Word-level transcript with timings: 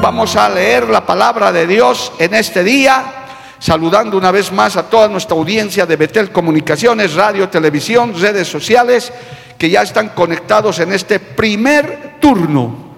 Vamos 0.00 0.36
a 0.36 0.48
leer 0.48 0.88
la 0.88 1.04
palabra 1.04 1.50
de 1.50 1.66
Dios 1.66 2.12
en 2.20 2.32
este 2.32 2.62
día, 2.62 3.26
saludando 3.58 4.16
una 4.16 4.30
vez 4.30 4.52
más 4.52 4.76
a 4.76 4.88
toda 4.88 5.08
nuestra 5.08 5.36
audiencia 5.36 5.86
de 5.86 5.96
Betel 5.96 6.30
Comunicaciones, 6.30 7.14
radio, 7.14 7.48
televisión, 7.48 8.14
redes 8.18 8.46
sociales, 8.46 9.12
que 9.58 9.68
ya 9.68 9.82
están 9.82 10.10
conectados 10.10 10.78
en 10.78 10.92
este 10.92 11.18
primer 11.18 12.14
turno. 12.20 12.94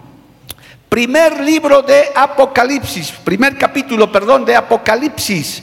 Primer 0.91 1.41
libro 1.41 1.81
de 1.81 2.11
Apocalipsis, 2.15 3.13
primer 3.25 3.57
capítulo, 3.57 4.13
perdón, 4.13 4.45
de 4.45 4.55
Apocalipsis. 4.55 5.63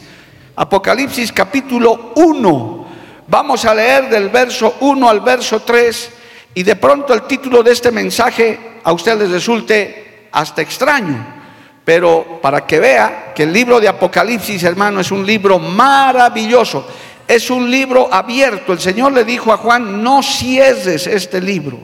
Apocalipsis 0.56 1.32
capítulo 1.32 2.14
1. 2.16 2.88
Vamos 3.28 3.64
a 3.64 3.76
leer 3.76 4.10
del 4.10 4.30
verso 4.30 4.78
1 4.80 5.08
al 5.08 5.22
verso 5.22 5.60
3 5.60 6.12
y 6.56 6.64
de 6.64 6.76
pronto 6.78 7.14
el 7.14 7.22
título 7.22 7.62
de 7.62 7.74
este 7.74 7.92
mensaje 7.92 8.80
a 8.84 8.92
usted 8.92 9.20
les 9.20 9.30
resulte 9.30 10.30
hasta 10.32 10.62
extraño. 10.62 11.37
Pero 11.88 12.40
para 12.42 12.66
que 12.66 12.82
vea 12.82 13.32
que 13.34 13.44
el 13.44 13.54
libro 13.54 13.80
de 13.80 13.88
Apocalipsis, 13.88 14.62
hermano, 14.64 15.00
es 15.00 15.10
un 15.10 15.26
libro 15.26 15.58
maravilloso. 15.58 16.86
Es 17.26 17.50
un 17.50 17.72
libro 17.72 18.14
abierto. 18.14 18.74
El 18.74 18.82
Señor 18.82 19.14
le 19.14 19.24
dijo 19.24 19.54
a 19.54 19.58
Juan, 19.58 20.04
no 20.04 20.22
cierres 20.22 21.08
este 21.08 21.40
libro. 21.40 21.80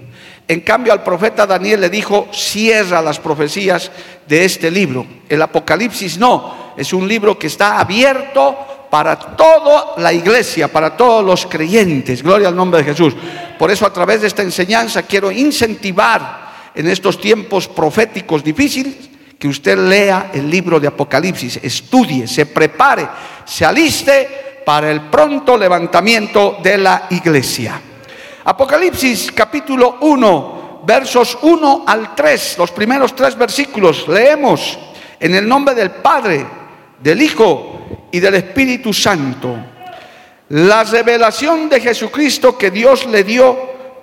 En 0.45 0.59
cambio 0.59 0.91
al 0.91 1.03
profeta 1.03 1.47
Daniel 1.47 1.79
le 1.79 1.89
dijo, 1.89 2.27
cierra 2.33 3.01
las 3.01 3.17
profecías 3.17 3.91
de 4.27 4.43
este 4.43 4.69
libro. 4.69 5.05
El 5.29 5.41
Apocalipsis 5.41 6.17
no, 6.17 6.73
es 6.75 6.91
un 6.91 7.07
libro 7.07 7.39
que 7.39 7.47
está 7.47 7.79
abierto 7.79 8.57
para 8.91 9.17
toda 9.17 9.93
la 9.95 10.11
iglesia, 10.11 10.67
para 10.67 10.97
todos 10.97 11.23
los 11.23 11.45
creyentes. 11.45 12.21
Gloria 12.21 12.49
al 12.49 12.57
nombre 12.57 12.83
de 12.83 12.91
Jesús. 12.91 13.13
Por 13.57 13.71
eso 13.71 13.85
a 13.85 13.93
través 13.93 14.19
de 14.19 14.27
esta 14.27 14.41
enseñanza 14.41 15.03
quiero 15.03 15.31
incentivar 15.31 16.71
en 16.75 16.89
estos 16.89 17.21
tiempos 17.21 17.69
proféticos 17.69 18.43
difíciles 18.43 19.12
que 19.43 19.49
usted 19.49 19.77
lea 19.77 20.31
el 20.33 20.49
libro 20.49 20.79
de 20.79 20.87
Apocalipsis, 20.87 21.59
estudie, 21.61 22.29
se 22.29 22.45
prepare, 22.45 23.05
se 23.43 23.65
aliste 23.65 24.61
para 24.65 24.89
el 24.89 25.01
pronto 25.09 25.57
levantamiento 25.57 26.59
de 26.63 26.77
la 26.77 27.07
iglesia. 27.09 27.77
Apocalipsis 28.45 29.33
capítulo 29.33 29.97
1, 29.99 30.83
versos 30.85 31.37
1 31.41 31.83
al 31.85 32.15
3, 32.15 32.55
los 32.57 32.71
primeros 32.71 33.13
tres 33.13 33.37
versículos, 33.37 34.07
leemos 34.07 34.79
en 35.19 35.35
el 35.35 35.45
nombre 35.45 35.75
del 35.75 35.91
Padre, 35.91 36.47
del 37.01 37.21
Hijo 37.21 38.07
y 38.13 38.21
del 38.21 38.35
Espíritu 38.35 38.93
Santo. 38.93 39.57
La 40.47 40.85
revelación 40.85 41.67
de 41.67 41.81
Jesucristo 41.81 42.57
que 42.57 42.71
Dios 42.71 43.05
le 43.07 43.25
dio 43.25 43.57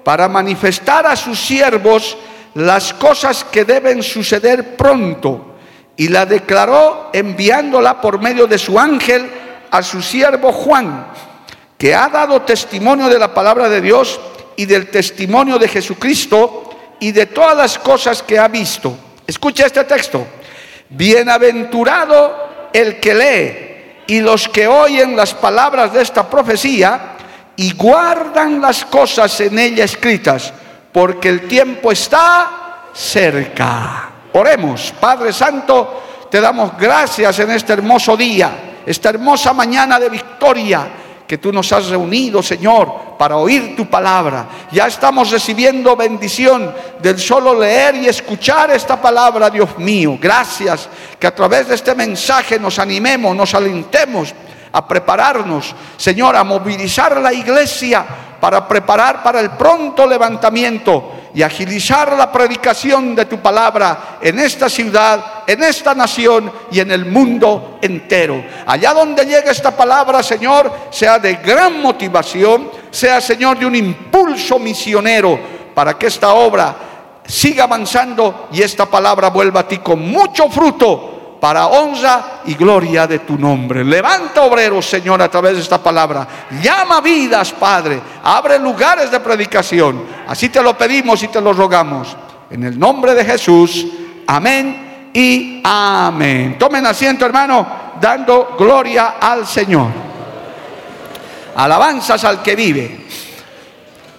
para 0.04 0.28
manifestar 0.28 1.06
a 1.06 1.16
sus 1.16 1.40
siervos 1.40 2.18
las 2.54 2.92
cosas 2.94 3.44
que 3.44 3.64
deben 3.64 4.02
suceder 4.02 4.76
pronto 4.76 5.56
y 5.96 6.08
la 6.08 6.26
declaró 6.26 7.10
enviándola 7.12 8.00
por 8.00 8.20
medio 8.20 8.46
de 8.46 8.58
su 8.58 8.78
ángel 8.78 9.30
a 9.70 9.82
su 9.82 10.02
siervo 10.02 10.52
Juan, 10.52 11.06
que 11.78 11.94
ha 11.94 12.08
dado 12.08 12.42
testimonio 12.42 13.08
de 13.08 13.18
la 13.18 13.32
palabra 13.32 13.68
de 13.68 13.80
Dios 13.80 14.20
y 14.56 14.66
del 14.66 14.90
testimonio 14.90 15.58
de 15.58 15.68
Jesucristo 15.68 16.70
y 16.98 17.12
de 17.12 17.26
todas 17.26 17.56
las 17.56 17.78
cosas 17.78 18.22
que 18.22 18.38
ha 18.38 18.48
visto. 18.48 18.96
Escucha 19.26 19.66
este 19.66 19.84
texto. 19.84 20.26
Bienaventurado 20.88 22.68
el 22.72 22.98
que 22.98 23.14
lee 23.14 24.14
y 24.14 24.20
los 24.20 24.48
que 24.48 24.66
oyen 24.66 25.16
las 25.16 25.34
palabras 25.34 25.92
de 25.92 26.02
esta 26.02 26.28
profecía 26.28 27.16
y 27.56 27.74
guardan 27.74 28.60
las 28.60 28.84
cosas 28.84 29.40
en 29.40 29.58
ella 29.58 29.84
escritas 29.84 30.52
porque 30.92 31.28
el 31.28 31.48
tiempo 31.48 31.92
está 31.92 32.90
cerca. 32.92 34.10
Oremos, 34.32 34.92
Padre 35.00 35.32
Santo, 35.32 36.02
te 36.30 36.40
damos 36.40 36.76
gracias 36.78 37.38
en 37.40 37.50
este 37.50 37.72
hermoso 37.72 38.16
día, 38.16 38.82
esta 38.86 39.10
hermosa 39.10 39.52
mañana 39.52 39.98
de 39.98 40.08
victoria 40.08 40.88
que 41.26 41.38
tú 41.38 41.52
nos 41.52 41.72
has 41.72 41.86
reunido, 41.86 42.42
Señor, 42.42 43.16
para 43.16 43.36
oír 43.36 43.76
tu 43.76 43.88
palabra. 43.88 44.48
Ya 44.72 44.88
estamos 44.88 45.30
recibiendo 45.30 45.94
bendición 45.94 46.74
del 47.00 47.20
solo 47.20 47.56
leer 47.56 47.94
y 47.94 48.08
escuchar 48.08 48.72
esta 48.72 49.00
palabra, 49.00 49.48
Dios 49.48 49.78
mío. 49.78 50.18
Gracias 50.20 50.88
que 51.20 51.28
a 51.28 51.34
través 51.34 51.68
de 51.68 51.76
este 51.76 51.94
mensaje 51.94 52.58
nos 52.58 52.80
animemos, 52.80 53.36
nos 53.36 53.54
alentemos 53.54 54.34
a 54.72 54.86
prepararnos, 54.86 55.74
Señor, 55.96 56.36
a 56.36 56.44
movilizar 56.44 57.20
la 57.20 57.32
iglesia 57.32 58.04
para 58.40 58.66
preparar 58.66 59.22
para 59.22 59.40
el 59.40 59.50
pronto 59.50 60.06
levantamiento 60.06 61.12
y 61.34 61.42
agilizar 61.42 62.16
la 62.16 62.32
predicación 62.32 63.14
de 63.14 63.26
tu 63.26 63.38
palabra 63.38 64.18
en 64.20 64.38
esta 64.38 64.68
ciudad, 64.68 65.44
en 65.46 65.62
esta 65.62 65.94
nación 65.94 66.50
y 66.72 66.80
en 66.80 66.90
el 66.90 67.06
mundo 67.06 67.78
entero. 67.82 68.42
Allá 68.66 68.94
donde 68.94 69.24
llegue 69.24 69.50
esta 69.50 69.76
palabra, 69.76 70.22
Señor, 70.22 70.72
sea 70.90 71.18
de 71.18 71.34
gran 71.34 71.80
motivación, 71.80 72.70
sea, 72.90 73.20
Señor, 73.20 73.58
de 73.58 73.66
un 73.66 73.76
impulso 73.76 74.58
misionero 74.58 75.38
para 75.74 75.96
que 75.96 76.06
esta 76.06 76.34
obra 76.34 76.76
siga 77.26 77.64
avanzando 77.64 78.48
y 78.52 78.62
esta 78.62 78.86
palabra 78.86 79.30
vuelva 79.30 79.60
a 79.60 79.68
ti 79.68 79.78
con 79.78 80.00
mucho 80.00 80.48
fruto 80.48 81.19
para 81.40 81.66
honra 81.68 82.42
y 82.44 82.54
gloria 82.54 83.06
de 83.06 83.20
tu 83.20 83.38
nombre. 83.38 83.82
Levanta 83.82 84.42
obreros, 84.42 84.86
Señor, 84.86 85.22
a 85.22 85.28
través 85.30 85.54
de 85.54 85.62
esta 85.62 85.82
palabra. 85.82 86.28
Llama 86.62 87.00
vidas, 87.00 87.52
Padre. 87.52 88.00
Abre 88.22 88.58
lugares 88.58 89.10
de 89.10 89.18
predicación. 89.20 90.04
Así 90.28 90.50
te 90.50 90.62
lo 90.62 90.76
pedimos 90.76 91.22
y 91.22 91.28
te 91.28 91.40
lo 91.40 91.52
rogamos. 91.52 92.14
En 92.50 92.64
el 92.64 92.78
nombre 92.78 93.14
de 93.14 93.24
Jesús. 93.24 93.86
Amén 94.26 95.10
y 95.14 95.60
amén. 95.64 96.56
Tomen 96.58 96.86
asiento, 96.86 97.24
hermano, 97.24 97.66
dando 98.00 98.54
gloria 98.58 99.14
al 99.20 99.46
Señor. 99.46 99.88
Alabanzas 101.56 102.22
al 102.24 102.42
que 102.42 102.54
vive. 102.54 103.06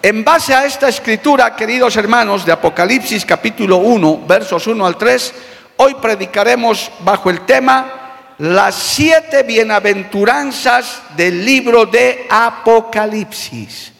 En 0.03 0.23
base 0.23 0.55
a 0.55 0.65
esta 0.65 0.89
escritura, 0.89 1.55
queridos 1.55 1.95
hermanos, 1.95 2.43
de 2.43 2.51
Apocalipsis 2.51 3.23
capítulo 3.23 3.77
1, 3.77 4.23
versos 4.27 4.65
1 4.65 4.83
al 4.83 4.97
3, 4.97 5.33
Hoy 5.83 5.95
predicaremos 5.95 6.91
bajo 6.99 7.31
el 7.31 7.41
tema 7.41 8.35
las 8.37 8.75
siete 8.75 9.41
bienaventuranzas 9.41 11.01
del 11.17 11.43
libro 11.43 11.87
de 11.87 12.27
Apocalipsis. 12.29 13.91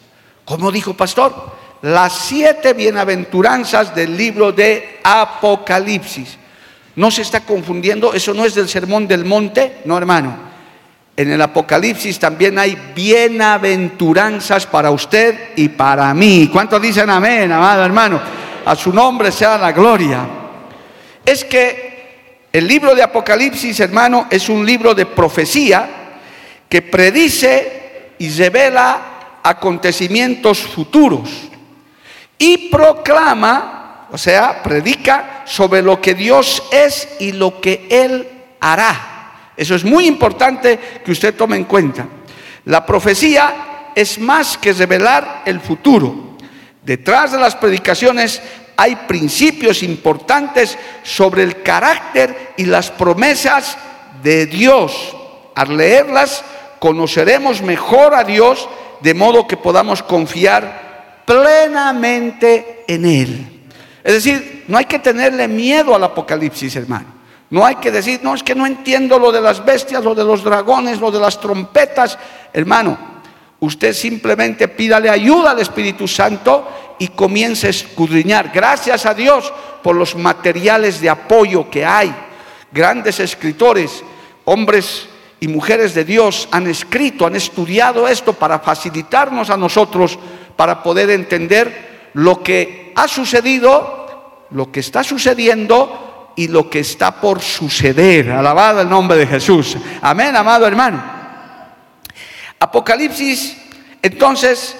¿Cómo 0.44 0.70
dijo 0.70 0.94
pastor? 0.94 1.34
Las 1.82 2.12
siete 2.12 2.74
bienaventuranzas 2.74 3.92
del 3.96 4.16
libro 4.16 4.52
de 4.52 5.00
Apocalipsis. 5.02 6.38
¿No 6.94 7.10
se 7.10 7.22
está 7.22 7.40
confundiendo? 7.40 8.14
¿Eso 8.14 8.32
no 8.32 8.44
es 8.44 8.54
del 8.54 8.68
sermón 8.68 9.08
del 9.08 9.24
monte? 9.24 9.78
No, 9.84 9.98
hermano. 9.98 10.36
En 11.16 11.32
el 11.32 11.42
Apocalipsis 11.42 12.16
también 12.16 12.60
hay 12.60 12.78
bienaventuranzas 12.94 14.66
para 14.66 14.92
usted 14.92 15.50
y 15.56 15.68
para 15.70 16.14
mí. 16.14 16.48
¿Cuántos 16.52 16.80
dicen 16.80 17.10
amén, 17.10 17.50
amado 17.50 17.84
hermano? 17.84 18.20
A 18.64 18.76
su 18.76 18.92
nombre 18.92 19.32
sea 19.32 19.58
la 19.58 19.72
gloria 19.72 20.41
es 21.24 21.44
que 21.44 22.48
el 22.52 22.66
libro 22.66 22.94
de 22.94 23.02
Apocalipsis, 23.02 23.80
hermano, 23.80 24.26
es 24.30 24.48
un 24.48 24.66
libro 24.66 24.94
de 24.94 25.06
profecía 25.06 25.88
que 26.68 26.82
predice 26.82 28.14
y 28.18 28.30
revela 28.30 29.40
acontecimientos 29.42 30.58
futuros 30.58 31.30
y 32.38 32.68
proclama, 32.68 34.08
o 34.10 34.18
sea, 34.18 34.62
predica 34.62 35.42
sobre 35.46 35.82
lo 35.82 36.00
que 36.00 36.14
Dios 36.14 36.62
es 36.70 37.08
y 37.20 37.32
lo 37.32 37.60
que 37.60 37.86
Él 37.90 38.28
hará. 38.60 39.52
Eso 39.56 39.74
es 39.74 39.84
muy 39.84 40.06
importante 40.06 40.78
que 41.04 41.12
usted 41.12 41.34
tome 41.34 41.56
en 41.56 41.64
cuenta. 41.64 42.06
La 42.64 42.84
profecía 42.84 43.90
es 43.94 44.18
más 44.18 44.58
que 44.58 44.72
revelar 44.72 45.42
el 45.44 45.60
futuro. 45.60 46.36
Detrás 46.82 47.32
de 47.32 47.38
las 47.38 47.54
predicaciones 47.54 48.42
hay 48.76 48.96
principios 48.96 49.82
importantes 49.82 50.78
sobre 51.02 51.42
el 51.42 51.62
carácter 51.62 52.54
y 52.56 52.64
las 52.64 52.90
promesas 52.90 53.76
de 54.22 54.46
Dios. 54.46 55.16
Al 55.54 55.76
leerlas 55.76 56.44
conoceremos 56.78 57.62
mejor 57.62 58.14
a 58.14 58.24
Dios 58.24 58.68
de 59.00 59.14
modo 59.14 59.46
que 59.46 59.56
podamos 59.56 60.02
confiar 60.02 61.22
plenamente 61.26 62.84
en 62.88 63.04
Él. 63.04 63.62
Es 64.02 64.14
decir, 64.14 64.64
no 64.68 64.78
hay 64.78 64.86
que 64.86 64.98
tenerle 64.98 65.46
miedo 65.48 65.94
al 65.94 66.04
Apocalipsis, 66.04 66.74
hermano. 66.76 67.06
No 67.50 67.66
hay 67.66 67.76
que 67.76 67.90
decir, 67.90 68.20
no, 68.22 68.34
es 68.34 68.42
que 68.42 68.54
no 68.54 68.66
entiendo 68.66 69.18
lo 69.18 69.30
de 69.30 69.40
las 69.40 69.62
bestias, 69.64 70.02
lo 70.02 70.14
de 70.14 70.24
los 70.24 70.42
dragones, 70.42 70.98
lo 70.98 71.10
de 71.10 71.20
las 71.20 71.38
trompetas. 71.38 72.18
Hermano, 72.52 73.11
usted 73.62 73.92
simplemente 73.92 74.66
pídale 74.66 75.08
ayuda 75.08 75.52
al 75.52 75.60
Espíritu 75.60 76.08
Santo 76.08 76.68
y 76.98 77.08
comience 77.08 77.68
a 77.68 77.70
escudriñar. 77.70 78.50
Gracias 78.52 79.06
a 79.06 79.14
Dios 79.14 79.52
por 79.82 79.94
los 79.94 80.16
materiales 80.16 81.00
de 81.00 81.08
apoyo 81.08 81.70
que 81.70 81.86
hay. 81.86 82.12
Grandes 82.72 83.20
escritores, 83.20 84.02
hombres 84.44 85.06
y 85.38 85.46
mujeres 85.46 85.94
de 85.94 86.04
Dios 86.04 86.48
han 86.50 86.66
escrito, 86.66 87.24
han 87.24 87.36
estudiado 87.36 88.08
esto 88.08 88.32
para 88.32 88.58
facilitarnos 88.58 89.48
a 89.48 89.56
nosotros, 89.56 90.18
para 90.56 90.82
poder 90.82 91.10
entender 91.10 92.10
lo 92.14 92.42
que 92.42 92.92
ha 92.96 93.06
sucedido, 93.06 94.46
lo 94.50 94.72
que 94.72 94.80
está 94.80 95.04
sucediendo 95.04 96.32
y 96.34 96.48
lo 96.48 96.68
que 96.68 96.80
está 96.80 97.20
por 97.20 97.40
suceder. 97.40 98.32
Alabado 98.32 98.80
el 98.80 98.88
nombre 98.88 99.16
de 99.18 99.26
Jesús. 99.28 99.76
Amén, 100.00 100.34
amado 100.34 100.66
hermano. 100.66 101.21
Apocalipsis, 102.62 103.56
entonces, 104.02 104.76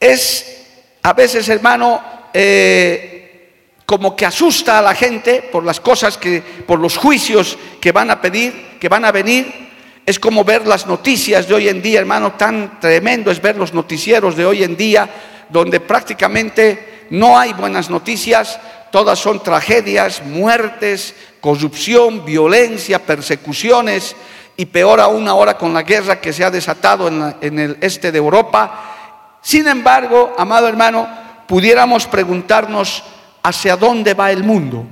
es 0.00 0.66
a 1.02 1.12
veces, 1.12 1.48
hermano, 1.48 2.02
eh, 2.34 3.76
como 3.86 4.16
que 4.16 4.26
asusta 4.26 4.80
a 4.80 4.82
la 4.82 4.94
gente 4.94 5.48
por 5.52 5.64
las 5.64 5.78
cosas 5.78 6.18
que, 6.18 6.42
por 6.66 6.80
los 6.80 6.96
juicios 6.96 7.56
que 7.80 7.92
van 7.92 8.10
a 8.10 8.20
pedir 8.20 8.70
que 8.80 8.88
van 8.88 9.04
a 9.04 9.12
venir. 9.12 9.70
Es 10.04 10.18
como 10.18 10.42
ver 10.42 10.66
las 10.66 10.88
noticias 10.88 11.46
de 11.46 11.54
hoy 11.54 11.68
en 11.68 11.80
día, 11.80 12.00
hermano, 12.00 12.32
tan 12.32 12.80
tremendo 12.80 13.30
es 13.30 13.40
ver 13.40 13.56
los 13.56 13.72
noticieros 13.72 14.34
de 14.34 14.46
hoy 14.46 14.64
en 14.64 14.76
día, 14.76 15.08
donde 15.48 15.78
prácticamente 15.78 17.06
no 17.10 17.38
hay 17.38 17.52
buenas 17.52 17.88
noticias, 17.88 18.58
todas 18.90 19.18
son 19.18 19.42
tragedias, 19.44 20.24
muertes, 20.24 21.14
corrupción, 21.40 22.24
violencia, 22.24 22.98
persecuciones 22.98 24.16
y 24.56 24.66
peor 24.66 25.00
aún 25.00 25.26
ahora 25.28 25.56
con 25.56 25.72
la 25.72 25.82
guerra 25.82 26.20
que 26.20 26.32
se 26.32 26.44
ha 26.44 26.50
desatado 26.50 27.08
en, 27.40 27.58
el 27.58 27.78
este 27.80 28.12
de 28.12 28.18
Europa. 28.18 29.38
Sin 29.40 29.66
embargo, 29.66 30.34
amado 30.36 30.68
hermano, 30.68 31.08
pudiéramos 31.46 32.06
preguntarnos 32.06 33.02
hacia 33.42 33.76
dónde 33.76 34.14
va 34.14 34.30
el 34.30 34.44
mundo. 34.44 34.86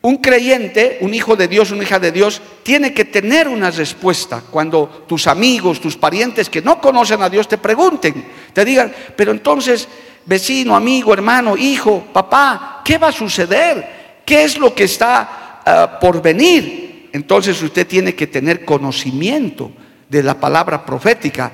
Un 0.00 0.18
creyente, 0.18 0.98
un 1.00 1.12
hijo 1.12 1.34
de 1.36 1.48
Dios, 1.48 1.70
una 1.70 1.82
hija 1.82 1.98
de 1.98 2.12
Dios, 2.12 2.40
tiene 2.62 2.94
que 2.94 3.04
tener 3.04 3.48
una 3.48 3.70
respuesta 3.70 4.42
cuando 4.50 5.04
tus 5.08 5.26
amigos, 5.26 5.80
tus 5.80 5.96
parientes 5.96 6.48
que 6.48 6.62
no 6.62 6.80
conocen 6.80 7.20
a 7.22 7.28
Dios 7.28 7.48
te 7.48 7.58
pregunten, 7.58 8.24
te 8.52 8.64
digan, 8.64 8.92
pero 9.16 9.32
entonces, 9.32 9.88
vecino, 10.24 10.76
amigo, 10.76 11.12
hermano, 11.12 11.56
hijo, 11.56 12.04
papá, 12.12 12.82
¿qué 12.84 12.96
va 12.96 13.08
a 13.08 13.12
suceder? 13.12 14.22
¿Qué 14.24 14.44
es 14.44 14.58
lo 14.58 14.74
que 14.74 14.84
está 14.84 15.60
uh, 15.66 16.00
por 16.00 16.22
venir? 16.22 16.87
Entonces 17.12 17.60
usted 17.62 17.86
tiene 17.86 18.14
que 18.14 18.26
tener 18.26 18.64
conocimiento 18.64 19.72
de 20.08 20.22
la 20.22 20.34
palabra 20.34 20.84
profética, 20.84 21.50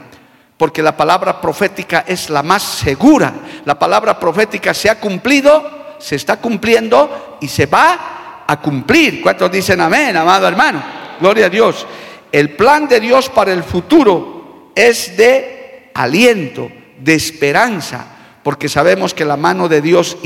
porque 0.57 0.83
la 0.83 0.97
palabra 0.97 1.41
profética 1.41 2.05
es 2.07 2.31
la 2.31 2.43
más 2.43 2.63
segura. 2.63 3.35
La 3.65 3.79
palabra 3.79 4.19
profética 4.19 4.73
se 4.73 4.89
ha 4.89 5.01
cumplido, 5.01 5.97
se 5.99 6.17
está 6.17 6.37
cumpliendo 6.37 7.39
y 7.41 7.49
se 7.49 7.67
va 7.67 8.45
a 8.47 8.61
cumplir. 8.61 9.23
¿Cuántos 9.23 9.51
dicen 9.51 9.81
amén, 9.81 10.17
amado 10.17 10.47
hermano? 10.47 10.83
Gloria 11.21 11.47
a 11.47 11.51
Dios. 11.51 11.87
El 12.31 12.51
plan 12.51 12.89
de 12.89 13.01
Dios 13.01 13.29
para 13.29 13.53
el 13.53 13.63
futuro 13.63 14.71
es 14.75 15.17
de 15.17 15.91
aliento, 15.95 16.69
de 16.99 17.15
esperanza, 17.15 18.07
porque 18.43 18.69
sabemos 18.69 19.15
que 19.15 19.25
la 19.25 19.37
mano 19.37 19.69
de 19.69 19.81
Dios 19.81 20.19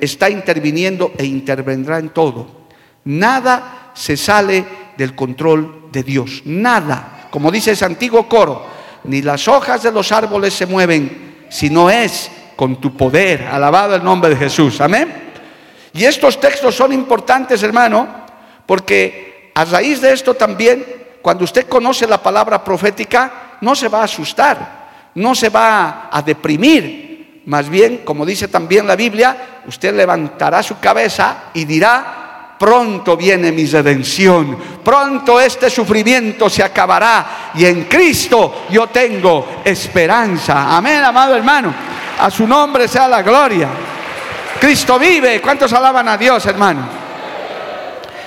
está 0.00 0.28
interviniendo 0.28 1.12
e 1.16 1.24
intervendrá 1.24 1.98
en 1.98 2.10
todo. 2.10 2.66
Nada 3.04 3.85
se 3.96 4.16
sale 4.16 4.64
del 4.96 5.14
control 5.14 5.88
de 5.90 6.02
Dios, 6.02 6.42
nada. 6.44 7.28
Como 7.30 7.50
dice 7.50 7.72
ese 7.72 7.84
antiguo 7.84 8.28
coro, 8.28 8.66
ni 9.04 9.22
las 9.22 9.48
hojas 9.48 9.82
de 9.82 9.90
los 9.90 10.12
árboles 10.12 10.54
se 10.54 10.66
mueven, 10.66 11.46
si 11.48 11.70
no 11.70 11.90
es 11.90 12.30
con 12.54 12.80
tu 12.80 12.96
poder. 12.96 13.42
Alabado 13.42 13.94
el 13.96 14.04
nombre 14.04 14.30
de 14.30 14.36
Jesús. 14.36 14.80
Amén. 14.80 15.32
Y 15.92 16.04
estos 16.04 16.38
textos 16.38 16.74
son 16.74 16.92
importantes, 16.92 17.62
hermano, 17.62 18.06
porque 18.66 19.50
a 19.54 19.64
raíz 19.64 20.00
de 20.02 20.12
esto 20.12 20.34
también, 20.34 20.84
cuando 21.22 21.44
usted 21.44 21.66
conoce 21.66 22.06
la 22.06 22.22
palabra 22.22 22.62
profética, 22.62 23.56
no 23.62 23.74
se 23.74 23.88
va 23.88 24.02
a 24.02 24.04
asustar, 24.04 25.10
no 25.14 25.34
se 25.34 25.48
va 25.48 26.10
a 26.12 26.20
deprimir. 26.20 27.42
Más 27.46 27.68
bien, 27.68 28.02
como 28.04 28.26
dice 28.26 28.48
también 28.48 28.86
la 28.86 28.96
Biblia, 28.96 29.62
usted 29.66 29.94
levantará 29.94 30.62
su 30.62 30.78
cabeza 30.78 31.44
y 31.54 31.64
dirá, 31.64 32.25
pronto 32.58 33.16
viene 33.16 33.52
mi 33.52 33.66
redención, 33.66 34.56
pronto 34.82 35.40
este 35.40 35.68
sufrimiento 35.68 36.48
se 36.48 36.62
acabará 36.62 37.50
y 37.54 37.64
en 37.64 37.84
Cristo 37.84 38.66
yo 38.70 38.86
tengo 38.88 39.62
esperanza. 39.64 40.76
Amén, 40.76 41.02
amado 41.04 41.36
hermano. 41.36 41.74
A 42.18 42.30
su 42.30 42.46
nombre 42.46 42.88
sea 42.88 43.08
la 43.08 43.22
gloria. 43.22 43.68
Cristo 44.58 44.98
vive. 44.98 45.40
¿Cuántos 45.40 45.72
alaban 45.72 46.08
a 46.08 46.16
Dios, 46.16 46.44
hermano? 46.46 46.88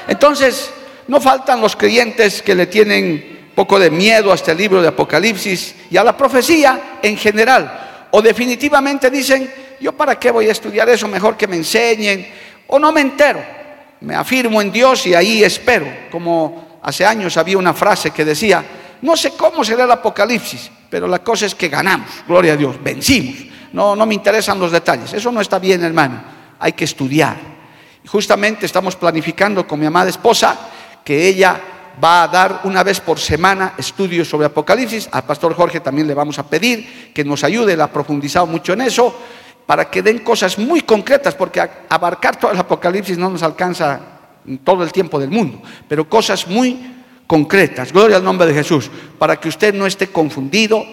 Entonces, 0.07 0.71
no 1.07 1.19
faltan 1.19 1.59
los 1.59 1.75
creyentes 1.75 2.41
que 2.41 2.55
le 2.55 2.67
tienen 2.67 3.51
poco 3.55 3.79
de 3.79 3.89
miedo 3.89 4.31
a 4.31 4.35
este 4.35 4.53
libro 4.53 4.81
de 4.81 4.87
Apocalipsis 4.87 5.75
y 5.89 5.97
a 5.97 6.03
la 6.03 6.15
profecía 6.15 6.97
en 7.01 7.17
general. 7.17 8.07
O 8.11 8.21
definitivamente 8.21 9.09
dicen, 9.09 9.51
yo 9.79 9.93
para 9.93 10.19
qué 10.19 10.31
voy 10.31 10.47
a 10.47 10.51
estudiar 10.51 10.87
eso, 10.89 11.07
mejor 11.07 11.35
que 11.35 11.47
me 11.47 11.55
enseñen. 11.55 12.27
O 12.67 12.77
no 12.77 12.91
me 12.91 13.01
entero. 13.01 13.58
Me 14.01 14.15
afirmo 14.15 14.61
en 14.61 14.71
Dios 14.71 15.05
y 15.07 15.13
ahí 15.13 15.43
espero. 15.43 15.87
Como 16.11 16.79
hace 16.81 17.05
años 17.05 17.37
había 17.37 17.57
una 17.57 17.73
frase 17.73 18.11
que 18.11 18.25
decía, 18.25 18.63
no 19.01 19.15
sé 19.15 19.31
cómo 19.31 19.63
será 19.63 19.83
el 19.85 19.91
Apocalipsis, 19.91 20.71
pero 20.89 21.07
la 21.07 21.19
cosa 21.19 21.45
es 21.45 21.55
que 21.55 21.69
ganamos, 21.69 22.09
gloria 22.27 22.53
a 22.53 22.57
Dios, 22.57 22.81
vencimos 22.81 23.49
no, 23.73 23.95
no 23.95 24.05
me 24.05 24.15
interesan 24.15 24.59
los 24.59 24.71
detalles. 24.71 25.13
Eso 25.13 25.31
no 25.31 25.41
está 25.41 25.59
bien, 25.59 25.83
hermano. 25.83 26.21
Hay 26.59 26.73
que 26.73 26.85
estudiar. 26.85 27.37
Justamente 28.07 28.65
estamos 28.65 28.95
planificando 28.95 29.67
con 29.67 29.79
mi 29.79 29.85
amada 29.85 30.09
esposa 30.09 30.57
que 31.03 31.27
ella 31.27 31.59
va 32.03 32.23
a 32.23 32.27
dar 32.27 32.61
una 32.63 32.83
vez 32.83 32.99
por 32.99 33.19
semana 33.19 33.73
estudios 33.77 34.27
sobre 34.27 34.47
Apocalipsis. 34.47 35.09
Al 35.11 35.23
pastor 35.23 35.53
Jorge 35.53 35.79
también 35.79 36.07
le 36.07 36.13
vamos 36.13 36.39
a 36.39 36.47
pedir 36.47 37.11
que 37.13 37.23
nos 37.23 37.43
ayude, 37.43 37.73
él 37.73 37.81
ha 37.81 37.91
profundizado 37.91 38.47
mucho 38.47 38.73
en 38.73 38.81
eso, 38.81 39.15
para 39.69 39.85
que 39.85 40.01
den 40.01 40.25
cosas 40.25 40.57
muy 40.57 40.81
concretas, 40.81 41.35
porque 41.35 41.61
abarcar 41.61 42.37
todo 42.37 42.49
el 42.49 42.57
Apocalipsis 42.57 43.19
no 43.19 43.29
nos 43.29 43.43
alcanza 43.43 43.99
todo 44.63 44.81
el 44.81 44.91
tiempo 44.91 45.19
del 45.19 45.29
mundo, 45.29 45.61
pero 45.87 46.09
cosas 46.09 46.47
muy 46.47 46.95
concretas. 47.27 47.93
Gloria 47.93 48.17
al 48.17 48.23
nombre 48.23 48.47
de 48.47 48.55
Jesús, 48.55 48.89
para 49.19 49.39
que 49.39 49.47
usted 49.47 49.75
no 49.75 49.85
esté 49.85 50.07
confundido, 50.07 50.83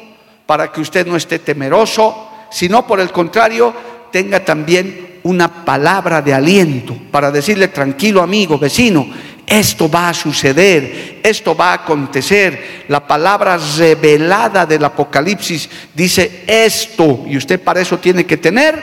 para 0.45 0.71
que 0.71 0.83
usted 0.83 1.06
no 1.06 1.16
esté 1.16 1.38
temeroso, 1.38 2.28
sino 2.50 2.87
por 2.87 3.00
el 3.00 3.11
contrario, 3.12 3.73
tenga 4.12 4.45
también 4.45 5.21
una 5.23 5.64
palabra 5.64 6.21
de 6.21 6.35
aliento 6.35 6.99
para 7.11 7.30
decirle, 7.30 7.68
tranquilo 7.68 8.21
amigo, 8.21 8.59
vecino, 8.59 9.06
esto 9.47 9.88
va 9.88 10.09
a 10.09 10.15
suceder, 10.15 11.21
esto 11.23 11.57
va 11.57 11.71
a 11.71 11.75
acontecer. 11.75 12.85
La 12.88 13.07
palabra 13.07 13.59
revelada 13.76 14.67
del 14.67 14.85
Apocalipsis 14.85 15.69
dice 15.95 16.43
esto, 16.47 17.25
y 17.26 17.37
usted 17.37 17.61
para 17.61 17.81
eso 17.81 17.99
tiene 17.99 18.26
que 18.26 18.37
tener 18.37 18.83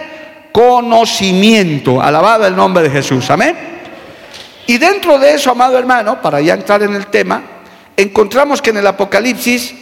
conocimiento. 0.53 2.01
Alabado 2.01 2.47
el 2.47 2.55
nombre 2.55 2.83
de 2.83 2.89
Jesús, 2.89 3.29
amén. 3.29 3.55
Y 4.67 4.77
dentro 4.77 5.19
de 5.19 5.33
eso, 5.33 5.51
amado 5.51 5.77
hermano, 5.77 6.21
para 6.21 6.39
ya 6.39 6.53
entrar 6.53 6.81
en 6.83 6.95
el 6.95 7.07
tema, 7.07 7.43
encontramos 7.97 8.61
que 8.61 8.69
en 8.69 8.77
el 8.77 8.87
Apocalipsis 8.87 9.73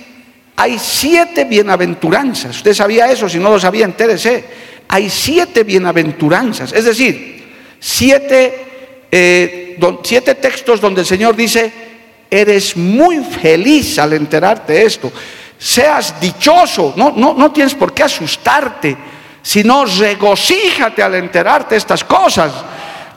hay 0.55 0.79
siete 0.79 1.45
bienaventuranzas. 1.45 2.57
¿Usted 2.57 2.73
sabía 2.73 3.11
eso? 3.11 3.29
Si 3.29 3.37
no 3.37 3.51
lo 3.51 3.59
sabía, 3.59 3.85
entérese. 3.85 4.43
Hay 4.87 5.09
siete 5.09 5.63
bienaventuranzas. 5.63 6.73
Es 6.73 6.85
decir, 6.85 7.43
siete, 7.79 8.70
eh, 9.11 9.77
siete 10.03 10.35
textos 10.35 10.79
donde 10.79 11.01
el 11.01 11.07
Señor 11.07 11.35
dice, 11.35 11.71
eres 12.29 12.77
muy 12.77 13.23
feliz 13.23 13.99
al 13.99 14.13
enterarte 14.13 14.73
de 14.73 14.85
esto. 14.85 15.11
Seas 15.57 16.19
dichoso, 16.19 16.93
no, 16.95 17.11
no, 17.15 17.33
no 17.33 17.51
tienes 17.51 17.75
por 17.75 17.93
qué 17.93 18.03
asustarte, 18.03 18.97
sino 19.41 19.85
regocíjate 19.85 21.03
al 21.03 21.15
enterarte 21.15 21.75
de 21.75 21.79
estas 21.79 22.03
cosas. 22.03 22.51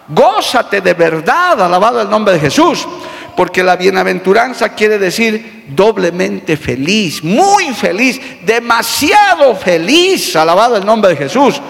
Gózate 0.09 0.81
de 0.81 0.93
verdad, 0.93 1.63
alabado 1.63 2.03
el 2.03 2.11
nombre 2.11 2.35
de 2.35 2.41
Jesús 2.41 2.87
porque 3.37 3.63
la 3.63 3.77
bienaventuranza 3.77 4.71
quiere 4.71 4.99
decir 4.99 5.65
doblemente 5.69 6.57
feliz, 6.57 7.23
muy 7.23 7.75
feliz, 7.75 8.21
demasiado 8.43 9.57
feliz, 9.57 10.37
alabado 10.37 10.77
el 10.77 10.87
nombre 10.87 11.11
de 11.11 11.17
Jesús. 11.17 11.61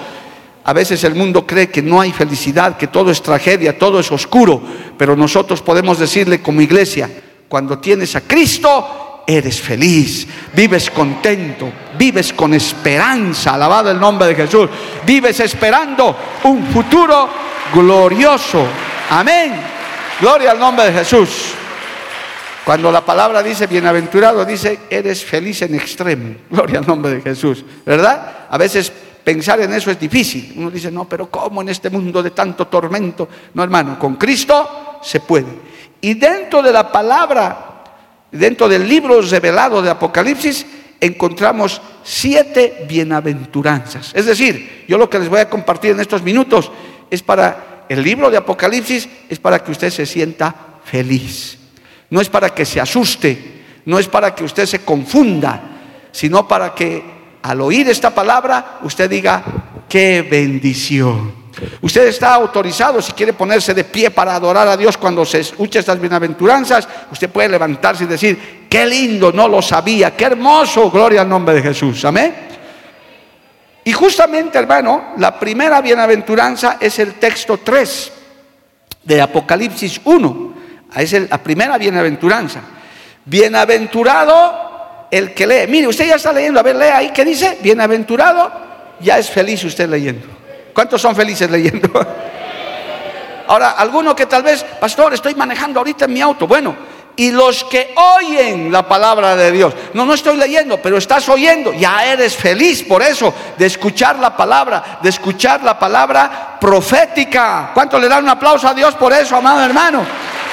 A 0.64 0.72
veces 0.72 1.04
el 1.04 1.14
mundo 1.14 1.46
cree 1.46 1.68
que 1.68 1.82
no 1.82 2.00
hay 2.00 2.10
felicidad, 2.10 2.76
que 2.76 2.86
todo 2.86 3.10
es 3.10 3.22
tragedia, 3.22 3.78
todo 3.78 4.00
es 4.00 4.10
oscuro, 4.10 4.62
pero 4.96 5.14
nosotros 5.14 5.60
podemos 5.60 5.98
decirle 5.98 6.40
como 6.40 6.62
iglesia, 6.62 7.10
cuando 7.48 7.78
tienes 7.78 8.16
a 8.16 8.22
Cristo, 8.22 9.22
eres 9.26 9.60
feliz, 9.60 10.26
vives 10.54 10.90
contento, 10.90 11.70
vives 11.98 12.32
con 12.32 12.54
esperanza, 12.54 13.54
alabado 13.54 13.90
el 13.90 14.00
nombre 14.00 14.28
de 14.28 14.34
Jesús, 14.34 14.68
vives 15.06 15.38
esperando 15.40 16.16
un 16.44 16.66
futuro 16.66 17.28
glorioso. 17.74 18.66
Amén. 19.10 19.52
Gloria 20.20 20.52
al 20.52 20.58
nombre 20.58 20.86
de 20.86 20.92
Jesús. 20.92 21.52
Cuando 22.64 22.90
la 22.90 23.04
palabra 23.04 23.42
dice 23.42 23.66
bienaventurado, 23.66 24.44
dice 24.46 24.80
eres 24.88 25.22
feliz 25.22 25.60
en 25.60 25.74
extremo. 25.74 26.36
Gloria 26.50 26.78
al 26.78 26.86
nombre 26.86 27.16
de 27.16 27.20
Jesús. 27.20 27.62
¿Verdad? 27.84 28.46
A 28.48 28.56
veces 28.56 28.90
pensar 29.24 29.60
en 29.60 29.72
eso 29.72 29.90
es 29.90 29.98
difícil. 29.98 30.52
Uno 30.56 30.70
dice, 30.70 30.90
no, 30.90 31.08
pero 31.08 31.30
¿cómo 31.30 31.62
en 31.62 31.70
este 31.70 31.90
mundo 31.90 32.22
de 32.22 32.30
tanto 32.30 32.66
tormento? 32.66 33.28
No, 33.54 33.62
hermano, 33.62 33.98
con 33.98 34.16
Cristo 34.16 35.00
se 35.02 35.20
puede. 35.20 35.74
Y 36.00 36.14
dentro 36.14 36.62
de 36.62 36.72
la 36.72 36.92
palabra 36.92 37.74
Dentro 38.34 38.68
del 38.68 38.88
libro 38.88 39.22
revelado 39.22 39.80
de 39.80 39.90
Apocalipsis 39.90 40.66
encontramos 41.00 41.80
siete 42.02 42.84
bienaventuranzas. 42.88 44.10
Es 44.12 44.26
decir, 44.26 44.84
yo 44.88 44.98
lo 44.98 45.08
que 45.08 45.20
les 45.20 45.28
voy 45.28 45.38
a 45.38 45.48
compartir 45.48 45.92
en 45.92 46.00
estos 46.00 46.22
minutos 46.22 46.72
es 47.10 47.22
para 47.22 47.84
el 47.88 48.02
libro 48.02 48.30
de 48.30 48.36
Apocalipsis, 48.36 49.08
es 49.28 49.38
para 49.38 49.62
que 49.62 49.70
usted 49.70 49.90
se 49.90 50.04
sienta 50.04 50.52
feliz. 50.84 51.58
No 52.10 52.20
es 52.20 52.28
para 52.28 52.52
que 52.52 52.64
se 52.64 52.80
asuste, 52.80 53.38
no 53.84 54.00
es 54.00 54.08
para 54.08 54.34
que 54.34 54.42
usted 54.42 54.66
se 54.66 54.84
confunda, 54.84 55.62
sino 56.10 56.48
para 56.48 56.74
que 56.74 57.04
al 57.44 57.60
oír 57.60 57.86
esta 57.90 58.08
palabra 58.08 58.78
usted 58.84 59.08
diga, 59.08 59.44
qué 59.86 60.22
bendición. 60.22 61.44
Usted 61.82 62.06
está 62.06 62.34
autorizado, 62.34 63.02
si 63.02 63.12
quiere 63.12 63.34
ponerse 63.34 63.74
de 63.74 63.84
pie 63.84 64.10
para 64.10 64.34
adorar 64.34 64.66
a 64.66 64.78
Dios 64.78 64.96
cuando 64.96 65.26
se 65.26 65.40
escucha 65.40 65.78
estas 65.78 66.00
bienaventuranzas, 66.00 66.88
usted 67.12 67.28
puede 67.28 67.50
levantarse 67.50 68.04
y 68.04 68.06
decir, 68.06 68.66
qué 68.68 68.86
lindo, 68.86 69.30
no 69.30 69.46
lo 69.46 69.60
sabía, 69.60 70.16
qué 70.16 70.24
hermoso, 70.24 70.90
gloria 70.90 71.20
al 71.20 71.28
nombre 71.28 71.54
de 71.56 71.62
Jesús. 71.62 72.02
Amén. 72.06 72.34
Y 73.84 73.92
justamente, 73.92 74.58
hermano, 74.58 75.12
la 75.18 75.38
primera 75.38 75.82
bienaventuranza 75.82 76.78
es 76.80 76.98
el 76.98 77.14
texto 77.14 77.58
3 77.58 78.12
de 79.02 79.20
Apocalipsis 79.20 80.00
1. 80.02 80.54
Es 80.96 81.12
la 81.28 81.36
primera 81.42 81.76
bienaventuranza. 81.76 82.62
Bienaventurado 83.26 84.73
el 85.18 85.32
que 85.32 85.46
lee. 85.46 85.66
Mire, 85.68 85.86
usted 85.86 86.06
ya 86.08 86.16
está 86.16 86.32
leyendo, 86.32 86.58
a 86.58 86.62
ver, 86.62 86.74
lea 86.74 86.96
ahí, 86.96 87.10
¿qué 87.10 87.24
dice? 87.24 87.58
Bienaventurado, 87.62 88.50
ya 88.98 89.16
es 89.18 89.30
feliz 89.30 89.62
usted 89.62 89.88
leyendo. 89.88 90.26
¿Cuántos 90.72 91.00
son 91.00 91.14
felices 91.14 91.48
leyendo? 91.48 91.88
Ahora, 93.46 93.72
alguno 93.72 94.16
que 94.16 94.26
tal 94.26 94.42
vez, 94.42 94.64
pastor, 94.80 95.14
estoy 95.14 95.34
manejando 95.34 95.78
ahorita 95.78 96.06
en 96.06 96.12
mi 96.14 96.20
auto. 96.20 96.46
Bueno, 96.46 96.74
y 97.14 97.30
los 97.30 97.62
que 97.64 97.94
oyen 97.94 98.72
la 98.72 98.88
palabra 98.88 99.36
de 99.36 99.52
Dios. 99.52 99.72
No, 99.92 100.04
no 100.04 100.14
estoy 100.14 100.36
leyendo, 100.36 100.78
pero 100.78 100.96
estás 100.96 101.28
oyendo. 101.28 101.72
Ya 101.74 102.04
eres 102.06 102.34
feliz 102.34 102.82
por 102.82 103.02
eso, 103.02 103.32
de 103.56 103.66
escuchar 103.66 104.18
la 104.18 104.36
palabra, 104.36 104.98
de 105.00 105.10
escuchar 105.10 105.62
la 105.62 105.78
palabra 105.78 106.58
profética. 106.58 107.70
¿Cuánto 107.72 108.00
le 108.00 108.08
dan 108.08 108.24
un 108.24 108.30
aplauso 108.30 108.66
a 108.66 108.74
Dios 108.74 108.94
por 108.94 109.12
eso, 109.12 109.36
amado 109.36 109.62
hermano? 109.62 110.04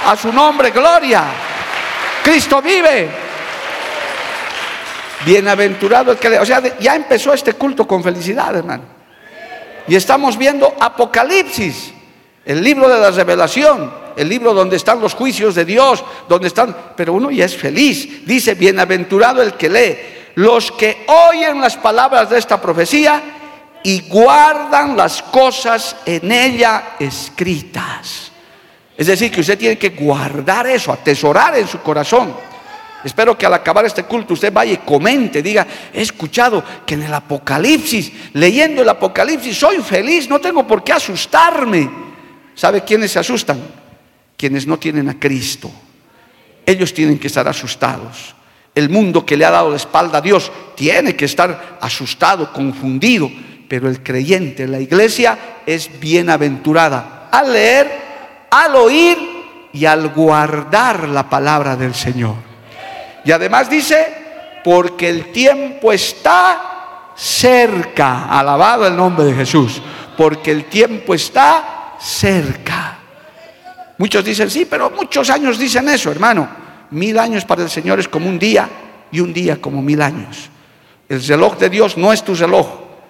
A 0.06 0.16
su 0.16 0.32
nombre, 0.32 0.70
gloria. 0.70 1.24
Cristo 2.24 2.62
vive. 2.62 3.31
Bienaventurado 5.26 6.12
el 6.12 6.18
que 6.18 6.30
le... 6.30 6.40
O 6.40 6.46
sea, 6.46 6.62
ya 6.80 6.96
empezó 6.96 7.34
este 7.34 7.54
culto 7.54 7.88
con 7.88 8.04
felicidad, 8.04 8.56
hermano. 8.56 8.84
Y 9.88 9.96
estamos 9.96 10.38
viendo 10.38 10.74
Apocalipsis, 10.80 11.94
el 12.46 12.64
libro 12.64 12.88
de 12.88 13.00
la 13.00 13.12
revelación, 13.12 13.92
el 14.16 14.30
libro 14.30 14.54
donde 14.54 14.76
están 14.76 15.00
los 15.02 15.14
juicios 15.14 15.56
de 15.56 15.66
Dios, 15.66 16.04
donde 16.28 16.48
están, 16.48 16.76
pero 16.96 17.14
uno 17.14 17.32
ya 17.32 17.46
es 17.46 17.56
feliz. 17.56 18.26
Dice, 18.26 18.56
bienaventurado 18.56 19.42
el 19.42 19.54
que 19.54 19.70
lee, 19.70 19.98
los 20.36 20.72
que 20.72 21.06
oyen 21.08 21.60
las 21.60 21.78
palabras 21.78 22.30
de 22.30 22.38
esta 22.38 22.62
profecía 22.62 23.22
y 23.84 24.08
guardan 24.08 24.96
las 24.96 25.22
cosas 25.24 25.96
en 26.06 26.32
ella 26.32 26.96
escritas. 27.00 28.32
Es 28.96 29.08
decir, 29.08 29.32
que 29.32 29.42
usted 29.42 29.58
tiene 29.58 29.78
que 29.78 29.90
guardar 29.90 30.68
eso, 30.68 30.92
atesorar 30.92 31.58
en 31.58 31.68
su 31.68 31.80
corazón. 31.82 32.36
Espero 33.04 33.38
que 33.38 33.46
al 33.46 33.54
acabar 33.54 33.86
este 33.86 34.04
culto 34.04 34.34
usted 34.34 34.54
vaya 34.54 34.74
y 34.74 34.78
comente, 34.78 35.42
diga, 35.42 35.66
he 35.94 36.02
escuchado 36.02 36.64
que 36.86 36.94
en 36.94 37.04
el 37.04 37.14
Apocalipsis, 37.14 38.12
leyendo 38.34 38.82
el 38.82 38.90
Apocalipsis, 38.90 39.58
soy 39.58 39.78
feliz, 39.78 40.30
no 40.30 40.40
tengo 40.40 40.68
por 40.68 40.84
qué 40.84 40.94
asustarme. 40.94 41.90
¿Sabe 42.54 42.84
quiénes 42.84 43.12
se 43.12 43.20
asustan? 43.20 43.60
Quienes 44.38 44.68
no 44.68 44.78
tienen 44.78 45.10
a 45.10 45.20
Cristo. 45.20 45.72
Ellos 46.66 46.94
tienen 46.94 47.18
que 47.18 47.28
estar 47.28 47.48
asustados. 47.48 48.36
El 48.76 48.90
mundo 48.90 49.26
que 49.26 49.36
le 49.36 49.46
ha 49.46 49.52
dado 49.52 49.72
la 49.72 49.78
espalda 49.78 50.20
a 50.20 50.22
Dios 50.22 50.52
tiene 50.76 51.16
que 51.16 51.26
estar 51.26 51.78
asustado, 51.82 52.54
confundido. 52.54 53.32
Pero 53.68 53.90
el 53.90 54.04
creyente, 54.04 54.68
la 54.68 54.80
iglesia, 54.80 55.38
es 55.66 56.00
bienaventurada 56.00 57.30
al 57.32 57.54
leer, 57.54 57.90
al 58.52 58.76
oír 58.76 59.18
y 59.74 59.86
al 59.86 60.10
guardar 60.10 61.08
la 61.08 61.30
palabra 61.30 61.76
del 61.76 61.96
Señor. 61.96 62.51
Y 63.24 63.32
además 63.32 63.70
dice, 63.70 64.62
porque 64.64 65.10
el 65.10 65.32
tiempo 65.32 65.92
está 65.92 67.14
cerca. 67.16 68.26
Alabado 68.26 68.88
el 68.88 68.96
nombre 68.96 69.26
de 69.26 69.34
Jesús. 69.34 69.82
Porque 70.18 70.52
el 70.52 70.66
tiempo 70.66 71.14
está 71.14 71.96
cerca. 72.00 72.98
Muchos 73.98 74.26
dicen, 74.26 74.50
sí, 74.50 74.66
pero 74.66 74.90
muchos 74.90 75.30
años 75.30 75.60
dicen 75.60 75.88
eso, 75.90 76.12
hermano. 76.12 76.50
Mil 76.92 77.18
años 77.20 77.46
para 77.46 77.64
el 77.64 77.70
Señor 77.70 78.00
es 78.00 78.08
como 78.08 78.28
un 78.28 78.40
día 78.40 78.68
y 79.12 79.20
un 79.20 79.32
día 79.34 79.62
como 79.62 79.82
mil 79.82 80.02
años. 80.02 80.50
El 81.08 81.26
reloj 81.26 81.58
de 81.58 81.70
Dios 81.70 81.98
no 81.98 82.12
es 82.12 82.24
tu 82.24 82.34
reloj. 82.36 82.68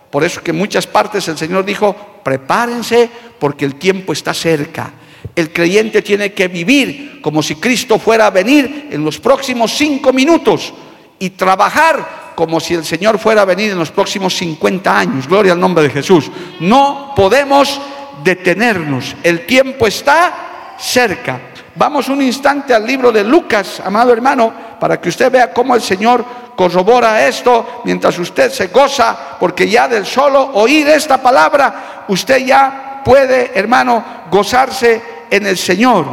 Por 0.10 0.24
eso 0.24 0.41
que 0.44 0.51
en 0.51 0.58
muchas 0.58 0.86
partes 0.86 1.27
el 1.30 1.38
Señor 1.38 1.63
dijo, 1.63 1.96
prepárense 2.24 3.10
porque 3.39 3.63
el 3.63 3.75
tiempo 3.75 4.12
está 4.12 4.34
cerca. 4.34 4.91
El 5.36 5.51
creyente 5.51 6.01
tiene 6.01 6.34
que 6.34 6.48
vivir 6.48 7.22
como 7.22 7.44
si 7.44 7.56
Cristo 7.56 8.00
fuera 8.00 8.28
a 8.28 8.32
venir 8.32 8.90
en 8.92 9.04
los 9.04 9.20
próximos 9.20 9.72
cinco 9.72 10.12
minutos 10.12 10.74
y 11.20 11.32
trabajar 11.32 12.34
como 12.36 12.60
si 12.60 12.74
el 12.74 12.84
Señor 12.84 13.20
fuera 13.20 13.44
a 13.44 13.46
venir 13.46 13.72
en 13.72 13.78
los 13.78 13.92
próximos 13.92 14.36
50 14.36 14.98
años. 14.98 15.28
Gloria 15.28 15.54
al 15.54 15.60
nombre 15.60 15.84
de 15.84 15.92
Jesús. 15.92 16.32
No 16.60 17.13
podemos 17.16 17.80
detenernos. 18.24 19.16
El 19.22 19.46
tiempo 19.46 19.86
está 19.88 20.75
cerca. 20.80 21.40
Vamos 21.75 22.10
un 22.10 22.22
instante 22.22 22.74
al 22.74 22.86
libro 22.86 23.12
de 23.12 23.24
Lucas, 23.24 23.82
amado 23.86 24.12
hermano, 24.12 24.51
para 24.80 25.00
que 25.00 25.10
usted 25.10 25.32
vea 25.32 25.54
cómo 25.54 25.75
el 25.75 25.82
Señor 25.82 26.25
corrobora 26.56 27.25
esto 27.28 27.82
mientras 27.86 28.18
usted 28.20 28.51
se 28.51 28.68
goza, 28.68 29.38
porque 29.40 29.70
ya 29.70 29.88
del 29.88 30.06
solo 30.06 30.51
oír 30.54 30.88
esta 30.90 31.22
palabra, 31.22 32.06
usted 32.08 32.46
ya 32.46 32.90
puede, 33.03 33.51
hermano, 33.58 34.03
gozarse 34.29 35.01
en 35.29 35.46
el 35.48 35.58
Señor. 35.58 36.05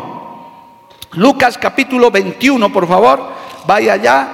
Lucas 1.13 1.59
capítulo 1.59 2.11
21, 2.11 2.73
por 2.73 2.87
favor, 2.87 3.33
vaya 3.67 3.95
allá. 3.95 4.29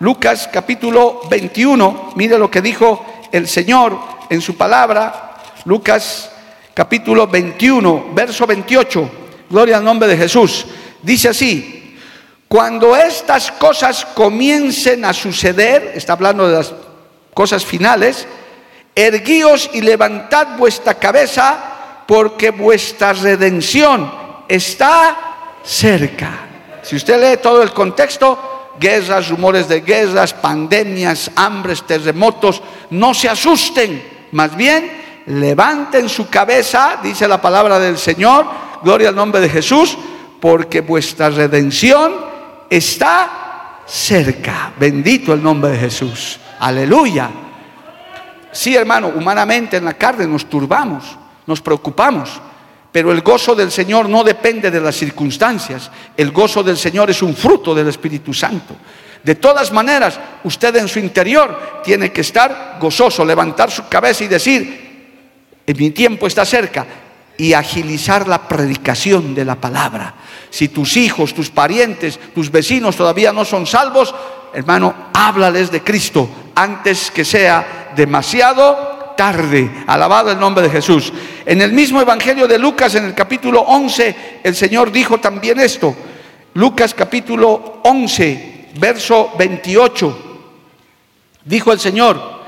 Lucas 0.00 0.48
capítulo 0.52 1.20
21, 1.30 2.12
mire 2.16 2.38
lo 2.38 2.50
que 2.50 2.60
dijo 2.60 3.04
el 3.32 3.48
Señor 3.48 3.98
en 4.30 4.40
su 4.40 4.56
palabra. 4.56 5.34
Lucas 5.64 6.30
capítulo 6.72 7.26
21, 7.26 8.06
verso 8.12 8.46
28. 8.46 9.10
Gloria 9.50 9.78
al 9.78 9.84
nombre 9.84 10.08
de 10.08 10.16
Jesús. 10.16 10.66
Dice 11.02 11.28
así, 11.28 11.98
cuando 12.48 12.96
estas 12.96 13.50
cosas 13.50 14.04
comiencen 14.14 15.04
a 15.04 15.12
suceder, 15.12 15.92
está 15.94 16.12
hablando 16.14 16.48
de 16.48 16.56
las 16.56 16.72
cosas 17.34 17.64
finales, 17.64 18.26
erguíos 18.94 19.70
y 19.72 19.80
levantad 19.80 20.56
vuestra 20.56 20.94
cabeza 20.94 21.73
porque 22.06 22.50
vuestra 22.50 23.12
redención 23.12 24.10
está 24.48 25.16
cerca. 25.62 26.30
Si 26.82 26.96
usted 26.96 27.20
lee 27.20 27.40
todo 27.42 27.62
el 27.62 27.72
contexto, 27.72 28.72
guerras, 28.78 29.28
rumores 29.28 29.68
de 29.68 29.80
guerras, 29.80 30.34
pandemias, 30.34 31.30
hambres, 31.34 31.82
terremotos, 31.84 32.62
no 32.90 33.14
se 33.14 33.28
asusten, 33.28 34.28
más 34.32 34.54
bien 34.54 35.02
levanten 35.26 36.08
su 36.08 36.28
cabeza, 36.28 36.98
dice 37.02 37.26
la 37.26 37.40
palabra 37.40 37.78
del 37.78 37.96
Señor, 37.96 38.46
gloria 38.82 39.08
al 39.08 39.16
nombre 39.16 39.40
de 39.40 39.48
Jesús, 39.48 39.96
porque 40.40 40.82
vuestra 40.82 41.30
redención 41.30 42.14
está 42.68 43.80
cerca. 43.86 44.72
Bendito 44.78 45.32
el 45.32 45.42
nombre 45.42 45.70
de 45.70 45.78
Jesús. 45.78 46.38
Aleluya. 46.60 47.30
Sí, 48.52 48.76
hermano, 48.76 49.08
humanamente 49.08 49.78
en 49.78 49.86
la 49.86 49.94
carne 49.94 50.26
nos 50.26 50.46
turbamos 50.46 51.16
nos 51.46 51.60
preocupamos. 51.60 52.40
Pero 52.92 53.10
el 53.10 53.22
gozo 53.22 53.54
del 53.54 53.72
Señor 53.72 54.08
no 54.08 54.22
depende 54.22 54.70
de 54.70 54.80
las 54.80 54.94
circunstancias. 54.94 55.90
El 56.16 56.30
gozo 56.30 56.62
del 56.62 56.76
Señor 56.76 57.10
es 57.10 57.22
un 57.22 57.34
fruto 57.34 57.74
del 57.74 57.88
Espíritu 57.88 58.32
Santo. 58.32 58.76
De 59.22 59.34
todas 59.34 59.72
maneras, 59.72 60.20
usted 60.44 60.76
en 60.76 60.86
su 60.86 60.98
interior 60.98 61.82
tiene 61.82 62.12
que 62.12 62.20
estar 62.20 62.76
gozoso, 62.80 63.24
levantar 63.24 63.70
su 63.70 63.88
cabeza 63.88 64.22
y 64.22 64.28
decir, 64.28 65.62
mi 65.66 65.90
tiempo 65.90 66.26
está 66.26 66.44
cerca, 66.44 66.86
y 67.36 67.52
agilizar 67.52 68.28
la 68.28 68.46
predicación 68.46 69.34
de 69.34 69.44
la 69.44 69.56
palabra. 69.56 70.14
Si 70.50 70.68
tus 70.68 70.96
hijos, 70.96 71.34
tus 71.34 71.50
parientes, 71.50 72.18
tus 72.34 72.50
vecinos 72.50 72.96
todavía 72.96 73.32
no 73.32 73.44
son 73.44 73.66
salvos, 73.66 74.14
hermano, 74.52 74.94
háblales 75.12 75.70
de 75.70 75.82
Cristo 75.82 76.28
antes 76.54 77.10
que 77.10 77.24
sea 77.24 77.92
demasiado 77.96 78.93
tarde. 79.16 79.70
Alabado 79.86 80.30
el 80.30 80.38
nombre 80.38 80.64
de 80.64 80.70
Jesús. 80.70 81.12
En 81.46 81.62
el 81.62 81.72
mismo 81.72 82.00
Evangelio 82.00 82.46
de 82.46 82.58
Lucas, 82.58 82.94
en 82.94 83.04
el 83.04 83.14
capítulo 83.14 83.60
11, 83.60 84.40
el 84.42 84.54
Señor 84.54 84.90
dijo 84.90 85.18
también 85.18 85.60
esto. 85.60 85.94
Lucas 86.54 86.94
capítulo 86.94 87.80
11, 87.84 88.70
verso 88.78 89.32
28. 89.38 90.40
Dijo 91.44 91.72
el 91.72 91.80
Señor, 91.80 92.42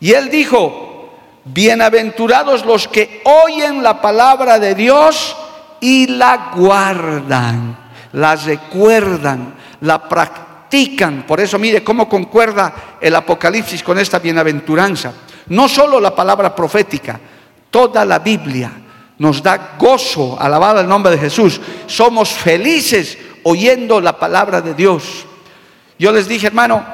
y 0.00 0.12
él 0.12 0.28
dijo, 0.28 1.10
bienaventurados 1.44 2.64
los 2.64 2.88
que 2.88 3.22
oyen 3.24 3.82
la 3.82 4.00
palabra 4.00 4.58
de 4.58 4.74
Dios 4.74 5.36
y 5.80 6.06
la 6.08 6.52
guardan, 6.54 7.76
la 8.12 8.36
recuerdan, 8.36 9.54
la 9.80 10.08
practican. 10.08 11.24
Por 11.26 11.40
eso 11.40 11.58
mire 11.58 11.84
cómo 11.84 12.08
concuerda 12.08 12.98
el 13.00 13.14
Apocalipsis 13.14 13.82
con 13.82 13.98
esta 13.98 14.18
bienaventuranza. 14.18 15.12
No 15.48 15.68
solo 15.68 16.00
la 16.00 16.14
palabra 16.14 16.54
profética, 16.54 17.20
toda 17.70 18.04
la 18.04 18.18
Biblia 18.18 18.72
nos 19.18 19.42
da 19.42 19.76
gozo, 19.78 20.36
alabado 20.40 20.80
el 20.80 20.88
nombre 20.88 21.12
de 21.12 21.18
Jesús. 21.18 21.60
Somos 21.86 22.30
felices 22.30 23.18
oyendo 23.42 24.00
la 24.00 24.18
palabra 24.18 24.60
de 24.60 24.74
Dios. 24.74 25.26
Yo 25.98 26.10
les 26.12 26.26
dije, 26.26 26.48
hermano, 26.48 26.84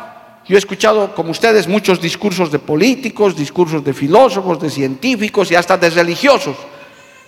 yo 0.46 0.56
he 0.56 0.58
escuchado, 0.58 1.14
como 1.14 1.30
ustedes, 1.30 1.68
muchos 1.68 2.00
discursos 2.00 2.50
de 2.50 2.58
políticos, 2.58 3.36
discursos 3.36 3.84
de 3.84 3.94
filósofos, 3.94 4.60
de 4.60 4.68
científicos 4.68 5.50
y 5.50 5.54
hasta 5.54 5.76
de 5.76 5.90
religiosos, 5.90 6.56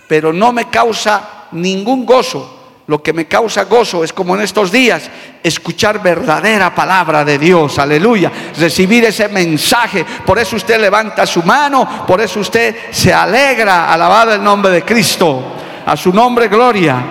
pero 0.08 0.32
no 0.32 0.52
me 0.52 0.68
causa 0.68 1.46
ningún 1.52 2.04
gozo. 2.04 2.61
Lo 2.86 3.02
que 3.02 3.12
me 3.12 3.26
causa 3.26 3.64
gozo 3.64 4.02
es 4.02 4.12
como 4.12 4.34
en 4.34 4.42
estos 4.42 4.72
días, 4.72 5.08
escuchar 5.42 6.02
verdadera 6.02 6.74
palabra 6.74 7.24
de 7.24 7.38
Dios, 7.38 7.78
aleluya, 7.78 8.32
recibir 8.58 9.04
ese 9.04 9.28
mensaje. 9.28 10.04
Por 10.26 10.38
eso 10.38 10.56
usted 10.56 10.80
levanta 10.80 11.24
su 11.24 11.42
mano, 11.44 12.04
por 12.06 12.20
eso 12.20 12.40
usted 12.40 12.74
se 12.90 13.14
alegra, 13.14 13.92
alabado 13.92 14.34
el 14.34 14.42
nombre 14.42 14.72
de 14.72 14.82
Cristo, 14.82 15.54
a 15.86 15.96
su 15.96 16.12
nombre 16.12 16.48
gloria. 16.48 17.02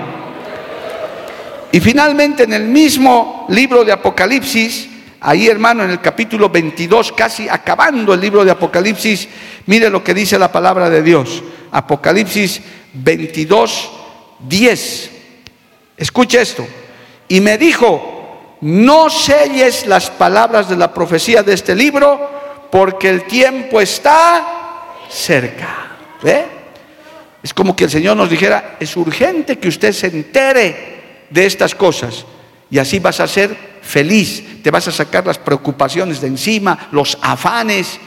Y 1.72 1.80
finalmente 1.80 2.44
en 2.44 2.52
el 2.52 2.66
mismo 2.66 3.46
libro 3.48 3.86
de 3.86 3.94
Apocalipsis, 3.94 4.90
ahí 5.22 5.48
hermano, 5.48 5.84
en 5.86 5.92
el 5.92 6.02
capítulo 6.02 6.50
22, 6.50 7.14
casi 7.14 7.48
acabando 7.48 8.14
el 8.14 8.20
libro 8.20 8.44
de 8.44 8.52
Apocalipsis, 8.52 9.30
mire 9.68 9.90
lo 9.90 10.04
que 10.04 10.14
dice 10.14 10.38
la 10.38 10.52
palabra 10.52 10.90
de 10.90 11.02
Dios. 11.02 11.42
Apocalipsis 11.72 12.62
22, 12.94 13.92
10. 14.40 15.11
Escuche 16.02 16.42
esto. 16.42 16.68
Y 17.28 17.42
me 17.42 17.60
dijo, 17.60 18.58
no 18.62 19.08
selles 19.12 19.86
las 19.86 20.10
palabras 20.10 20.68
de 20.68 20.76
la 20.76 20.92
profecía 20.92 21.44
de 21.44 21.54
este 21.54 21.76
libro, 21.76 22.68
porque 22.72 23.08
el 23.08 23.26
tiempo 23.26 23.80
está 23.80 24.88
cerca. 25.12 25.92
¿Ve? 26.24 26.46
Es 27.44 27.54
como 27.54 27.76
que 27.76 27.84
el 27.84 27.92
Señor 27.92 28.18
nos 28.18 28.32
dijera, 28.32 28.78
es 28.80 28.98
urgente 28.98 29.60
que 29.60 29.68
usted 29.68 29.94
se 29.94 30.08
entere 30.08 31.28
de 31.30 31.46
estas 31.46 31.76
cosas. 31.76 32.26
Y 32.72 32.80
así 32.80 32.98
vas 32.98 33.20
a 33.20 33.28
ser 33.28 33.56
feliz, 33.84 34.64
te 34.64 34.72
vas 34.72 34.88
a 34.88 34.92
sacar 34.92 35.28
las 35.28 35.38
preocupaciones 35.38 36.20
de 36.20 36.28
encima, 36.28 36.88
los 36.92 37.16
afanes, 37.22 38.00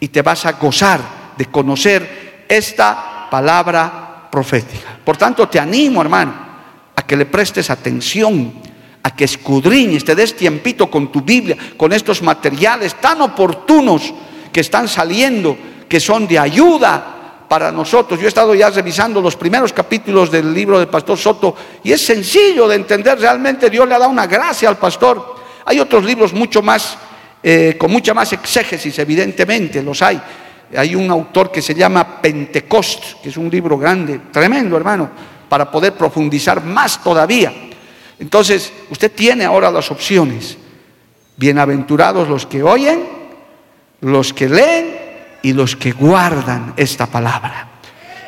y 0.00 0.08
te 0.08 0.22
vas 0.22 0.46
a 0.46 0.52
gozar 0.52 1.00
de 1.38 1.46
conocer 1.46 2.44
esta 2.48 3.28
palabra 3.30 4.28
profética. 4.32 4.98
Por 5.04 5.16
tanto, 5.16 5.48
te 5.48 5.60
animo, 5.60 6.00
hermano, 6.00 6.45
que 7.06 7.16
le 7.16 7.26
prestes 7.26 7.70
atención, 7.70 8.52
a 9.02 9.14
que 9.14 9.24
escudriñes, 9.24 10.04
te 10.04 10.16
des 10.16 10.34
tiempito 10.34 10.90
con 10.90 11.12
tu 11.12 11.20
Biblia, 11.20 11.56
con 11.76 11.92
estos 11.92 12.22
materiales 12.22 12.96
tan 12.96 13.22
oportunos 13.22 14.12
que 14.52 14.60
están 14.60 14.88
saliendo, 14.88 15.56
que 15.88 16.00
son 16.00 16.26
de 16.26 16.38
ayuda 16.38 17.44
para 17.48 17.70
nosotros. 17.70 18.18
Yo 18.18 18.26
he 18.26 18.28
estado 18.28 18.52
ya 18.52 18.68
revisando 18.70 19.20
los 19.20 19.36
primeros 19.36 19.72
capítulos 19.72 20.28
del 20.30 20.52
libro 20.52 20.80
del 20.80 20.88
pastor 20.88 21.16
Soto 21.16 21.54
y 21.84 21.92
es 21.92 22.04
sencillo 22.04 22.66
de 22.66 22.74
entender, 22.74 23.16
realmente 23.20 23.70
Dios 23.70 23.86
le 23.86 23.94
ha 23.94 23.98
dado 24.00 24.10
una 24.10 24.26
gracia 24.26 24.68
al 24.68 24.76
pastor. 24.76 25.36
Hay 25.64 25.78
otros 25.78 26.04
libros 26.04 26.32
mucho 26.32 26.60
más, 26.60 26.98
eh, 27.42 27.76
con 27.78 27.92
mucha 27.92 28.12
más 28.12 28.32
exégesis, 28.32 28.98
evidentemente, 28.98 29.82
los 29.84 30.02
hay. 30.02 30.20
Hay 30.76 30.96
un 30.96 31.08
autor 31.12 31.52
que 31.52 31.62
se 31.62 31.74
llama 31.76 32.20
Pentecost, 32.20 33.22
que 33.22 33.28
es 33.28 33.36
un 33.36 33.48
libro 33.48 33.78
grande, 33.78 34.20
tremendo 34.32 34.76
hermano, 34.76 35.10
para 35.48 35.70
poder 35.70 35.92
profundizar 35.94 36.62
más 36.62 37.02
todavía. 37.02 37.52
Entonces, 38.18 38.72
usted 38.90 39.12
tiene 39.12 39.44
ahora 39.44 39.70
las 39.70 39.90
opciones. 39.90 40.56
Bienaventurados 41.36 42.28
los 42.28 42.46
que 42.46 42.62
oyen, 42.62 43.04
los 44.00 44.32
que 44.32 44.48
leen 44.48 44.98
y 45.42 45.52
los 45.52 45.76
que 45.76 45.92
guardan 45.92 46.74
esta 46.76 47.06
palabra. 47.06 47.68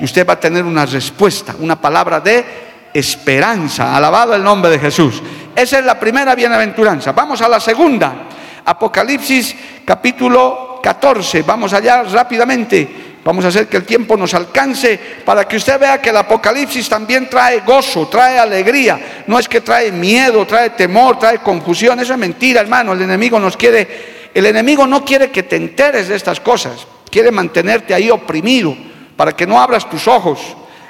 Y 0.00 0.04
usted 0.04 0.26
va 0.26 0.34
a 0.34 0.40
tener 0.40 0.64
una 0.64 0.86
respuesta, 0.86 1.56
una 1.58 1.80
palabra 1.80 2.20
de 2.20 2.44
esperanza. 2.92 3.96
Alabado 3.96 4.34
el 4.34 4.42
nombre 4.42 4.70
de 4.70 4.78
Jesús. 4.78 5.22
Esa 5.56 5.78
es 5.78 5.84
la 5.84 5.98
primera 5.98 6.34
bienaventuranza. 6.34 7.12
Vamos 7.12 7.40
a 7.40 7.48
la 7.48 7.58
segunda. 7.58 8.28
Apocalipsis 8.64 9.56
capítulo 9.84 10.80
14. 10.82 11.42
Vamos 11.42 11.72
allá 11.72 12.02
rápidamente. 12.02 13.07
Vamos 13.28 13.44
a 13.44 13.48
hacer 13.48 13.68
que 13.68 13.76
el 13.76 13.84
tiempo 13.84 14.16
nos 14.16 14.32
alcance 14.32 14.98
para 15.22 15.46
que 15.46 15.58
usted 15.58 15.78
vea 15.78 16.00
que 16.00 16.08
el 16.08 16.16
Apocalipsis 16.16 16.88
también 16.88 17.28
trae 17.28 17.60
gozo, 17.60 18.08
trae 18.08 18.38
alegría. 18.38 19.24
No 19.26 19.38
es 19.38 19.46
que 19.46 19.60
trae 19.60 19.92
miedo, 19.92 20.46
trae 20.46 20.70
temor, 20.70 21.18
trae 21.18 21.40
confusión. 21.40 22.00
Eso 22.00 22.14
es 22.14 22.18
mentira, 22.18 22.62
hermano. 22.62 22.94
El 22.94 23.02
enemigo 23.02 23.38
nos 23.38 23.54
quiere, 23.54 24.30
el 24.32 24.46
enemigo 24.46 24.86
no 24.86 25.04
quiere 25.04 25.30
que 25.30 25.42
te 25.42 25.56
enteres 25.56 26.08
de 26.08 26.16
estas 26.16 26.40
cosas 26.40 26.86
quiere 27.10 27.30
mantenerte 27.30 27.92
ahí 27.92 28.08
oprimido 28.08 28.74
para 29.14 29.36
que 29.36 29.46
no 29.46 29.60
abras 29.60 29.90
tus 29.90 30.08
ojos. 30.08 30.40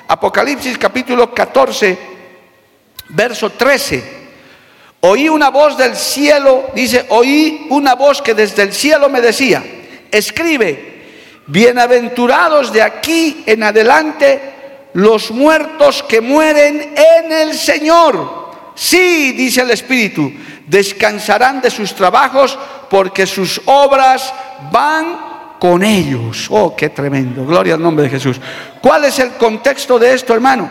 Apocalipsis 0.06 0.78
capítulo 0.78 1.34
14, 1.34 1.98
verso 3.08 3.50
13. 3.50 4.18
Oí 5.00 5.28
una 5.28 5.50
voz 5.50 5.76
del 5.76 5.96
cielo, 5.96 6.70
dice, 6.72 7.04
oí 7.08 7.66
una 7.70 7.96
voz 7.96 8.22
que 8.22 8.32
desde 8.32 8.62
el 8.62 8.72
cielo 8.72 9.08
me 9.08 9.20
decía, 9.20 9.60
escribe, 10.12 10.97
bienaventurados 11.48 12.72
de 12.72 12.82
aquí 12.82 13.42
en 13.46 13.62
adelante 13.62 14.54
los 14.94 15.30
muertos 15.30 16.02
que 16.02 16.20
mueren 16.20 16.94
en 16.96 17.32
el 17.32 17.54
Señor. 17.54 18.48
Sí, 18.74 19.32
dice 19.32 19.62
el 19.62 19.70
Espíritu, 19.72 20.32
descansarán 20.66 21.60
de 21.60 21.70
sus 21.70 21.94
trabajos 21.94 22.58
porque 22.88 23.26
sus 23.26 23.60
obras 23.64 24.32
van 24.70 25.56
con 25.58 25.82
ellos. 25.82 26.46
Oh, 26.50 26.76
qué 26.76 26.90
tremendo. 26.90 27.44
Gloria 27.44 27.74
al 27.74 27.82
nombre 27.82 28.04
de 28.04 28.10
Jesús. 28.10 28.40
¿Cuál 28.80 29.04
es 29.04 29.18
el 29.18 29.32
contexto 29.32 29.98
de 29.98 30.14
esto, 30.14 30.34
hermano? 30.34 30.70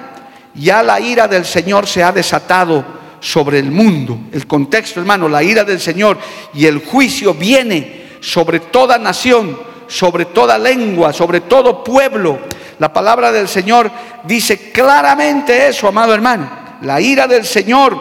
Ya 0.54 0.82
la 0.82 1.00
ira 1.00 1.28
del 1.28 1.46
Señor 1.46 1.86
se 1.86 2.04
ha 2.04 2.12
desatado 2.12 2.86
sobre 3.20 3.60
el 3.60 3.72
mundo. 3.72 4.18
El 4.32 4.48
contexto, 4.48 5.00
hermano, 5.00 5.28
la 5.28 5.44
ira 5.44 5.64
del 5.64 5.80
Señor 5.80 6.18
y 6.54 6.66
el 6.66 6.80
juicio 6.80 7.34
viene 7.34 8.08
sobre 8.22 8.60
toda 8.60 8.98
nación, 8.98 9.60
sobre 9.88 10.26
toda 10.26 10.58
lengua, 10.58 11.14
sobre 11.14 11.42
todo 11.42 11.84
pueblo. 11.84 12.40
La 12.80 12.92
palabra 12.94 13.32
del 13.32 13.48
Señor 13.48 13.90
dice 14.24 14.72
claramente 14.72 15.68
eso, 15.68 15.88
amado 15.88 16.14
hermano. 16.14 16.50
La 16.82 17.02
ira 17.02 17.28
del 17.28 17.46
Señor 17.46 17.98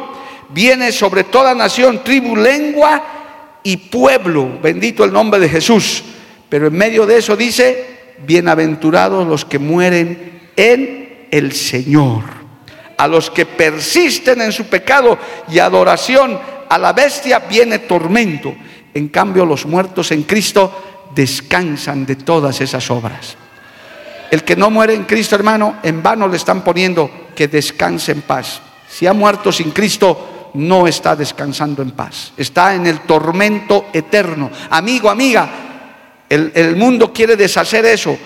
viene 0.51 0.92
sobre 0.92 1.25
toda 1.25 1.55
nación, 1.55 2.03
tribu, 2.05 2.37
lengua 2.37 3.03
y 3.62 3.77
pueblo. 3.77 4.59
Bendito 4.62 5.05
el 5.05 5.12
nombre 5.12 5.40
de 5.40 5.49
Jesús. 5.49 6.05
Pero 6.49 6.68
en 6.68 6.75
medio 6.75 7.07
de 7.07 7.18
eso 7.18 7.37
dice, 7.37 8.14
bienaventurados 8.27 9.27
los 9.27 9.44
que 9.44 9.59
mueren 9.59 10.51
en 10.57 11.29
el 11.31 11.53
Señor. 11.53 12.22
A 12.99 13.09
los 13.09 13.31
que 13.31 13.44
persisten 13.44 14.40
en 14.40 14.53
su 14.53 14.64
pecado 14.64 15.18
y 15.51 15.59
adoración 15.59 16.38
a 16.68 16.79
la 16.79 16.92
bestia 16.92 17.40
viene 17.40 17.81
tormento. 17.81 18.55
En 18.94 19.09
cambio 19.09 19.44
los 19.44 19.66
muertos 19.66 20.11
en 20.12 20.22
Cristo 20.22 20.96
descansan 21.17 22.05
de 22.05 22.17
todas 22.17 22.61
esas 22.61 22.89
obras. 22.91 23.37
El 24.31 24.45
que 24.45 24.55
no 24.55 24.71
muere 24.71 24.95
en 24.95 25.05
Cristo, 25.05 25.35
hermano, 25.35 25.77
en 25.83 26.03
vano 26.03 26.29
le 26.29 26.37
están 26.37 26.63
poniendo 26.63 27.29
que 27.35 27.49
descanse 27.49 28.13
en 28.13 28.23
paz. 28.23 28.61
Si 28.89 29.07
ha 29.07 29.13
muerto 29.13 29.51
sin 29.51 29.71
Cristo, 29.71 30.51
no 30.55 30.87
está 30.87 31.17
descansando 31.17 31.83
en 31.83 31.93
paz. 31.93 32.33
Está 32.37 32.75
en 32.75 32.87
el 32.87 33.01
tormento 33.01 33.87
eterno. 33.93 34.51
Amigo, 34.71 35.09
amiga, 35.09 35.49
el, 36.29 36.77
mundo 36.77 37.13
quiere 37.13 37.37
deshacer 37.37 37.87
eso, 37.87 38.17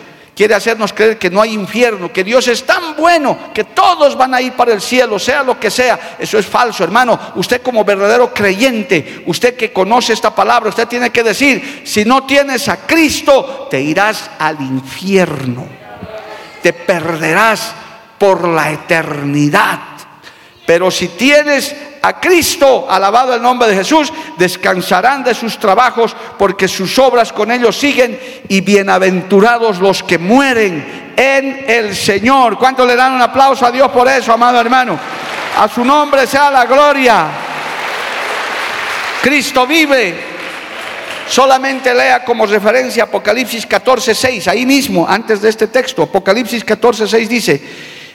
quiere 0.41 0.55
hacernos 0.55 0.95
creer 0.95 1.19
que 1.19 1.29
no 1.29 1.43
hay 1.43 1.53
infierno, 1.53 2.11
que 2.11 2.25
Dios 2.25 2.49
es 2.49 2.65
tan 2.65 2.97
bueno, 2.97 3.53
que 3.53 3.65
todos 3.65 4.17
van 4.17 4.33
a 4.33 4.41
ir 4.41 4.55
para 4.55 4.73
el 4.73 4.81
cielo, 4.81 5.19
sea 5.19 5.43
lo 5.43 5.61
que 5.61 5.71
sea. 5.71 6.17
Eso 6.19 6.39
es 6.39 6.47
falso, 6.47 6.83
hermano. 6.83 7.21
Usted 7.35 7.61
como 7.61 7.85
verdadero 7.85 8.33
creyente, 8.33 9.23
usted 9.27 9.55
que 9.55 9.71
conoce 9.71 10.15
esta 10.15 10.35
palabra, 10.35 10.71
usted 10.71 10.89
tiene 10.89 11.11
que 11.11 11.23
decir, 11.23 11.83
si 11.85 12.07
no 12.07 12.25
tienes 12.25 12.71
a 12.71 12.87
Cristo, 12.87 13.69
te 13.71 13.83
irás 13.83 14.31
al 14.39 14.59
infierno. 14.63 15.67
Te 16.63 16.73
perderás 16.73 17.75
por 18.17 18.49
la 18.49 18.71
eternidad. 18.71 19.79
Pero 20.65 20.91
si 20.91 21.09
tienes 21.09 21.77
a 22.03 22.19
Cristo, 22.19 22.87
alabado 22.89 23.35
el 23.35 23.43
nombre 23.43 23.69
de 23.69 23.77
Jesús, 23.77 24.13
descansarán 24.39 25.23
de 25.23 25.35
sus 25.35 25.59
trabajos 25.59 26.17
porque 26.39 26.67
sus 26.67 26.99
obras 26.99 27.33
con 27.33 27.51
ellos 27.51 27.77
siguen 27.77 28.19
y 28.49 28.61
bienaventurados 28.63 29.79
los 29.79 30.03
que 30.03 30.19
mueren 30.19 31.13
en 31.17 31.65
el 31.69 31.95
Señor. 31.95 32.57
¿Cuánto 32.59 32.87
le 32.87 32.97
dan 32.97 33.13
un 33.13 33.23
aplauso 33.23 33.67
a 33.67 33.71
Dios 33.71 33.91
por 33.91 34.09
eso, 34.09 34.33
amado 34.33 34.61
hermano? 34.61 34.99
A 35.59 35.69
su 35.69 35.85
nombre 35.85 36.27
sea 36.27 36.51
la 36.51 36.65
gloria. 36.65 37.27
Cristo 39.23 39.67
vive. 39.67 40.31
Solamente 41.29 41.95
lea 41.95 42.25
como 42.25 42.45
referencia 42.45 43.05
Apocalipsis 43.05 43.65
14, 43.65 44.17
6, 44.17 44.49
ahí 44.49 44.67
mismo, 44.67 45.07
antes 45.09 45.41
de 45.41 45.49
este 45.49 45.69
texto. 45.69 46.03
Apocalipsis 46.03 46.65
14, 46.65 47.07
6 47.07 47.29
dice, 47.29 47.63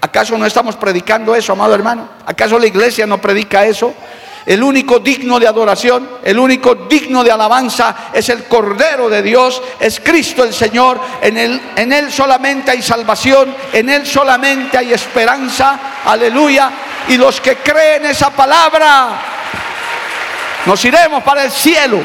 ¿Acaso 0.00 0.36
no 0.36 0.46
estamos 0.46 0.76
predicando 0.76 1.34
eso, 1.34 1.52
amado 1.52 1.74
hermano? 1.74 2.08
¿Acaso 2.26 2.58
la 2.58 2.66
iglesia 2.66 3.06
no 3.06 3.18
predica 3.18 3.64
eso? 3.64 3.94
El 4.46 4.62
único 4.62 5.00
digno 5.00 5.40
de 5.40 5.48
adoración, 5.48 6.08
el 6.22 6.38
único 6.38 6.76
digno 6.88 7.24
de 7.24 7.32
alabanza 7.32 8.10
es 8.12 8.28
el 8.28 8.44
Cordero 8.44 9.08
de 9.08 9.20
Dios, 9.20 9.60
es 9.80 9.98
Cristo 9.98 10.44
el 10.44 10.54
Señor. 10.54 11.00
En 11.20 11.36
él, 11.36 11.60
en 11.74 11.92
él 11.92 12.12
solamente 12.12 12.70
hay 12.70 12.80
salvación, 12.80 13.52
en 13.72 13.88
Él 13.88 14.06
solamente 14.06 14.78
hay 14.78 14.92
esperanza. 14.92 15.80
Aleluya. 16.04 16.70
Y 17.08 17.16
los 17.16 17.40
que 17.40 17.56
creen 17.56 18.06
esa 18.06 18.30
palabra, 18.30 19.20
nos 20.64 20.84
iremos 20.84 21.24
para 21.24 21.42
el 21.44 21.50
cielo. 21.50 21.98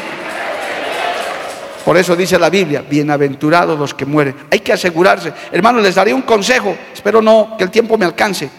Por 1.84 1.98
eso 1.98 2.16
dice 2.16 2.38
la 2.38 2.50
Biblia, 2.50 2.84
bienaventurados 2.88 3.78
los 3.78 3.94
que 3.94 4.06
mueren. 4.06 4.36
Hay 4.52 4.60
que 4.60 4.74
asegurarse. 4.74 5.34
Hermano, 5.52 5.80
les 5.80 5.96
daré 5.96 6.14
un 6.14 6.22
consejo. 6.22 6.76
Espero 6.94 7.22
no 7.22 7.56
que 7.58 7.64
el 7.64 7.72
tiempo 7.72 7.98
me 7.98 8.06
alcance. 8.06 8.50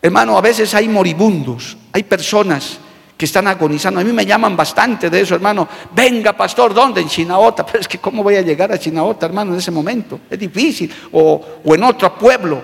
Hermano, 0.00 0.36
a 0.36 0.40
veces 0.40 0.72
hay 0.74 0.88
moribundos, 0.88 1.76
hay 1.92 2.04
personas 2.04 2.78
que 3.16 3.24
están 3.24 3.46
agonizando. 3.48 4.00
A 4.00 4.04
mí 4.04 4.12
me 4.12 4.26
llaman 4.26 4.56
bastante 4.56 5.10
de 5.10 5.20
eso, 5.20 5.34
hermano. 5.34 5.68
Venga, 5.94 6.32
pastor, 6.32 6.72
¿dónde? 6.72 7.00
En 7.00 7.08
Chinaota. 7.08 7.66
Pero 7.66 7.80
es 7.80 7.88
que 7.88 7.98
¿cómo 7.98 8.22
voy 8.22 8.36
a 8.36 8.42
llegar 8.42 8.70
a 8.72 8.78
Chinaota, 8.78 9.26
hermano, 9.26 9.52
en 9.52 9.58
ese 9.58 9.70
momento? 9.70 10.20
Es 10.30 10.38
difícil. 10.38 10.92
O, 11.12 11.44
o 11.64 11.74
en 11.74 11.82
otro 11.82 12.16
pueblo. 12.16 12.62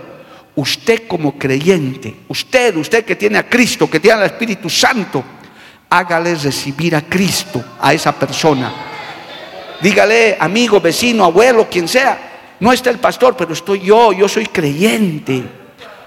Usted 0.57 1.07
como 1.07 1.39
creyente, 1.39 2.23
usted, 2.27 2.77
usted 2.77 3.05
que 3.05 3.15
tiene 3.15 3.39
a 3.39 3.49
Cristo, 3.49 3.89
que 3.89 4.01
tiene 4.01 4.19
al 4.19 4.27
Espíritu 4.27 4.69
Santo, 4.69 5.23
hágale 5.89 6.35
recibir 6.35 6.97
a 6.97 7.03
Cristo 7.03 7.63
a 7.81 7.95
esa 7.95 8.11
persona 8.11 8.88
dígale, 9.81 10.37
amigo, 10.39 10.81
vecino, 10.81 11.25
abuelo, 11.25 11.69
quien 11.71 11.89
sea, 11.89 12.57
no 12.61 12.73
está 12.73 12.91
el 12.91 12.99
pastor, 12.99 13.37
pero 13.37 13.53
estoy 13.53 13.81
yo, 13.81 14.13
yo 14.13 14.29
soy 14.29 14.47
creyente. 14.47 15.45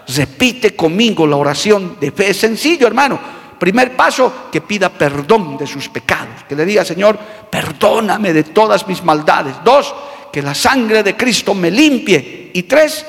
Repite 0.08 0.76
conmigo 0.76 1.26
la 1.26 1.38
oración 1.38 1.98
de 2.00 2.12
fe. 2.12 2.32
Es 2.32 2.38
sencillo, 2.38 2.88
hermano. 2.88 3.20
Primer 3.58 3.96
paso, 3.96 4.50
que 4.52 4.62
pida 4.62 4.90
perdón 4.90 5.58
de 5.58 5.68
sus 5.68 5.88
pecados. 5.88 6.44
Que 6.50 6.56
le 6.56 6.66
diga, 6.66 6.84
Señor, 6.84 7.18
perdóname 7.50 8.34
de 8.34 8.44
todas 8.44 8.88
mis 8.88 9.04
maldades. 9.04 9.56
Dos, 9.64 9.94
que 10.32 10.42
la 10.42 10.56
sangre 10.56 11.04
de 11.04 11.16
Cristo 11.16 11.54
me 11.54 11.72
limpie. 11.72 12.52
Y 12.54 12.64
tres, 12.64 13.06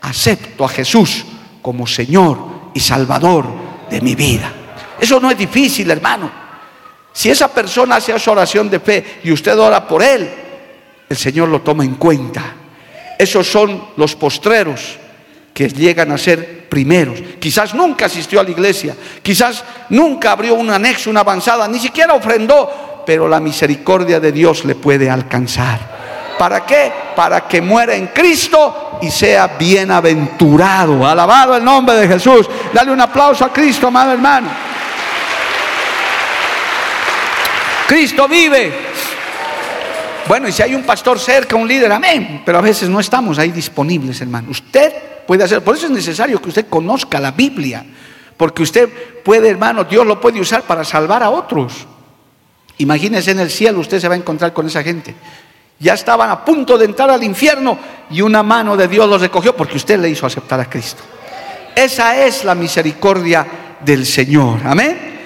acepto 0.00 0.64
a 0.64 0.68
Jesús 0.68 1.26
como 1.60 1.86
Señor 1.86 2.38
y 2.72 2.80
Salvador 2.80 3.46
de 3.90 4.00
mi 4.00 4.14
vida. 4.14 4.52
Eso 4.98 5.20
no 5.20 5.30
es 5.30 5.36
difícil, 5.36 5.90
hermano. 5.90 6.45
Si 7.16 7.30
esa 7.30 7.48
persona 7.48 7.96
hace 7.96 8.14
esa 8.14 8.30
oración 8.30 8.68
de 8.68 8.78
fe 8.78 9.02
y 9.24 9.32
usted 9.32 9.58
ora 9.58 9.88
por 9.88 10.02
él, 10.02 10.28
el 11.08 11.16
Señor 11.16 11.48
lo 11.48 11.62
toma 11.62 11.82
en 11.82 11.94
cuenta. 11.94 12.42
Esos 13.18 13.50
son 13.50 13.84
los 13.96 14.14
postreros 14.14 14.98
que 15.54 15.66
llegan 15.70 16.12
a 16.12 16.18
ser 16.18 16.68
primeros. 16.68 17.18
Quizás 17.40 17.72
nunca 17.72 18.04
asistió 18.04 18.38
a 18.38 18.42
la 18.42 18.50
iglesia, 18.50 18.94
quizás 19.22 19.64
nunca 19.88 20.32
abrió 20.32 20.56
un 20.56 20.68
anexo, 20.68 21.08
una 21.08 21.20
avanzada, 21.20 21.66
ni 21.66 21.78
siquiera 21.78 22.12
ofrendó, 22.12 23.02
pero 23.06 23.26
la 23.26 23.40
misericordia 23.40 24.20
de 24.20 24.30
Dios 24.30 24.66
le 24.66 24.74
puede 24.74 25.08
alcanzar. 25.08 26.36
¿Para 26.38 26.66
qué? 26.66 26.92
Para 27.16 27.48
que 27.48 27.62
muera 27.62 27.94
en 27.94 28.08
Cristo 28.08 28.98
y 29.00 29.10
sea 29.10 29.56
bienaventurado. 29.58 31.06
Alabado 31.06 31.56
el 31.56 31.64
nombre 31.64 31.94
de 31.94 32.08
Jesús. 32.08 32.46
Dale 32.74 32.92
un 32.92 33.00
aplauso 33.00 33.42
a 33.42 33.52
Cristo, 33.54 33.86
amado 33.86 34.12
hermano. 34.12 34.76
Cristo 37.86 38.28
vive. 38.28 38.72
Bueno, 40.28 40.48
y 40.48 40.52
si 40.52 40.62
hay 40.62 40.74
un 40.74 40.82
pastor 40.82 41.18
cerca, 41.18 41.54
un 41.54 41.68
líder, 41.68 41.92
amén. 41.92 42.42
Pero 42.44 42.58
a 42.58 42.60
veces 42.60 42.88
no 42.88 42.98
estamos 42.98 43.38
ahí 43.38 43.52
disponibles, 43.52 44.20
hermano. 44.20 44.50
Usted 44.50 44.92
puede 45.26 45.44
hacer, 45.44 45.62
por 45.62 45.76
eso 45.76 45.86
es 45.86 45.92
necesario 45.92 46.42
que 46.42 46.48
usted 46.48 46.66
conozca 46.68 47.20
la 47.20 47.30
Biblia. 47.30 47.86
Porque 48.36 48.62
usted 48.62 48.88
puede, 49.24 49.48
hermano, 49.48 49.84
Dios 49.84 50.04
lo 50.04 50.20
puede 50.20 50.40
usar 50.40 50.62
para 50.62 50.84
salvar 50.84 51.22
a 51.22 51.30
otros. 51.30 51.86
Imagínese 52.78 53.30
en 53.30 53.40
el 53.40 53.50
cielo, 53.50 53.78
usted 53.78 54.00
se 54.00 54.08
va 54.08 54.14
a 54.14 54.18
encontrar 54.18 54.52
con 54.52 54.66
esa 54.66 54.82
gente. 54.82 55.14
Ya 55.78 55.94
estaban 55.94 56.28
a 56.28 56.44
punto 56.44 56.76
de 56.76 56.86
entrar 56.86 57.10
al 57.10 57.22
infierno 57.22 57.78
y 58.10 58.20
una 58.20 58.42
mano 58.42 58.76
de 58.76 58.88
Dios 58.88 59.08
los 59.08 59.20
recogió 59.20 59.54
porque 59.54 59.76
usted 59.76 59.98
le 59.98 60.10
hizo 60.10 60.26
aceptar 60.26 60.58
a 60.60 60.68
Cristo. 60.68 61.02
Esa 61.74 62.24
es 62.24 62.44
la 62.44 62.54
misericordia 62.54 63.46
del 63.80 64.04
Señor. 64.04 64.60
Amén. 64.64 65.16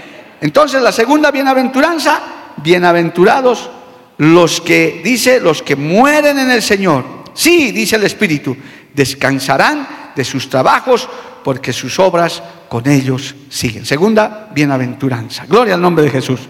Entonces 0.41 0.83
la 0.83 0.93
segunda 0.93 1.31
bienaventuranza 1.31 2.40
bienaventurados 2.63 3.71
los 4.19 4.61
que, 4.61 5.01
dice, 5.03 5.41
los 5.41 5.63
que 5.63 5.77
mueren 5.77 6.39
en 6.39 6.51
el 6.51 6.63
Señor. 6.63 7.05
Sí, 7.35 7.73
dice 7.73 7.97
el 7.97 8.05
Espíritu, 8.05 8.57
descansarán 8.93 10.13
de 10.15 10.25
sus 10.25 10.49
trabajos 10.49 11.09
porque 11.43 11.73
sus 11.73 11.99
obras 11.99 12.43
con 12.69 12.87
ellos 12.89 13.35
siguen. 13.49 13.87
Segunda, 13.87 14.49
bienaventuranza. 14.53 15.47
Gloria 15.49 15.75
al 15.75 15.81
nombre 15.81 16.05
de 16.05 16.11
Jesús. 16.11 16.41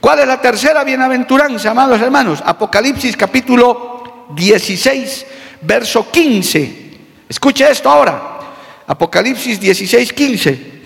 ¿Cuál 0.00 0.20
es 0.20 0.26
la 0.26 0.40
tercera 0.40 0.84
bienaventuranza, 0.84 1.70
amados 1.70 2.00
hermanos? 2.00 2.42
Apocalipsis 2.44 3.16
capítulo 3.16 4.26
16, 4.34 5.26
verso 5.62 6.10
15. 6.10 6.88
Escuche 7.28 7.70
esto 7.70 7.90
ahora. 7.90 8.38
Apocalipsis 8.86 9.60
16, 9.60 10.12
15. 10.12 10.78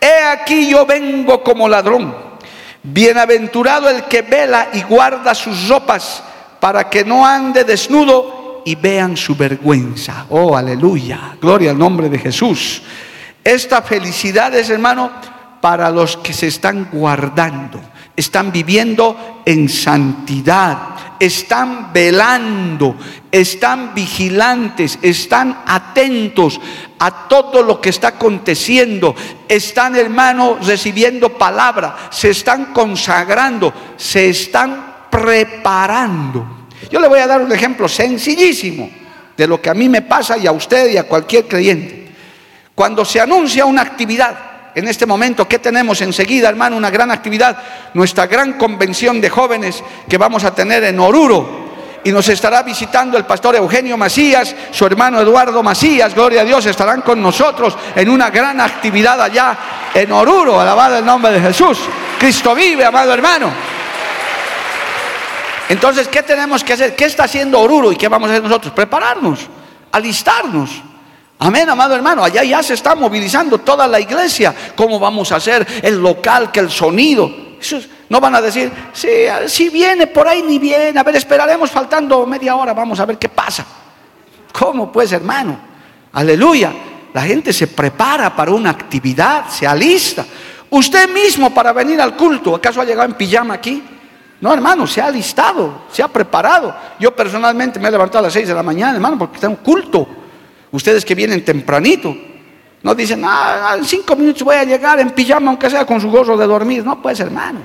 He 0.00 0.24
aquí 0.30 0.70
yo 0.70 0.86
vengo 0.86 1.42
como 1.42 1.68
ladrón. 1.68 2.31
Bienaventurado 2.82 3.88
el 3.88 4.04
que 4.04 4.22
vela 4.22 4.68
y 4.72 4.82
guarda 4.82 5.34
sus 5.34 5.68
ropas 5.68 6.22
para 6.58 6.88
que 6.90 7.04
no 7.04 7.24
ande 7.24 7.64
desnudo 7.64 8.62
y 8.64 8.74
vean 8.74 9.16
su 9.16 9.34
vergüenza. 9.36 10.26
Oh, 10.30 10.56
aleluya. 10.56 11.36
Gloria 11.40 11.70
al 11.70 11.78
nombre 11.78 12.08
de 12.08 12.18
Jesús. 12.18 12.82
Esta 13.44 13.82
felicidad 13.82 14.54
es, 14.54 14.70
hermano, 14.70 15.10
para 15.60 15.90
los 15.90 16.16
que 16.16 16.32
se 16.32 16.48
están 16.48 16.88
guardando, 16.92 17.80
están 18.16 18.52
viviendo 18.52 19.42
en 19.44 19.68
santidad, 19.68 21.16
están 21.18 21.92
velando, 21.92 22.96
están 23.30 23.94
vigilantes, 23.94 24.98
están 25.00 25.62
atentos 25.66 26.60
a 26.98 27.28
todo 27.28 27.62
lo 27.62 27.80
que 27.80 27.90
está 27.90 28.08
aconteciendo, 28.08 29.14
están, 29.48 29.96
hermano, 29.96 30.58
recibiendo 30.62 31.30
palabra, 31.30 32.08
se 32.10 32.30
están 32.30 32.66
consagrando, 32.66 33.72
se 33.96 34.28
están 34.28 35.06
preparando. 35.10 36.66
Yo 36.90 37.00
le 37.00 37.08
voy 37.08 37.20
a 37.20 37.26
dar 37.26 37.40
un 37.40 37.52
ejemplo 37.52 37.88
sencillísimo 37.88 38.90
de 39.36 39.46
lo 39.46 39.60
que 39.60 39.70
a 39.70 39.74
mí 39.74 39.88
me 39.88 40.02
pasa 40.02 40.36
y 40.36 40.46
a 40.46 40.52
usted 40.52 40.90
y 40.90 40.96
a 40.96 41.04
cualquier 41.04 41.46
creyente. 41.46 42.08
Cuando 42.74 43.04
se 43.04 43.20
anuncia 43.20 43.64
una 43.64 43.82
actividad, 43.82 44.51
en 44.74 44.88
este 44.88 45.04
momento, 45.04 45.46
¿qué 45.46 45.58
tenemos 45.58 46.00
enseguida, 46.00 46.48
hermano? 46.48 46.76
Una 46.76 46.90
gran 46.90 47.10
actividad, 47.10 47.56
nuestra 47.94 48.26
gran 48.26 48.54
convención 48.54 49.20
de 49.20 49.28
jóvenes 49.28 49.82
que 50.08 50.16
vamos 50.16 50.44
a 50.44 50.54
tener 50.54 50.82
en 50.84 50.98
Oruro. 50.98 51.62
Y 52.04 52.10
nos 52.10 52.28
estará 52.28 52.62
visitando 52.62 53.16
el 53.16 53.24
pastor 53.24 53.54
Eugenio 53.54 53.96
Macías, 53.96 54.54
su 54.72 54.86
hermano 54.86 55.20
Eduardo 55.20 55.62
Macías, 55.62 56.14
gloria 56.14 56.40
a 56.40 56.44
Dios, 56.44 56.66
estarán 56.66 57.02
con 57.02 57.22
nosotros 57.22 57.76
en 57.94 58.08
una 58.08 58.30
gran 58.30 58.60
actividad 58.60 59.20
allá 59.20 59.56
en 59.94 60.10
Oruro, 60.10 60.58
alabado 60.58 60.98
el 60.98 61.04
nombre 61.04 61.32
de 61.32 61.40
Jesús. 61.40 61.78
Cristo 62.18 62.54
vive, 62.54 62.84
amado 62.84 63.12
hermano. 63.12 63.52
Entonces, 65.68 66.08
¿qué 66.08 66.22
tenemos 66.22 66.64
que 66.64 66.72
hacer? 66.72 66.96
¿Qué 66.96 67.04
está 67.04 67.24
haciendo 67.24 67.60
Oruro 67.60 67.92
y 67.92 67.96
qué 67.96 68.08
vamos 68.08 68.30
a 68.30 68.32
hacer 68.32 68.42
nosotros? 68.42 68.72
Prepararnos, 68.72 69.40
alistarnos 69.92 70.82
Amén, 71.44 71.68
amado 71.68 71.96
hermano. 71.96 72.22
Allá 72.22 72.44
ya 72.44 72.62
se 72.62 72.74
está 72.74 72.94
movilizando 72.94 73.58
toda 73.58 73.88
la 73.88 73.98
iglesia. 73.98 74.54
¿Cómo 74.76 75.00
vamos 75.00 75.32
a 75.32 75.36
hacer 75.36 75.66
el 75.82 75.96
local, 76.00 76.52
que 76.52 76.60
el 76.60 76.70
sonido? 76.70 77.28
no 78.08 78.20
van 78.20 78.34
a 78.36 78.40
decir, 78.40 78.70
si, 78.92 79.68
viene 79.68 80.06
por 80.06 80.28
ahí 80.28 80.42
ni 80.42 80.58
viene, 80.58 80.98
a 80.98 81.02
ver, 81.02 81.16
esperaremos 81.16 81.70
faltando 81.70 82.26
media 82.26 82.54
hora, 82.54 82.72
vamos 82.74 83.00
a 83.00 83.06
ver 83.06 83.18
qué 83.18 83.28
pasa. 83.28 83.64
¿Cómo 84.52 84.92
pues, 84.92 85.10
hermano? 85.10 85.58
Aleluya. 86.12 86.72
La 87.12 87.22
gente 87.22 87.52
se 87.52 87.66
prepara 87.66 88.34
para 88.36 88.52
una 88.52 88.70
actividad, 88.70 89.48
se 89.48 89.66
alista. 89.66 90.24
Usted 90.70 91.08
mismo 91.12 91.52
para 91.52 91.72
venir 91.72 92.00
al 92.00 92.16
culto, 92.16 92.54
¿acaso 92.54 92.80
ha 92.80 92.84
llegado 92.84 93.08
en 93.08 93.14
pijama 93.14 93.54
aquí? 93.54 93.82
No, 94.40 94.52
hermano, 94.52 94.86
se 94.86 95.00
ha 95.00 95.06
alistado, 95.06 95.86
se 95.90 96.04
ha 96.04 96.08
preparado. 96.08 96.72
Yo 97.00 97.14
personalmente 97.16 97.80
me 97.80 97.88
he 97.88 97.90
levantado 97.90 98.20
a 98.20 98.22
las 98.22 98.32
seis 98.32 98.46
de 98.46 98.54
la 98.54 98.62
mañana, 98.62 98.94
hermano, 98.94 99.18
porque 99.18 99.36
está 99.36 99.48
un 99.48 99.56
culto. 99.56 100.21
Ustedes 100.72 101.04
que 101.04 101.14
vienen 101.14 101.44
tempranito, 101.44 102.16
no 102.82 102.94
dicen, 102.94 103.22
ah, 103.24 103.74
en 103.78 103.84
cinco 103.84 104.16
minutos 104.16 104.42
voy 104.42 104.56
a 104.56 104.64
llegar 104.64 104.98
en 104.98 105.10
pijama, 105.10 105.50
aunque 105.50 105.70
sea 105.70 105.86
con 105.86 106.00
su 106.00 106.10
gorro 106.10 106.36
de 106.36 106.46
dormir. 106.46 106.84
No, 106.84 107.00
pues, 107.00 107.20
hermano. 107.20 107.60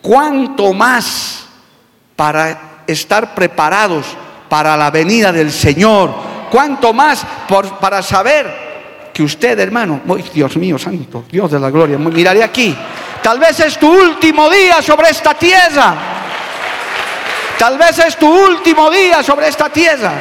¿Cuánto 0.00 0.72
más 0.72 1.46
para 2.16 2.82
estar 2.86 3.34
preparados 3.34 4.06
para 4.48 4.76
la 4.76 4.90
venida 4.90 5.32
del 5.32 5.50
Señor? 5.50 6.14
¿Cuánto 6.50 6.92
más 6.92 7.26
para 7.80 8.00
saber 8.00 8.64
que 9.14 9.22
usted, 9.22 9.58
hermano, 9.60 10.00
Dios 10.34 10.56
mío 10.56 10.76
santo, 10.76 11.24
Dios 11.30 11.50
de 11.50 11.60
la 11.60 11.70
gloria, 11.70 11.96
miraré 11.96 12.42
aquí. 12.42 12.76
Tal 13.22 13.38
vez 13.38 13.60
es 13.60 13.78
tu 13.78 13.88
último 13.88 14.50
día 14.50 14.82
sobre 14.82 15.10
esta 15.10 15.34
tierra. 15.34 15.94
Tal 17.56 17.78
vez 17.78 17.98
es 18.00 18.16
tu 18.16 18.28
último 18.28 18.90
día 18.90 19.22
sobre 19.22 19.48
esta 19.48 19.70
tierra. 19.70 20.12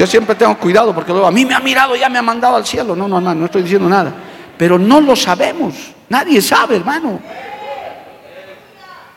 Yo 0.00 0.06
siempre 0.06 0.34
tengo 0.34 0.56
cuidado 0.56 0.94
porque 0.94 1.12
luego 1.12 1.26
a 1.26 1.30
mí 1.30 1.44
me 1.44 1.52
ha 1.52 1.60
mirado, 1.60 1.94
ya 1.94 2.08
me 2.08 2.18
ha 2.18 2.22
mandado 2.22 2.56
al 2.56 2.64
cielo. 2.64 2.96
No, 2.96 3.06
no, 3.06 3.20
no, 3.20 3.34
no 3.34 3.44
estoy 3.44 3.60
diciendo 3.60 3.86
nada. 3.86 4.10
Pero 4.56 4.78
no 4.78 4.98
lo 4.98 5.14
sabemos. 5.14 5.74
Nadie 6.08 6.40
sabe, 6.40 6.76
hermano. 6.76 7.20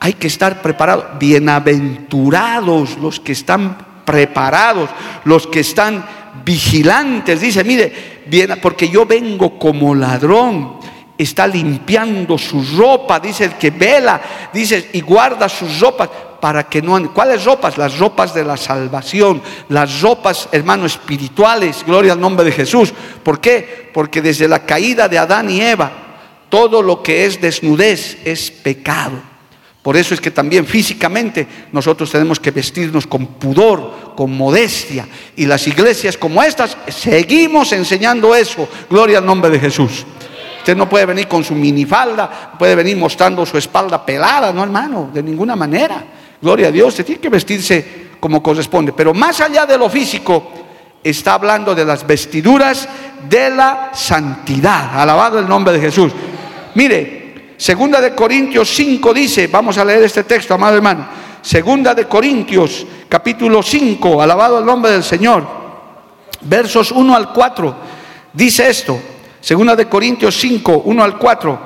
Hay 0.02 0.12
que 0.12 0.28
estar 0.28 0.62
preparados. 0.62 1.18
Bienaventurados 1.18 2.98
los 2.98 3.22
que 3.22 3.32
están 3.32 3.78
preparados, 4.04 4.90
los 5.24 5.48
que 5.48 5.62
están 5.62 6.04
vigilantes. 6.44 7.40
Dice, 7.40 7.64
mire, 7.64 8.24
bien, 8.26 8.60
porque 8.62 8.90
yo 8.90 9.06
vengo 9.06 9.58
como 9.58 9.96
ladrón. 9.96 10.80
Está 11.18 11.48
limpiando 11.48 12.38
su 12.38 12.62
ropa, 12.78 13.22
dice 13.22 13.46
el 13.46 13.54
que 13.54 13.72
vela, 13.72 14.20
dice, 14.52 14.90
y 14.92 15.00
guarda 15.00 15.48
sus 15.48 15.80
ropas 15.80 16.10
para 16.44 16.66
que 16.66 16.82
no... 16.82 17.14
¿Cuáles 17.14 17.46
ropas? 17.46 17.78
Las 17.78 17.98
ropas 17.98 18.34
de 18.34 18.44
la 18.44 18.58
salvación, 18.58 19.42
las 19.70 20.02
ropas, 20.02 20.50
hermano, 20.52 20.86
espirituales, 20.86 21.86
gloria 21.88 22.12
al 22.12 22.20
nombre 22.20 22.44
de 22.44 22.52
Jesús. 22.52 22.94
¿Por 23.24 23.40
qué? 23.40 23.90
Porque 23.94 24.22
desde 24.22 24.50
la 24.50 24.66
caída 24.66 25.08
de 25.08 25.18
Adán 25.18 25.50
y 25.50 25.62
Eva, 25.62 25.90
todo 26.50 26.82
lo 26.82 27.02
que 27.02 27.26
es 27.26 27.40
desnudez 27.40 28.18
es 28.26 28.52
pecado. 28.52 29.22
Por 29.82 29.96
eso 29.96 30.14
es 30.14 30.20
que 30.20 30.32
también 30.32 30.66
físicamente 30.66 31.48
nosotros 31.72 32.12
tenemos 32.12 32.42
que 32.42 32.52
vestirnos 32.52 33.08
con 33.08 33.26
pudor, 33.26 34.12
con 34.14 34.36
modestia. 34.36 35.08
Y 35.38 35.46
las 35.46 35.66
iglesias 35.66 36.18
como 36.18 36.44
estas 36.44 36.76
seguimos 36.90 37.72
enseñando 37.72 38.36
eso. 38.36 38.68
Gloria 38.90 39.20
al 39.20 39.26
nombre 39.26 39.50
de 39.50 39.62
Jesús. 39.62 40.06
Usted 40.58 40.76
no 40.76 40.90
puede 40.90 41.06
venir 41.06 41.30
con 41.30 41.42
su 41.46 41.56
minifalda, 41.56 42.52
puede 42.60 42.76
venir 42.76 42.98
mostrando 42.98 43.46
su 43.46 43.58
espalda 43.58 44.06
pelada, 44.06 44.52
no 44.52 44.62
hermano, 44.62 45.10
de 45.14 45.24
ninguna 45.24 45.56
manera. 45.56 46.04
Gloria 46.44 46.68
a 46.68 46.72
Dios, 46.72 46.90
usted 46.90 47.06
tiene 47.06 47.22
que 47.22 47.30
vestirse 47.30 48.10
como 48.20 48.44
corresponde. 48.44 48.92
Pero 48.92 49.14
más 49.14 49.40
allá 49.40 49.66
de 49.66 49.78
lo 49.78 49.90
físico, 49.90 50.52
está 51.02 51.36
hablando 51.36 51.74
de 51.74 51.86
las 51.86 52.06
vestiduras 52.06 52.86
de 53.30 53.50
la 53.50 53.92
santidad. 53.94 55.00
Alabado 55.00 55.40
el 55.40 55.48
nombre 55.48 55.72
de 55.72 55.80
Jesús. 55.80 56.12
Mire, 56.76 57.24
Segunda 57.56 58.02
de 58.02 58.14
Corintios 58.14 58.68
5 58.76 59.14
dice, 59.14 59.48
vamos 59.48 59.78
a 59.78 59.86
leer 59.86 60.04
este 60.04 60.26
texto, 60.26 60.54
amado 60.54 60.76
hermano. 60.76 61.08
Segunda 61.42 61.96
de 61.96 62.10
Corintios, 62.10 62.86
capítulo 63.08 63.64
5, 63.64 64.22
alabado 64.22 64.60
el 64.60 64.66
nombre 64.66 64.92
del 64.92 65.04
Señor. 65.04 65.48
Versos 66.42 66.92
1 66.92 67.16
al 67.16 67.32
4, 67.32 67.76
dice 68.34 68.70
esto. 68.70 69.00
Segunda 69.40 69.78
de 69.78 69.88
Corintios 69.88 70.36
5, 70.36 70.82
1 70.84 71.04
al 71.06 71.18
4. 71.18 71.60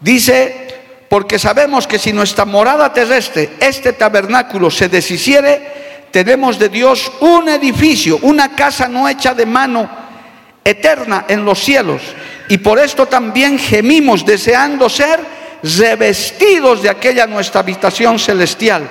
Dice, 0.00 0.67
porque 1.08 1.38
sabemos 1.38 1.86
que 1.86 1.98
si 1.98 2.12
nuestra 2.12 2.44
morada 2.44 2.92
terrestre, 2.92 3.50
este 3.60 3.94
tabernáculo, 3.94 4.70
se 4.70 4.88
deshiciere, 4.88 6.06
tenemos 6.10 6.58
de 6.58 6.68
Dios 6.68 7.10
un 7.20 7.48
edificio, 7.48 8.18
una 8.22 8.54
casa 8.54 8.88
no 8.88 9.08
hecha 9.08 9.34
de 9.34 9.46
mano, 9.46 9.88
eterna 10.64 11.24
en 11.28 11.44
los 11.44 11.58
cielos. 11.58 12.02
Y 12.48 12.58
por 12.58 12.78
esto 12.78 13.06
también 13.06 13.58
gemimos 13.58 14.24
deseando 14.24 14.88
ser 14.88 15.20
revestidos 15.62 16.82
de 16.82 16.90
aquella 16.90 17.26
nuestra 17.26 17.60
habitación 17.60 18.18
celestial, 18.18 18.88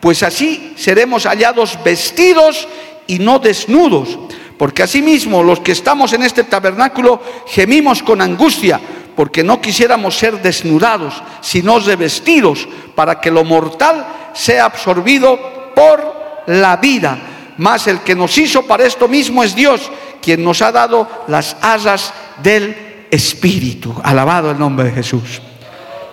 pues 0.00 0.22
así 0.22 0.74
seremos 0.76 1.24
hallados 1.24 1.78
vestidos 1.84 2.66
y 3.06 3.18
no 3.18 3.38
desnudos, 3.38 4.18
porque 4.58 4.82
asimismo 4.82 5.42
los 5.42 5.60
que 5.60 5.72
estamos 5.72 6.12
en 6.12 6.22
este 6.22 6.44
tabernáculo 6.44 7.20
gemimos 7.46 8.02
con 8.02 8.20
angustia, 8.20 8.80
porque 9.14 9.42
no 9.42 9.60
quisiéramos 9.60 10.16
ser 10.16 10.40
desnudados, 10.42 11.22
sino 11.40 11.78
revestidos, 11.78 12.68
para 12.94 13.20
que 13.20 13.30
lo 13.30 13.44
mortal 13.44 14.06
sea 14.34 14.66
absorbido 14.66 15.72
por 15.74 16.44
la 16.46 16.76
vida. 16.76 17.18
Mas 17.58 17.86
el 17.86 18.00
que 18.00 18.14
nos 18.14 18.36
hizo 18.36 18.66
para 18.66 18.84
esto 18.84 19.08
mismo 19.08 19.42
es 19.42 19.54
Dios, 19.54 19.90
quien 20.22 20.44
nos 20.44 20.60
ha 20.62 20.72
dado 20.72 21.08
las 21.28 21.56
asas 21.60 22.12
del 22.42 23.06
espíritu. 23.10 23.94
Alabado 24.02 24.50
el 24.50 24.58
nombre 24.58 24.86
de 24.86 24.92
Jesús. 24.92 25.40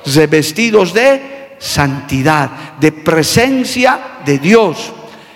Revestidos 0.05 0.93
de 0.93 1.55
santidad, 1.59 2.49
de 2.79 2.91
presencia 2.91 3.99
de 4.25 4.37
Dios. 4.39 4.91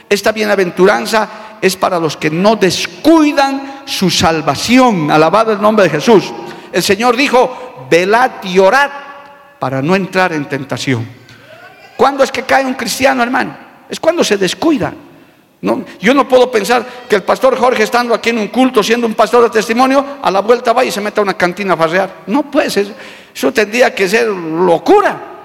Esta 0.10 0.32
bienaventuranza 0.32 1.47
es 1.62 1.76
para 1.76 2.00
los 2.00 2.17
que 2.17 2.30
no 2.30 2.56
descuidan 2.56 3.84
su 3.86 4.10
salvación. 4.10 5.12
Alabado 5.12 5.52
el 5.54 5.62
nombre 5.62 5.86
de 5.86 5.91
Jesús. 5.91 6.34
El 6.72 6.84
Señor 6.84 7.15
dijo, 7.15 7.88
velad 7.89 8.32
y 8.43 8.60
orad 8.60 8.89
para 9.60 9.82
no 9.82 9.96
entrar 9.96 10.34
en 10.34 10.46
tentación. 10.46 11.08
¿Cuándo 11.96 12.24
es 12.24 12.32
que 12.32 12.43
cae 12.43 12.65
un 12.65 12.76
cristiano, 12.76 13.24
hermano? 13.24 13.58
Es 13.89 14.00
cuando 14.00 14.24
se 14.24 14.38
descuida. 14.38 14.93
No, 15.60 15.84
yo 16.00 16.13
no 16.13 16.28
puedo 16.28 16.52
pensar 16.52 16.86
que 17.10 17.15
el 17.15 17.24
pastor 17.24 17.58
Jorge, 17.58 17.82
estando 17.82 18.13
aquí 18.13 18.30
en 18.30 18.38
un 18.38 18.50
culto, 18.50 18.84
siendo 18.84 19.08
un 19.08 19.15
pastor 19.15 19.43
de 19.43 19.50
testimonio, 19.50 20.06
a 20.22 20.30
la 20.30 20.41
vuelta 20.41 20.72
va 20.72 20.86
y 20.86 20.91
se 20.91 21.02
mete 21.02 21.20
a 21.20 21.24
una 21.24 21.36
cantina 21.36 21.74
a 21.74 21.78
farrear. 21.78 22.24
No, 22.28 22.43
pues 22.43 22.78
eso 22.78 23.52
tendría 23.52 23.93
que 23.96 24.08
ser 24.08 24.28
locura. 24.28 25.37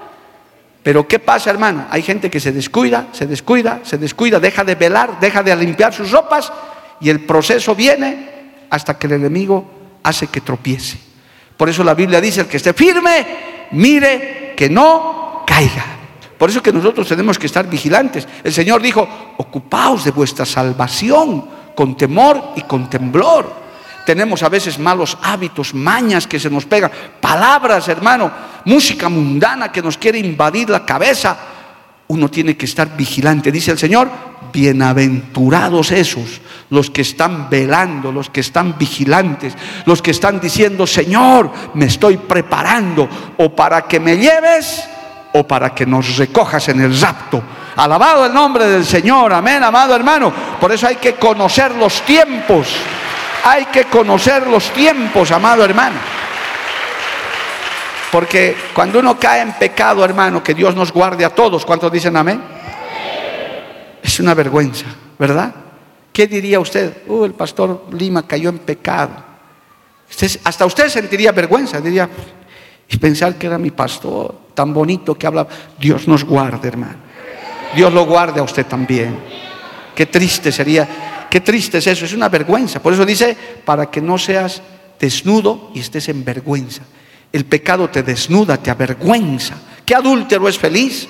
Pero 0.83 1.07
¿qué 1.07 1.17
pasa, 1.17 1.49
hermano? 1.49 1.85
Hay 1.89 2.01
gente 2.01 2.29
que 2.29 2.41
se 2.41 2.51
descuida, 2.51 3.07
se 3.13 3.25
descuida, 3.25 3.79
se 3.83 3.97
descuida, 3.97 4.39
deja 4.39 4.65
de 4.65 4.75
velar, 4.75 5.17
deja 5.19 5.41
de 5.41 5.55
limpiar 5.55 5.93
sus 5.93 6.11
ropas 6.11 6.51
y 6.99 7.09
el 7.09 7.21
proceso 7.21 7.73
viene 7.73 8.65
hasta 8.69 8.97
que 8.97 9.07
el 9.07 9.13
enemigo 9.13 9.65
hace 10.03 10.27
que 10.27 10.41
tropiece. 10.41 10.97
Por 11.55 11.69
eso 11.69 11.83
la 11.83 11.93
Biblia 11.93 12.19
dice, 12.19 12.41
el 12.41 12.47
que 12.47 12.57
esté 12.57 12.73
firme, 12.73 13.25
mire 13.71 14.53
que 14.57 14.69
no 14.69 15.43
caiga. 15.47 15.85
Por 16.37 16.49
eso 16.49 16.61
que 16.61 16.73
nosotros 16.73 17.07
tenemos 17.07 17.39
que 17.39 17.45
estar 17.45 17.69
vigilantes. 17.69 18.27
El 18.43 18.51
Señor 18.51 18.81
dijo, 18.81 19.07
ocupaos 19.37 20.03
de 20.03 20.11
vuestra 20.11 20.45
salvación 20.45 21.45
con 21.73 21.95
temor 21.95 22.51
y 22.57 22.61
con 22.63 22.89
temblor. 22.89 23.63
Tenemos 24.05 24.43
a 24.43 24.49
veces 24.49 24.77
malos 24.77 25.17
hábitos, 25.21 25.73
mañas 25.73 26.27
que 26.27 26.39
se 26.39 26.49
nos 26.49 26.65
pegan, 26.65 26.91
palabras, 27.21 27.87
hermano, 27.87 28.29
música 28.65 29.09
mundana 29.09 29.71
que 29.71 29.81
nos 29.81 29.97
quiere 29.97 30.19
invadir 30.19 30.69
la 30.69 30.85
cabeza. 30.85 31.37
Uno 32.07 32.29
tiene 32.29 32.55
que 32.57 32.65
estar 32.65 32.95
vigilante. 32.95 33.51
Dice 33.51 33.71
el 33.71 33.77
Señor, 33.77 34.09
bienaventurados 34.51 35.91
esos, 35.91 36.41
los 36.69 36.89
que 36.91 37.01
están 37.01 37.49
velando, 37.49 38.11
los 38.11 38.29
que 38.29 38.41
están 38.41 38.77
vigilantes, 38.77 39.53
los 39.85 40.01
que 40.01 40.11
están 40.11 40.39
diciendo, 40.39 40.85
Señor, 40.85 41.51
me 41.73 41.85
estoy 41.85 42.17
preparando 42.17 43.09
o 43.37 43.55
para 43.55 43.81
que 43.83 43.99
me 43.99 44.17
lleves 44.17 44.87
o 45.33 45.47
para 45.47 45.73
que 45.73 45.85
nos 45.85 46.17
recojas 46.17 46.69
en 46.69 46.81
el 46.81 46.99
rapto. 46.99 47.41
Alabado 47.75 48.25
el 48.25 48.33
nombre 48.33 48.67
del 48.67 48.85
Señor, 48.85 49.33
amén, 49.33 49.63
amado 49.63 49.95
hermano. 49.95 50.31
Por 50.59 50.71
eso 50.71 50.87
hay 50.87 50.97
que 50.97 51.15
conocer 51.15 51.73
los 51.75 52.01
tiempos. 52.03 52.67
Hay 53.45 53.65
que 53.65 53.85
conocer 53.85 54.47
los 54.47 54.71
tiempos, 54.71 55.31
amado 55.31 55.65
hermano. 55.65 55.97
Porque 58.13 58.55
cuando 58.75 58.99
uno 58.99 59.17
cae 59.19 59.41
en 59.41 59.53
pecado, 59.53 60.05
hermano, 60.05 60.43
que 60.43 60.53
Dios 60.53 60.75
nos 60.75 60.93
guarde 60.93 61.25
a 61.25 61.31
todos, 61.31 61.65
¿cuántos 61.65 61.91
dicen 61.91 62.15
amén? 62.15 62.39
Es 64.03 64.19
una 64.19 64.35
vergüenza, 64.35 64.85
¿verdad? 65.17 65.51
¿Qué 66.11 66.27
diría 66.27 66.59
usted? 66.59 67.07
Uh, 67.07 67.25
el 67.25 67.33
pastor 67.33 67.87
Lima 67.91 68.27
cayó 68.27 68.49
en 68.49 68.59
pecado. 68.59 69.15
hasta 70.43 70.63
usted 70.63 70.89
sentiría 70.89 71.31
vergüenza, 71.31 71.81
diría, 71.81 72.07
y 72.87 72.97
pensar 72.97 73.33
que 73.33 73.47
era 73.47 73.57
mi 73.57 73.71
pastor, 73.71 74.35
tan 74.53 74.75
bonito 74.75 75.15
que 75.15 75.25
habla. 75.25 75.47
Dios 75.79 76.07
nos 76.07 76.23
guarde, 76.23 76.67
hermano. 76.67 76.97
Dios 77.75 77.91
lo 77.91 78.05
guarde 78.05 78.39
a 78.39 78.43
usted 78.43 78.67
también. 78.67 79.17
Qué 79.95 80.05
triste 80.05 80.51
sería, 80.51 81.25
qué 81.31 81.41
triste 81.41 81.79
es 81.79 81.87
eso, 81.87 82.05
es 82.05 82.13
una 82.13 82.29
vergüenza. 82.29 82.79
Por 82.79 82.93
eso 82.93 83.07
dice, 83.07 83.35
para 83.65 83.87
que 83.87 84.01
no 84.01 84.19
seas 84.19 84.61
desnudo 84.99 85.71
y 85.73 85.79
estés 85.79 86.09
en 86.09 86.23
vergüenza. 86.23 86.83
El 87.33 87.45
pecado 87.45 87.89
te 87.89 88.03
desnuda, 88.03 88.57
te 88.57 88.71
avergüenza. 88.71 89.55
¿Qué 89.83 89.95
adúltero 89.95 90.47
es 90.47 90.57
feliz? 90.57 91.09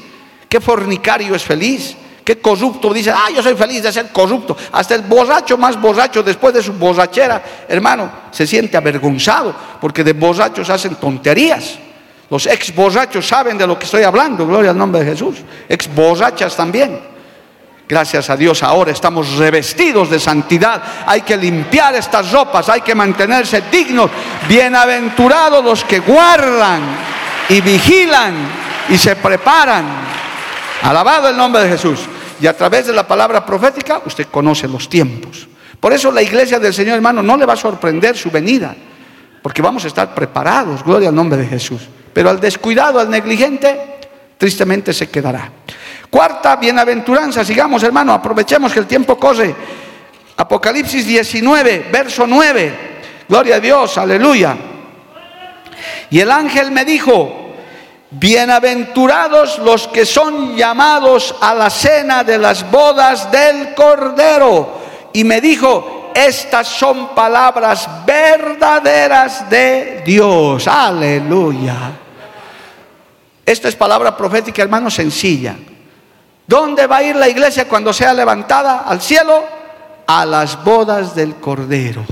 ¿Qué 0.49 0.61
fornicario 0.61 1.35
es 1.35 1.43
feliz? 1.43 1.95
¿Qué 2.23 2.39
corrupto 2.39 2.93
dice, 2.93 3.11
ah, 3.11 3.27
yo 3.35 3.43
soy 3.43 3.55
feliz 3.55 3.83
de 3.83 3.91
ser 3.91 4.07
corrupto? 4.09 4.55
Hasta 4.71 4.95
el 4.95 5.01
borracho 5.01 5.57
más 5.57 5.79
borracho 5.79 6.23
después 6.23 6.53
de 6.53 6.63
su 6.63 6.73
borrachera, 6.73 7.43
hermano, 7.67 8.09
se 8.31 8.47
siente 8.47 8.77
avergonzado 8.77 9.53
porque 9.81 10.05
de 10.05 10.13
borrachos 10.13 10.69
hacen 10.69 10.95
tonterías. 10.95 11.77
Los 12.29 12.47
ex 12.47 12.73
borrachos 12.73 13.27
saben 13.27 13.57
de 13.57 13.67
lo 13.67 13.77
que 13.77 13.85
estoy 13.85 14.03
hablando, 14.03 14.47
gloria 14.47 14.71
al 14.71 14.77
nombre 14.77 15.03
de 15.03 15.11
Jesús. 15.11 15.35
Ex 15.67 15.93
borrachas 15.93 16.55
también. 16.55 17.12
Gracias 17.93 18.27
a 18.31 18.35
Dios 18.35 18.63
ahora 18.63 18.91
estamos 18.91 19.37
revestidos 19.37 20.09
de 20.09 20.19
santidad. 20.19 20.81
Hay 21.05 21.21
que 21.21 21.37
limpiar 21.37 21.93
estas 21.93 22.31
ropas, 22.31 22.67
hay 22.67 22.81
que 22.81 22.95
mantenerse 22.95 23.65
dignos. 23.71 24.09
Bienaventurados 24.49 25.63
los 25.63 25.83
que 25.83 25.99
guardan 25.99 26.81
y 27.49 27.61
vigilan 27.61 28.33
y 28.89 28.97
se 28.97 29.15
preparan. 29.15 29.85
Alabado 30.81 31.29
el 31.29 31.37
nombre 31.37 31.61
de 31.61 31.69
Jesús. 31.69 31.99
Y 32.41 32.47
a 32.47 32.57
través 32.57 32.87
de 32.87 32.93
la 32.93 33.07
palabra 33.07 33.45
profética 33.45 34.01
usted 34.03 34.25
conoce 34.25 34.67
los 34.67 34.89
tiempos. 34.89 35.47
Por 35.79 35.93
eso 35.93 36.11
la 36.11 36.23
iglesia 36.23 36.57
del 36.57 36.73
Señor 36.73 36.95
hermano 36.95 37.21
no 37.21 37.37
le 37.37 37.45
va 37.45 37.53
a 37.53 37.57
sorprender 37.57 38.17
su 38.17 38.31
venida, 38.31 38.75
porque 39.43 39.61
vamos 39.61 39.83
a 39.83 39.87
estar 39.87 40.15
preparados, 40.15 40.83
gloria 40.83 41.09
al 41.09 41.15
nombre 41.15 41.37
de 41.37 41.45
Jesús. 41.45 41.81
Pero 42.11 42.31
al 42.31 42.39
descuidado, 42.39 42.99
al 42.99 43.11
negligente, 43.11 43.99
tristemente 44.39 44.93
se 44.93 45.11
quedará. 45.11 45.51
Cuarta 46.13 46.57
bienaventuranza, 46.57 47.43
sigamos 47.43 47.81
hermano, 47.81 48.13
aprovechemos 48.13 48.71
que 48.71 48.77
el 48.77 48.85
tiempo 48.85 49.17
corre. 49.17 49.55
Apocalipsis 50.37 51.07
19, 51.07 51.87
verso 51.91 52.27
9. 52.27 52.73
Gloria 53.27 53.55
a 53.55 53.59
Dios, 53.59 53.97
aleluya. 53.97 54.55
Y 56.11 56.19
el 56.19 56.29
ángel 56.29 56.69
me 56.69 56.85
dijo, 56.85 57.55
bienaventurados 58.11 59.57
los 59.57 59.87
que 59.87 60.05
son 60.05 60.55
llamados 60.55 61.33
a 61.41 61.55
la 61.55 61.71
cena 61.71 62.23
de 62.23 62.37
las 62.37 62.69
bodas 62.69 63.31
del 63.31 63.73
Cordero. 63.73 64.81
Y 65.13 65.23
me 65.23 65.41
dijo, 65.41 66.11
estas 66.13 66.67
son 66.67 67.15
palabras 67.15 67.89
verdaderas 68.05 69.49
de 69.49 70.03
Dios. 70.05 70.67
Aleluya. 70.67 71.75
Esta 73.43 73.67
es 73.67 73.75
palabra 73.75 74.15
profética, 74.15 74.61
hermano, 74.61 74.91
sencilla. 74.91 75.55
¿Dónde 76.45 76.87
va 76.87 76.97
a 76.97 77.03
ir 77.03 77.15
la 77.15 77.29
iglesia 77.29 77.67
cuando 77.67 77.93
sea 77.93 78.13
levantada 78.13 78.83
al 78.85 79.01
cielo? 79.01 79.43
A 80.07 80.25
las 80.25 80.61
bodas 80.63 81.15
del 81.15 81.35
Cordero. 81.35 82.03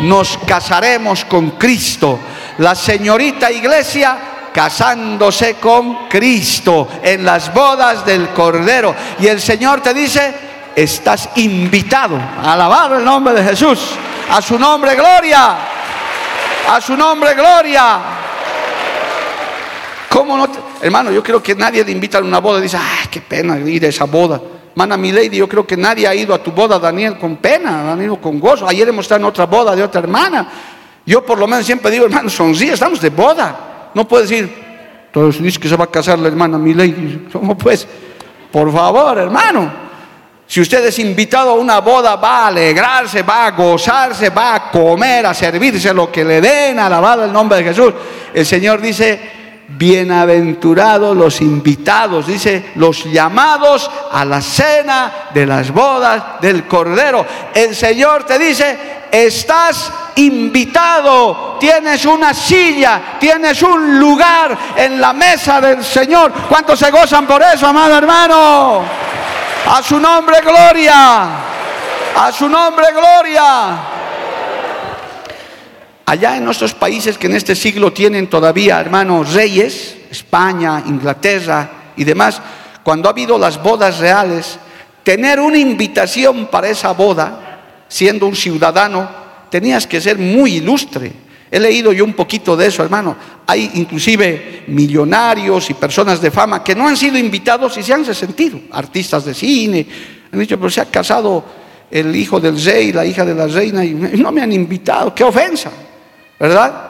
Nos 0.00 0.38
casaremos 0.46 1.24
con 1.24 1.52
Cristo. 1.52 2.18
La 2.58 2.74
señorita 2.74 3.50
iglesia 3.50 4.18
casándose 4.52 5.56
con 5.56 6.08
Cristo 6.08 6.88
en 7.02 7.24
las 7.24 7.52
bodas 7.52 8.06
del 8.06 8.30
Cordero. 8.30 8.94
Y 9.18 9.26
el 9.26 9.40
Señor 9.40 9.82
te 9.82 9.92
dice, 9.92 10.34
estás 10.74 11.30
invitado 11.36 12.16
a 12.16 12.88
el 12.96 13.04
nombre 13.04 13.34
de 13.34 13.42
Jesús. 13.42 13.90
A 14.30 14.40
su 14.40 14.58
nombre, 14.58 14.94
gloria. 14.94 15.56
A 16.70 16.80
su 16.80 16.96
nombre, 16.96 17.34
gloria. 17.34 18.00
¿Cómo 20.08 20.36
no? 20.36 20.65
Hermano, 20.80 21.10
yo 21.10 21.22
creo 21.22 21.42
que 21.42 21.54
nadie 21.54 21.84
le 21.84 21.92
invita 21.92 22.18
a 22.18 22.22
una 22.22 22.38
boda 22.38 22.58
y 22.58 22.62
dice, 22.62 22.76
ay, 22.76 23.08
qué 23.10 23.20
pena 23.20 23.58
ir 23.58 23.84
a 23.84 23.88
esa 23.88 24.04
boda. 24.04 24.40
Mana, 24.74 24.96
mi 24.96 25.10
lady, 25.10 25.38
yo 25.38 25.48
creo 25.48 25.66
que 25.66 25.76
nadie 25.76 26.06
ha 26.06 26.14
ido 26.14 26.34
a 26.34 26.42
tu 26.42 26.52
boda, 26.52 26.78
Daniel, 26.78 27.16
con 27.18 27.36
pena, 27.36 27.92
han 27.92 28.02
ido 28.02 28.20
con 28.20 28.38
gozo. 28.38 28.68
Ayer 28.68 28.86
hemos 28.88 29.06
estado 29.06 29.20
en 29.20 29.24
otra 29.24 29.46
boda 29.46 29.74
de 29.74 29.82
otra 29.82 30.00
hermana. 30.00 30.48
Yo 31.06 31.24
por 31.24 31.38
lo 31.38 31.46
menos 31.46 31.64
siempre 31.64 31.90
digo, 31.90 32.04
hermano, 32.04 32.28
sonríe, 32.28 32.72
estamos 32.72 33.00
de 33.00 33.08
boda. 33.08 33.90
No 33.94 34.06
puedes 34.06 34.28
decir, 34.28 34.52
todos 35.12 35.40
dicen 35.40 35.62
que 35.62 35.68
se 35.68 35.76
va 35.76 35.84
a 35.84 35.90
casar 35.90 36.18
la 36.18 36.28
hermana 36.28 36.58
mi 36.58 36.74
lady. 36.74 37.26
¿Cómo 37.32 37.56
pues? 37.56 37.88
Por 38.52 38.70
favor, 38.70 39.16
hermano. 39.16 39.86
Si 40.46 40.60
usted 40.60 40.84
es 40.84 40.98
invitado 40.98 41.50
a 41.50 41.54
una 41.54 41.80
boda, 41.80 42.16
va 42.16 42.44
a 42.44 42.46
alegrarse, 42.48 43.22
va 43.22 43.46
a 43.46 43.50
gozarse, 43.52 44.30
va 44.30 44.54
a 44.54 44.70
comer, 44.70 45.26
a 45.26 45.34
servirse 45.34 45.92
lo 45.92 46.12
que 46.12 46.24
le 46.24 46.40
den, 46.40 46.78
alabado 46.78 47.24
el 47.24 47.32
nombre 47.32 47.58
de 47.58 47.64
Jesús. 47.64 47.94
El 48.32 48.46
Señor 48.46 48.80
dice, 48.80 49.45
bienaventurados 49.68 51.16
los 51.16 51.40
invitados, 51.40 52.26
dice, 52.26 52.72
los 52.76 53.04
llamados 53.04 53.90
a 54.12 54.24
la 54.24 54.40
cena 54.40 55.28
de 55.34 55.46
las 55.46 55.70
bodas 55.70 56.40
del 56.40 56.66
Cordero. 56.66 57.26
El 57.54 57.74
Señor 57.74 58.24
te 58.24 58.38
dice, 58.38 58.78
estás 59.10 59.92
invitado, 60.16 61.56
tienes 61.58 62.04
una 62.04 62.32
silla, 62.32 63.16
tienes 63.18 63.60
un 63.62 63.98
lugar 63.98 64.56
en 64.76 65.00
la 65.00 65.12
mesa 65.12 65.60
del 65.60 65.84
Señor. 65.84 66.32
¿Cuántos 66.48 66.78
se 66.78 66.90
gozan 66.90 67.26
por 67.26 67.42
eso, 67.42 67.66
amado 67.66 67.96
hermano? 67.96 68.82
A 69.68 69.82
su 69.82 69.98
nombre, 69.98 70.40
gloria. 70.40 71.28
A 72.16 72.32
su 72.32 72.48
nombre, 72.48 72.86
gloria. 72.92 73.95
Allá 76.08 76.36
en 76.36 76.44
nuestros 76.44 76.72
países 76.72 77.18
que 77.18 77.26
en 77.26 77.34
este 77.34 77.56
siglo 77.56 77.92
tienen 77.92 78.28
todavía, 78.28 78.80
hermanos, 78.80 79.32
reyes, 79.32 79.96
España, 80.08 80.84
Inglaterra 80.86 81.92
y 81.96 82.04
demás, 82.04 82.40
cuando 82.84 83.08
ha 83.08 83.12
habido 83.12 83.36
las 83.36 83.60
bodas 83.60 83.98
reales, 83.98 84.56
tener 85.02 85.40
una 85.40 85.58
invitación 85.58 86.46
para 86.46 86.68
esa 86.68 86.92
boda, 86.92 87.84
siendo 87.88 88.28
un 88.28 88.36
ciudadano, 88.36 89.10
tenías 89.50 89.84
que 89.88 90.00
ser 90.00 90.16
muy 90.16 90.58
ilustre. 90.58 91.12
He 91.50 91.58
leído 91.58 91.92
yo 91.92 92.04
un 92.04 92.14
poquito 92.14 92.56
de 92.56 92.68
eso, 92.68 92.84
hermano. 92.84 93.16
Hay 93.44 93.72
inclusive 93.74 94.62
millonarios 94.68 95.70
y 95.70 95.74
personas 95.74 96.20
de 96.20 96.30
fama 96.30 96.62
que 96.62 96.76
no 96.76 96.86
han 96.86 96.96
sido 96.96 97.18
invitados 97.18 97.76
y 97.78 97.82
se 97.82 97.92
han 97.92 98.04
resentido. 98.04 98.60
Artistas 98.70 99.24
de 99.24 99.34
cine 99.34 99.84
han 100.32 100.38
dicho, 100.38 100.56
pero 100.56 100.70
se 100.70 100.80
ha 100.80 100.86
casado 100.86 101.44
el 101.90 102.14
hijo 102.14 102.38
del 102.38 102.62
rey, 102.62 102.92
la 102.92 103.04
hija 103.04 103.24
de 103.24 103.34
la 103.34 103.48
reina 103.48 103.84
y 103.84 103.92
no 103.92 104.30
me 104.30 104.40
han 104.40 104.52
invitado. 104.52 105.12
¡Qué 105.12 105.24
ofensa! 105.24 105.72
¿Verdad? 106.38 106.86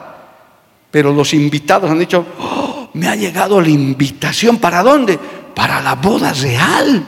Pero 0.91 1.13
los 1.13 1.33
invitados 1.33 1.89
han 1.89 1.99
dicho, 1.99 2.25
oh, 2.39 2.89
me 2.93 3.07
ha 3.07 3.15
llegado 3.15 3.61
la 3.61 3.69
invitación, 3.69 4.57
¿para 4.57 4.81
dónde? 4.83 5.19
Para 5.53 5.81
la 5.81 5.95
boda 5.95 6.33
real. 6.33 7.05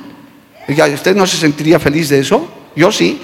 ¿usted 0.94 1.16
no 1.16 1.26
se 1.26 1.38
sentiría 1.38 1.80
feliz 1.80 2.10
de 2.10 2.20
eso? 2.20 2.48
Yo 2.76 2.92
sí. 2.92 3.20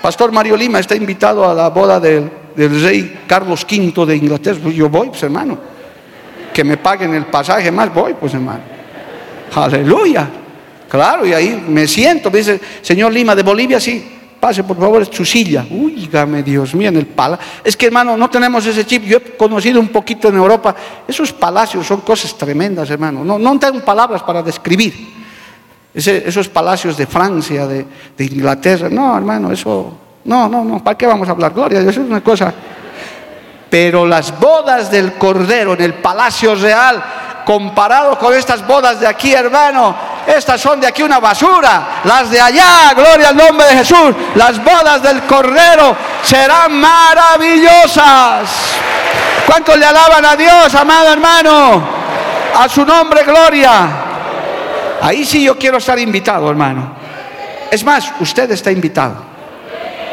Pastor 0.00 0.32
Mario 0.32 0.56
Lima 0.56 0.80
está 0.80 0.96
invitado 0.96 1.48
a 1.48 1.54
la 1.54 1.68
boda 1.68 2.00
del, 2.00 2.28
rey 2.56 3.20
Carlos 3.26 3.64
V 3.70 4.06
de 4.06 4.16
Inglaterra. 4.16 4.58
Pues 4.62 4.74
yo 4.74 4.88
voy, 4.88 5.08
pues 5.08 5.22
hermano. 5.22 5.58
Que 6.52 6.64
me 6.64 6.76
paguen 6.76 7.14
el 7.14 7.26
pasaje 7.26 7.70
más, 7.70 7.94
voy, 7.94 8.14
pues 8.14 8.34
hermano. 8.34 8.60
Aleluya. 9.54 10.28
Claro, 10.88 11.24
y 11.24 11.32
ahí 11.32 11.64
me 11.68 11.86
siento. 11.86 12.30
Me 12.30 12.38
dice, 12.38 12.60
señor 12.82 13.12
Lima, 13.12 13.34
de 13.34 13.42
Bolivia, 13.42 13.78
sí. 13.78 14.21
Pase 14.42 14.64
por 14.64 14.76
favor 14.76 15.06
su 15.06 15.24
silla. 15.24 15.64
Úigame, 15.70 16.42
Dios 16.42 16.74
mío, 16.74 16.88
en 16.88 16.96
el 16.96 17.06
palacio. 17.06 17.46
Es 17.62 17.76
que 17.76 17.86
hermano, 17.86 18.16
no 18.16 18.28
tenemos 18.28 18.66
ese 18.66 18.84
chip. 18.84 19.04
Yo 19.04 19.18
he 19.18 19.36
conocido 19.36 19.78
un 19.78 19.86
poquito 19.86 20.30
en 20.30 20.34
Europa. 20.34 20.74
Esos 21.06 21.32
palacios 21.32 21.86
son 21.86 22.00
cosas 22.00 22.36
tremendas, 22.36 22.90
hermano. 22.90 23.24
No, 23.24 23.38
no 23.38 23.56
tengo 23.60 23.78
palabras 23.84 24.20
para 24.24 24.42
describir. 24.42 24.94
esos 25.94 26.48
palacios 26.48 26.96
de 26.96 27.06
Francia, 27.06 27.68
de, 27.68 27.86
Inglaterra. 28.18 28.88
No, 28.90 29.16
hermano, 29.16 29.52
eso. 29.52 29.96
No, 30.24 30.48
no, 30.48 30.64
no. 30.64 30.82
¿Para 30.82 30.98
qué 30.98 31.06
vamos 31.06 31.28
a 31.28 31.30
hablar? 31.30 31.52
Gloria, 31.54 31.78
eso 31.78 31.90
es 31.90 31.98
una 31.98 32.20
cosa. 32.20 32.52
Pero 33.70 34.04
las 34.04 34.36
bodas 34.40 34.90
del 34.90 35.12
Cordero 35.12 35.74
en 35.74 35.82
el 35.82 35.94
Palacio 35.94 36.56
Real, 36.56 37.00
comparado 37.44 38.18
con 38.18 38.34
estas 38.34 38.66
bodas 38.66 39.00
de 39.00 39.06
aquí, 39.06 39.32
hermano, 39.32 39.94
estas 40.26 40.60
son 40.60 40.80
de 40.80 40.86
aquí 40.86 41.02
una 41.02 41.18
basura. 41.18 42.00
Las 42.04 42.30
de 42.30 42.40
allá, 42.40 42.92
gloria 42.94 43.28
al 43.28 43.36
nombre 43.36 43.66
de 43.66 43.76
Jesús, 43.78 44.14
las 44.34 44.62
bodas 44.62 45.02
del 45.02 45.22
Cordero 45.22 45.96
serán 46.22 46.72
maravillosas. 46.74 48.50
¿Cuántos 49.46 49.76
le 49.76 49.86
alaban 49.86 50.24
a 50.24 50.36
Dios, 50.36 50.74
amado 50.74 51.12
hermano? 51.12 51.82
A 52.56 52.68
su 52.68 52.84
nombre, 52.84 53.24
gloria. 53.24 53.70
Ahí 55.00 55.24
sí 55.24 55.42
yo 55.42 55.58
quiero 55.58 55.78
estar 55.78 55.98
invitado, 55.98 56.48
hermano. 56.48 56.94
Es 57.70 57.82
más, 57.84 58.12
usted 58.20 58.50
está 58.50 58.70
invitado. 58.70 59.16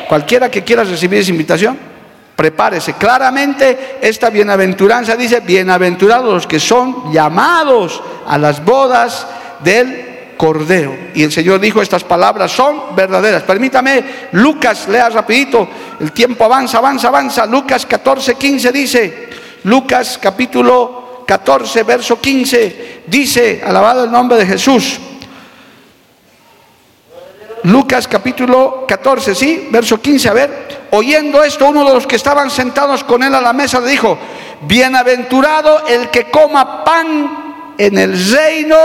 Cualquiera 0.07 0.49
que 0.49 0.63
quiera 0.63 0.83
recibir 0.83 1.19
esa 1.19 1.29
invitación, 1.29 1.88
prepárese. 2.39 2.93
Claramente 2.93 3.97
esta 3.99 4.29
bienaventuranza 4.29 5.17
dice, 5.17 5.41
bienaventurados 5.41 6.33
los 6.33 6.47
que 6.47 6.57
son 6.57 7.11
llamados 7.11 8.01
a 8.25 8.37
las 8.37 8.63
bodas 8.63 9.27
del 9.61 10.35
Cordero. 10.37 10.95
Y 11.13 11.23
el 11.23 11.33
Señor 11.33 11.59
dijo, 11.59 11.81
estas 11.81 12.05
palabras 12.05 12.49
son 12.49 12.95
verdaderas. 12.95 13.43
Permítame, 13.43 14.29
Lucas, 14.31 14.87
lea 14.87 15.09
rapidito, 15.09 15.67
el 15.99 16.13
tiempo 16.13 16.45
avanza, 16.45 16.77
avanza, 16.77 17.09
avanza. 17.09 17.45
Lucas 17.45 17.85
14, 17.85 18.35
15 18.35 18.71
dice, 18.71 19.29
Lucas 19.65 20.17
capítulo 20.21 21.25
14, 21.27 21.83
verso 21.83 22.21
15, 22.21 23.01
dice, 23.05 23.61
alabado 23.65 24.05
el 24.05 24.11
nombre 24.11 24.37
de 24.37 24.45
Jesús. 24.45 24.97
Lucas 27.63 28.07
capítulo 28.07 28.85
14, 28.87 29.35
sí, 29.35 29.67
verso 29.71 30.01
15, 30.01 30.29
a 30.29 30.33
ver, 30.33 30.67
oyendo 30.91 31.43
esto, 31.43 31.67
uno 31.67 31.85
de 31.85 31.93
los 31.93 32.07
que 32.07 32.15
estaban 32.15 32.49
sentados 32.49 33.03
con 33.03 33.21
él 33.23 33.33
a 33.35 33.41
la 33.41 33.53
mesa 33.53 33.81
le 33.81 33.89
dijo, 33.89 34.17
bienaventurado 34.61 35.85
el 35.87 36.09
que 36.09 36.29
coma 36.31 36.83
pan 36.83 37.73
en 37.77 37.97
el 37.97 38.31
reino 38.31 38.77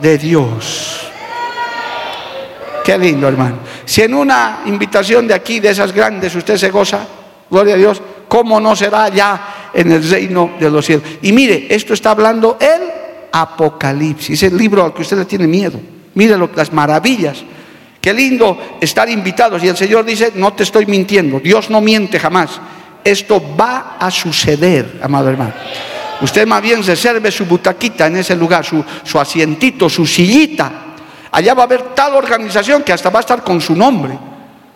de 0.00 0.18
Dios. 0.18 1.08
Qué 2.84 2.98
lindo, 2.98 3.28
hermano. 3.28 3.58
Si 3.84 4.02
en 4.02 4.14
una 4.14 4.62
invitación 4.66 5.28
de 5.28 5.34
aquí, 5.34 5.60
de 5.60 5.70
esas 5.70 5.92
grandes, 5.92 6.34
usted 6.34 6.56
se 6.56 6.70
goza, 6.70 7.06
gloria 7.48 7.74
a 7.74 7.78
Dios, 7.78 8.02
¿cómo 8.26 8.58
no 8.58 8.74
será 8.74 9.08
ya 9.08 9.70
en 9.72 9.92
el 9.92 10.08
reino 10.08 10.52
de 10.58 10.70
los 10.70 10.84
cielos? 10.84 11.04
Y 11.22 11.32
mire, 11.32 11.68
esto 11.70 11.94
está 11.94 12.10
hablando 12.10 12.58
el 12.60 12.82
Apocalipsis, 13.30 14.42
el 14.42 14.56
libro 14.56 14.84
al 14.84 14.92
que 14.92 15.02
usted 15.02 15.16
le 15.16 15.24
tiene 15.24 15.46
miedo. 15.46 15.78
Mire 16.14 16.36
las 16.54 16.72
maravillas. 16.72 17.44
Qué 18.02 18.12
lindo 18.12 18.58
estar 18.80 19.08
invitados. 19.08 19.62
Y 19.62 19.68
el 19.68 19.76
Señor 19.76 20.04
dice, 20.04 20.32
no 20.34 20.52
te 20.52 20.64
estoy 20.64 20.86
mintiendo, 20.86 21.38
Dios 21.38 21.70
no 21.70 21.80
miente 21.80 22.18
jamás. 22.18 22.60
Esto 23.04 23.40
va 23.56 23.96
a 23.98 24.10
suceder, 24.10 24.98
amado 25.00 25.30
hermano. 25.30 25.54
Usted 26.20 26.46
más 26.46 26.60
bien 26.60 26.84
reserve 26.84 27.30
su 27.30 27.46
butaquita 27.46 28.08
en 28.08 28.16
ese 28.16 28.34
lugar, 28.34 28.64
su, 28.64 29.18
asientito, 29.18 29.88
su 29.88 30.04
sillita 30.06 30.72
Allá 31.32 31.54
va 31.54 31.62
a 31.62 31.64
haber 31.64 31.94
tal 31.94 32.14
organización 32.14 32.82
que 32.82 32.92
hasta 32.92 33.08
va 33.08 33.20
a 33.20 33.20
estar 33.20 33.42
con 33.42 33.58
su 33.60 33.74
nombre. 33.74 34.18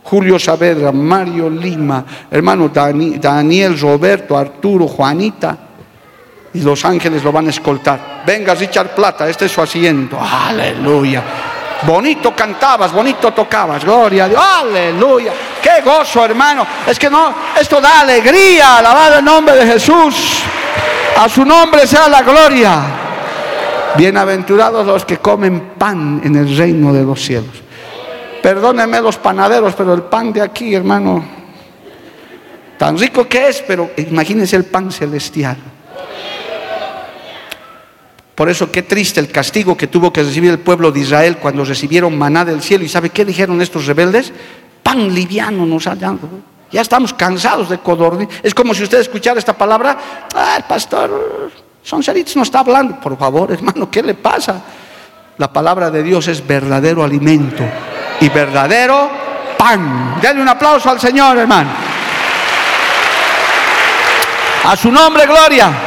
Julio 0.03 0.39
Saavedra, 0.39 0.91
Mario 0.91 1.51
Lima, 1.51 2.05
hermano 2.31 2.70
Daniel, 2.70 3.79
Roberto, 3.79 4.39
Arturo, 4.39 4.89
Juanita. 4.89 5.59
Y 6.55 6.62
los 6.62 6.83
ángeles 6.87 7.22
lo 7.22 7.31
van 7.31 7.49
a 7.49 7.51
escoltar. 7.51 8.22
Venga, 8.27 8.55
Richard 8.55 8.95
Plata, 8.95 9.29
este 9.29 9.45
es 9.45 9.53
su 9.53 9.61
asiento. 9.61 10.18
Aleluya. 10.18 11.22
Bonito 11.83 12.35
cantabas, 12.35 12.93
bonito 12.93 13.33
tocabas. 13.33 13.85
Gloria 13.85 14.24
a 14.24 14.29
Dios. 14.29 14.43
Aleluya. 14.43 15.33
Qué 15.62 15.83
gozo, 15.85 16.24
hermano. 16.24 16.66
Es 16.87 16.99
que 16.99 17.11
no, 17.11 17.35
esto 17.59 17.81
da 17.81 18.01
alegría. 18.01 18.79
Alabado 18.79 19.18
el 19.18 19.24
nombre 19.24 19.57
de 19.57 19.66
Jesús. 19.66 20.43
A 21.18 21.29
su 21.29 21.45
nombre 21.45 21.87
sea 21.87 22.09
la 22.09 22.22
gloria. 22.22 22.83
Bienaventurados 23.97 24.87
los 24.87 25.05
que 25.05 25.18
comen 25.18 25.72
pan 25.79 26.20
en 26.24 26.37
el 26.37 26.57
reino 26.57 26.93
de 26.93 27.03
los 27.03 27.22
cielos. 27.22 27.62
Perdónenme 28.43 29.01
los 29.01 29.16
panaderos, 29.16 29.74
pero 29.74 29.95
el 29.95 30.03
pan 30.03 30.33
de 30.33 30.43
aquí, 30.43 30.74
hermano, 30.74 31.24
tan 32.79 32.99
rico 32.99 33.27
que 33.27 33.49
es, 33.49 33.64
pero 33.66 33.91
imagínense 33.97 34.57
el 34.57 34.64
pan 34.64 34.93
celestial. 34.93 35.57
Por 38.37 38.51
eso 38.51 38.70
qué 38.70 38.82
triste 38.82 39.18
el 39.18 39.32
castigo 39.32 39.78
que 39.78 39.87
tuvo 39.87 40.12
que 40.12 40.22
recibir 40.22 40.51
el 40.51 40.59
pueblo 40.59 40.93
de 40.93 41.01
Israel 41.01 41.39
cuando 41.39 41.64
recibieron 41.64 42.16
maná 42.18 42.45
del 42.45 42.62
cielo. 42.62 42.84
¿Y 42.84 42.89
sabe 42.89 43.09
qué 43.09 43.24
dijeron 43.24 43.62
estos 43.62 43.87
rebeldes? 43.87 44.30
Pan 44.82 45.12
liviano 45.12 45.64
nos 45.64 45.87
ha 45.87 45.97
dado. 45.97 46.28
Ya 46.70 46.82
estamos 46.82 47.14
cansados 47.14 47.70
de 47.70 47.78
codorniz. 47.78 48.28
Es 48.43 48.55
como 48.55 48.74
si 48.74 48.82
usted 48.82 49.01
escuchara 49.01 49.39
esta 49.39 49.55
palabra, 49.55 49.97
ah, 50.34 50.57
el 50.59 50.64
pastor 50.64 51.51
Sonserits 51.82 52.37
no 52.37 52.43
está 52.43 52.59
hablando, 52.59 53.01
por 53.01 53.16
favor, 53.16 53.53
hermano, 53.53 53.91
¿qué 53.91 54.03
le 54.03 54.12
pasa? 54.12 54.61
La 55.39 55.51
palabra 55.51 55.91
de 55.91 56.03
Dios 56.03 56.28
es 56.28 56.47
verdadero 56.47 57.03
alimento 57.03 57.64
y 58.20 58.28
verdadero 58.28 59.09
pan. 59.57 60.18
Denle 60.20 60.43
un 60.43 60.49
aplauso 60.49 60.91
al 60.91 61.01
Señor, 61.01 61.39
hermano. 61.39 61.70
A 64.64 64.76
su 64.76 64.93
nombre, 64.93 65.24
gloria. 65.24 65.86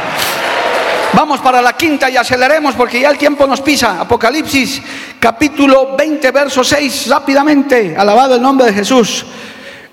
Vamos 1.12 1.40
para 1.40 1.60
la 1.60 1.72
quinta 1.76 2.08
y 2.08 2.16
aceleremos 2.16 2.74
porque 2.76 3.00
ya 3.00 3.10
el 3.10 3.18
tiempo 3.18 3.46
nos 3.46 3.60
pisa. 3.60 4.00
Apocalipsis 4.00 4.80
capítulo 5.18 5.96
20, 5.96 6.30
verso 6.30 6.62
6, 6.62 7.08
rápidamente. 7.08 7.96
Alabado 7.96 8.36
el 8.36 8.42
nombre 8.42 8.66
de 8.66 8.72
Jesús. 8.72 9.26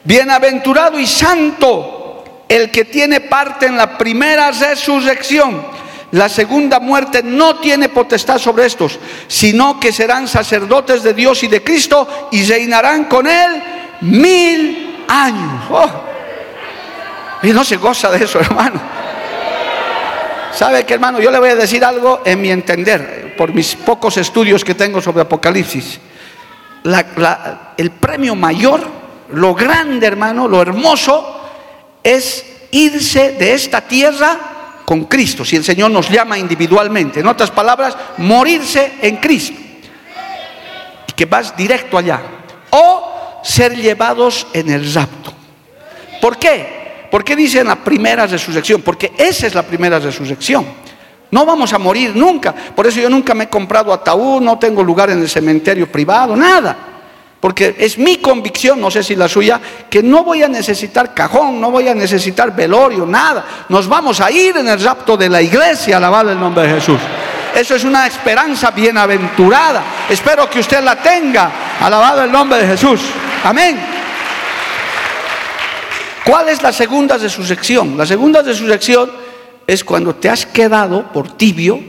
Bienaventurado 0.04 1.00
y 1.00 1.08
santo 1.08 2.44
el 2.48 2.70
que 2.70 2.86
tiene 2.86 3.22
parte 3.22 3.66
en 3.66 3.78
la 3.78 3.98
primera 3.98 4.52
resurrección. 4.52 5.66
La 6.12 6.30
segunda 6.30 6.80
muerte 6.80 7.22
no 7.24 7.56
tiene 7.58 7.90
potestad 7.90 8.38
sobre 8.38 8.66
estos, 8.66 9.00
sino 9.28 9.80
que 9.80 9.92
serán 9.92 10.28
sacerdotes 10.28 11.04
de 11.04 11.14
Dios 11.14 11.44
y 11.44 11.48
de 11.48 11.64
Cristo 11.64 12.30
y 12.32 12.46
reinarán 12.46 13.06
con 13.06 13.28
él 13.28 13.62
mil 14.02 15.04
años. 15.08 15.64
Oh. 15.72 15.90
Y 17.42 17.50
no 17.50 17.64
se 17.64 17.78
goza 17.78 18.12
de 18.12 18.24
eso, 18.24 18.40
hermano. 18.40 18.80
¿Sabe 20.58 20.88
qué, 20.88 20.96
hermano? 20.96 21.20
Yo 21.20 21.30
le 21.30 21.38
voy 21.38 21.50
a 21.50 21.56
decir 21.56 21.86
algo 21.86 22.24
en 22.26 22.42
mi 22.42 22.50
entender, 22.50 23.36
por 23.38 23.54
mis 23.54 23.76
pocos 23.76 24.18
estudios 24.18 24.66
que 24.66 24.74
tengo 24.74 25.00
sobre 25.00 25.22
Apocalipsis. 25.22 26.00
el 27.78 27.92
premio 27.92 28.34
mayor, 28.34 28.82
lo 29.34 29.54
grande, 29.54 30.08
hermano, 30.08 30.48
lo 30.48 30.60
hermoso, 30.60 31.42
es 32.02 32.44
irse 32.72 33.34
de 33.34 33.54
esta 33.54 33.82
tierra 33.82 34.82
con 34.84 35.04
Cristo, 35.04 35.46
si 35.46 35.58
el 35.58 35.64
Señor 35.64 35.92
nos 35.92 36.10
llama 36.10 36.40
individualmente. 36.40 37.20
En 37.20 37.28
otras 37.28 37.52
palabras, 37.52 37.96
morirse 38.18 38.94
en 39.04 39.18
Cristo. 39.18 39.62
Y 41.08 41.12
que 41.12 41.26
vas 41.26 41.56
directo 41.56 42.00
allá. 42.00 42.20
O 42.72 43.42
ser 43.44 43.76
llevados 43.76 44.48
en 44.54 44.72
el 44.72 44.92
rapto. 44.92 45.32
¿Por 46.20 46.40
qué? 46.40 46.77
¿Por 47.10 47.24
qué 47.24 47.36
dicen 47.36 47.68
la 47.68 47.76
primera 47.76 48.28
resurrección? 48.28 48.82
Porque 48.82 49.14
esa 49.18 49.48
es 49.48 49.56
la 49.56 49.64
primera 49.64 50.00
resurrección. 50.00 50.66
No 51.30 51.46
vamos 51.46 51.74
a 51.74 51.78
morir 51.78 52.16
nunca. 52.16 52.54
Por 52.54 52.88
eso 52.88 53.00
yo 53.00 53.10
nunca 53.10 53.34
me 53.34 53.46
he 53.46 53.50
comprado 53.50 53.92
ataúd, 53.94 54.42
no 54.42 54.58
tengo 54.58 54.84
lugar 54.84 55.10
en 55.10 55.20
el 55.20 55.30
cementerio 55.30 55.92
privado, 55.92 56.36
nada. 56.36 56.78
Porque 57.40 57.76
es 57.78 57.98
mi 57.98 58.18
convicción, 58.18 58.82
no 58.82 58.90
sé 58.90 59.04
si 59.04 59.16
la 59.16 59.28
suya, 59.28 59.60
que 59.90 60.02
no 60.02 60.24
voy 60.24 60.42
a 60.42 60.48
necesitar 60.48 61.14
cajón, 61.14 61.62
no 61.62 61.70
voy 61.70 61.88
a 61.88 61.94
necesitar 61.94 62.56
velorio, 62.56 63.06
nada. 63.06 63.66
Nos 63.70 63.88
vamos 63.88 64.20
a 64.22 64.32
ir 64.32 64.58
en 64.58 64.68
el 64.68 64.82
rapto 64.82 65.16
de 65.16 65.30
la 65.30 65.42
iglesia, 65.42 65.98
alabado 65.98 66.32
el 66.32 66.40
nombre 66.40 66.68
de 66.68 66.76
Jesús. 66.76 67.00
Eso 67.54 67.76
es 67.76 67.84
una 67.84 68.08
esperanza 68.08 68.72
bienaventurada. 68.72 69.84
Espero 70.10 70.50
que 70.50 70.60
usted 70.60 70.84
la 70.84 70.96
tenga, 70.96 71.52
alabado 71.80 72.24
el 72.24 72.32
nombre 72.32 72.60
de 72.60 72.68
Jesús. 72.68 73.02
Amén. 73.44 73.97
¿Cuál 76.28 76.50
es 76.50 76.62
la 76.62 76.74
segunda 76.74 77.18
resurrección? 77.18 77.98
La 77.98 78.06
segunda 78.06 78.42
resurrección 78.42 79.10
es 79.66 79.82
cuando 79.82 80.14
te 80.16 80.30
has 80.30 80.46
quedado 80.46 81.10
por 81.14 81.38
tibio 81.38 81.80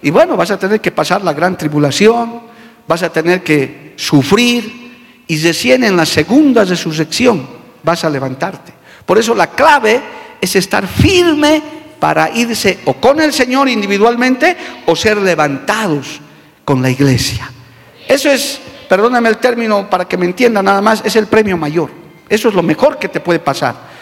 y 0.00 0.10
bueno, 0.10 0.38
vas 0.38 0.50
a 0.50 0.58
tener 0.58 0.80
que 0.80 0.90
pasar 0.90 1.22
la 1.22 1.34
gran 1.34 1.58
tribulación, 1.58 2.40
vas 2.88 3.02
a 3.02 3.12
tener 3.12 3.42
que 3.42 3.92
sufrir, 3.96 4.84
y 5.26 5.38
recién 5.42 5.84
en 5.84 5.98
la 5.98 6.06
segunda 6.06 6.64
resurrección 6.64 7.46
vas 7.82 8.04
a 8.04 8.10
levantarte. 8.10 8.72
Por 9.04 9.18
eso 9.18 9.34
la 9.34 9.48
clave 9.48 10.00
es 10.40 10.56
estar 10.56 10.86
firme 10.86 11.62
para 12.00 12.30
irse 12.30 12.78
o 12.86 12.94
con 12.94 13.20
el 13.20 13.34
Señor 13.34 13.68
individualmente 13.68 14.56
o 14.86 14.96
ser 14.96 15.18
levantados 15.18 16.22
con 16.64 16.80
la 16.80 16.88
iglesia. 16.88 17.50
Eso 18.08 18.30
es, 18.30 18.58
perdóname 18.88 19.28
el 19.28 19.36
término 19.36 19.90
para 19.90 20.06
que 20.06 20.16
me 20.16 20.24
entienda 20.24 20.62
nada 20.62 20.80
más, 20.80 21.02
es 21.04 21.16
el 21.16 21.26
premio 21.26 21.58
mayor. 21.58 22.03
Eso 22.28 22.48
es 22.48 22.54
lo 22.54 22.62
mejor 22.62 22.98
que 22.98 23.08
te 23.08 23.20
puede 23.20 23.38
pasar. 23.38 23.94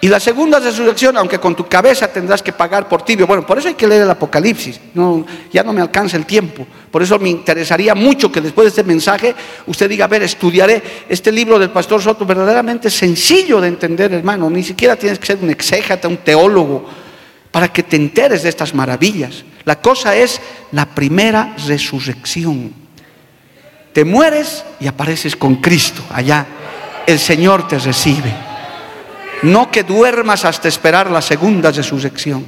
Y 0.00 0.08
la 0.08 0.20
segunda 0.20 0.60
resurrección, 0.60 1.16
aunque 1.16 1.38
con 1.38 1.56
tu 1.56 1.66
cabeza 1.66 2.06
tendrás 2.08 2.42
que 2.42 2.52
pagar 2.52 2.86
por 2.88 3.02
tibio. 3.02 3.26
Bueno, 3.26 3.46
por 3.46 3.58
eso 3.58 3.68
hay 3.68 3.74
que 3.74 3.86
leer 3.86 4.02
el 4.02 4.10
Apocalipsis. 4.10 4.78
No, 4.92 5.24
ya 5.50 5.62
no 5.62 5.72
me 5.72 5.80
alcanza 5.80 6.18
el 6.18 6.26
tiempo. 6.26 6.66
Por 6.90 7.02
eso 7.02 7.18
me 7.18 7.30
interesaría 7.30 7.94
mucho 7.94 8.30
que 8.30 8.42
después 8.42 8.66
de 8.66 8.68
este 8.68 8.84
mensaje 8.84 9.34
usted 9.66 9.88
diga, 9.88 10.04
a 10.04 10.08
ver, 10.08 10.22
estudiaré 10.22 10.82
este 11.08 11.32
libro 11.32 11.58
del 11.58 11.70
pastor 11.70 12.02
Soto, 12.02 12.26
verdaderamente 12.26 12.90
sencillo 12.90 13.60
de 13.60 13.68
entender, 13.68 14.12
hermano. 14.12 14.50
Ni 14.50 14.62
siquiera 14.62 14.96
tienes 14.96 15.18
que 15.18 15.26
ser 15.26 15.38
un 15.40 15.50
exégeta, 15.50 16.08
un 16.08 16.18
teólogo, 16.18 16.86
para 17.50 17.72
que 17.72 17.82
te 17.82 17.96
enteres 17.96 18.42
de 18.42 18.50
estas 18.50 18.74
maravillas. 18.74 19.44
La 19.64 19.80
cosa 19.80 20.14
es 20.14 20.40
la 20.72 20.86
primera 20.86 21.56
resurrección. 21.66 22.72
Te 23.94 24.04
mueres 24.04 24.62
y 24.78 24.86
apareces 24.86 25.34
con 25.34 25.56
Cristo 25.56 26.02
allá. 26.10 26.46
El 27.06 27.18
Señor 27.18 27.68
te 27.68 27.78
recibe. 27.78 28.32
No 29.42 29.70
que 29.70 29.82
duermas 29.84 30.44
hasta 30.44 30.68
esperar 30.68 31.10
la 31.10 31.22
segunda 31.22 31.70
resurrección. 31.70 32.44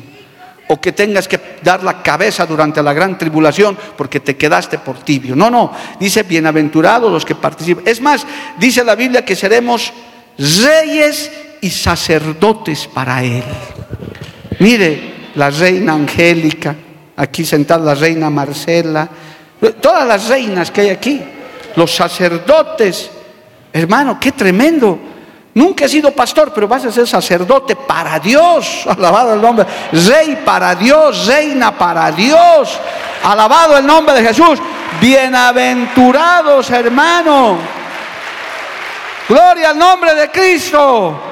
O 0.69 0.81
que 0.81 0.93
tengas 0.93 1.27
que 1.29 1.41
dar 1.63 1.83
la 1.83 2.03
cabeza 2.03 2.45
durante 2.45 2.83
la 2.83 2.93
gran 2.93 3.17
tribulación 3.17 3.79
porque 3.97 4.21
te 4.21 4.37
quedaste 4.37 4.79
por 4.79 4.99
tibio. 4.99 5.35
No, 5.35 5.51
no. 5.51 5.73
Dice, 5.99 6.25
bienaventurados 6.25 7.11
los 7.11 7.25
que 7.25 7.35
participan. 7.35 7.85
Es 7.87 8.01
más, 8.01 8.27
dice 8.59 8.85
la 8.85 8.95
Biblia 8.95 9.25
que 9.25 9.37
seremos 9.37 9.93
reyes 10.37 11.31
y 11.61 11.71
sacerdotes 11.71 12.87
para 12.87 13.23
Él. 13.23 13.45
Mire, 14.59 15.31
la 15.37 15.51
reina 15.51 15.93
Angélica, 15.93 16.75
aquí 17.17 17.45
sentada 17.45 17.85
la 17.85 17.95
reina 17.95 18.29
Marcela, 18.29 19.09
todas 19.81 20.07
las 20.07 20.29
reinas 20.29 20.71
que 20.71 20.83
hay 20.83 20.89
aquí, 20.91 21.23
los 21.77 21.95
sacerdotes. 21.95 23.11
Hermano, 23.73 24.19
qué 24.21 24.33
tremendo. 24.33 24.99
Nunca 25.55 25.87
he 25.87 25.89
sido 25.89 26.13
pastor, 26.13 26.53
pero 26.55 26.69
vas 26.69 26.85
a 26.85 26.93
ser 26.93 27.07
sacerdote 27.07 27.75
para 27.75 28.19
Dios. 28.19 28.87
Alabado 28.89 29.35
el 29.35 29.41
nombre. 29.41 29.67
Rey 29.93 30.41
para 30.45 30.75
Dios, 30.75 31.27
reina 31.27 31.77
para 31.77 32.13
Dios. 32.13 32.79
Alabado 33.25 33.77
el 33.77 33.87
nombre 33.87 34.15
de 34.15 34.29
Jesús. 34.29 34.61
Bienaventurados, 35.01 36.71
hermano. 36.71 37.59
Gloria 39.29 39.71
al 39.71 39.79
nombre 39.79 40.15
de 40.15 40.31
Cristo. 40.31 41.28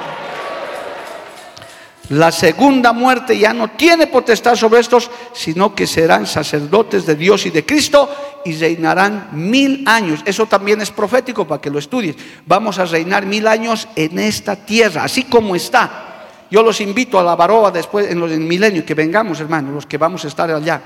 La 2.10 2.30
segunda 2.30 2.92
muerte 2.92 3.36
ya 3.36 3.52
no 3.52 3.68
tiene 3.70 4.06
potestad 4.06 4.54
sobre 4.54 4.80
estos, 4.80 5.10
sino 5.32 5.74
que 5.74 5.88
serán 5.88 6.26
sacerdotes 6.26 7.04
de 7.04 7.16
Dios 7.16 7.46
y 7.46 7.50
de 7.50 7.66
Cristo 7.66 8.08
y 8.44 8.54
reinarán 8.56 9.30
mil 9.32 9.82
años. 9.86 10.20
Eso 10.24 10.46
también 10.46 10.80
es 10.80 10.92
profético 10.92 11.48
para 11.48 11.60
que 11.60 11.70
lo 11.70 11.80
estudies. 11.80 12.14
Vamos 12.46 12.78
a 12.78 12.84
reinar 12.84 13.26
mil 13.26 13.48
años 13.48 13.88
en 13.96 14.20
esta 14.20 14.54
tierra, 14.54 15.02
así 15.02 15.24
como 15.24 15.56
está. 15.56 16.04
Yo 16.48 16.62
los 16.62 16.80
invito 16.80 17.18
a 17.18 17.24
la 17.24 17.34
Baroa 17.34 17.72
después, 17.72 18.08
en 18.08 18.20
los 18.20 18.30
milenios, 18.30 18.84
que 18.84 18.94
vengamos, 18.94 19.40
hermanos, 19.40 19.74
los 19.74 19.86
que 19.86 19.98
vamos 19.98 20.24
a 20.24 20.28
estar 20.28 20.48
allá. 20.48 20.80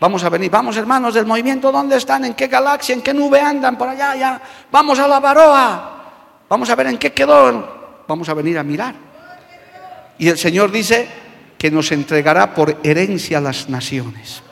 Vamos 0.00 0.24
a 0.24 0.30
venir, 0.30 0.50
vamos 0.50 0.76
hermanos 0.76 1.14
del 1.14 1.26
movimiento, 1.26 1.70
¿dónde 1.70 1.96
están? 1.96 2.24
¿En 2.24 2.34
qué 2.34 2.48
galaxia? 2.48 2.94
¿En 2.94 3.02
qué 3.02 3.14
nube 3.14 3.40
andan? 3.40 3.78
Por 3.78 3.88
allá, 3.88 4.16
ya. 4.16 4.42
Vamos 4.72 4.98
a 4.98 5.06
la 5.06 5.20
Baroa. 5.20 5.96
Vamos 6.48 6.68
a 6.70 6.74
ver 6.74 6.88
en 6.88 6.98
qué 6.98 7.12
quedó. 7.12 8.02
Vamos 8.08 8.28
a 8.28 8.34
venir 8.34 8.58
a 8.58 8.64
mirar. 8.64 9.09
Y 10.20 10.28
el 10.28 10.36
Señor 10.36 10.70
dice 10.70 11.08
que 11.56 11.70
nos 11.70 11.90
entregará 11.92 12.54
por 12.54 12.78
herencia 12.82 13.40
las 13.40 13.70
naciones. 13.70 14.42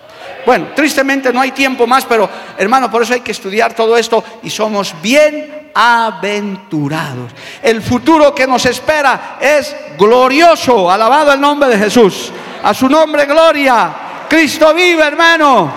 Bueno, 0.47 0.69
tristemente 0.75 1.31
no 1.31 1.43
hay 1.43 1.51
tiempo 1.53 1.87
más, 1.87 2.07
pero 2.07 2.29
hermano, 2.57 2.91
por 2.91 3.03
eso 3.03 3.13
hay 3.13 3.21
que 3.21 3.33
estudiar 3.33 3.75
todo 3.75 3.95
esto 3.99 4.25
y 4.43 4.49
somos 4.49 4.95
bien 5.03 5.71
aventurados. 5.75 7.33
El 7.63 7.83
futuro 7.83 8.35
que 8.35 8.47
nos 8.47 8.65
espera 8.65 9.37
es 9.39 9.77
glorioso. 9.99 10.91
Alabado 10.91 11.35
el 11.35 11.41
nombre 11.41 11.69
de 11.69 11.77
Jesús. 11.77 12.33
A 12.63 12.73
su 12.73 12.89
nombre, 12.89 13.27
gloria. 13.27 13.95
Cristo 14.27 14.73
vive, 14.73 15.07
hermano. 15.07 15.71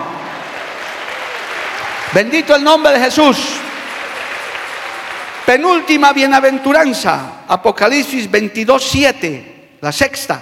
Bendito 2.14 2.56
el 2.56 2.64
nombre 2.64 2.92
de 2.92 3.00
Jesús. 3.04 3.36
Penúltima 5.44 6.14
bienaventuranza, 6.14 7.42
Apocalipsis 7.46 8.30
22, 8.30 8.82
7 8.82 9.51
la 9.82 9.90
sexta, 9.90 10.40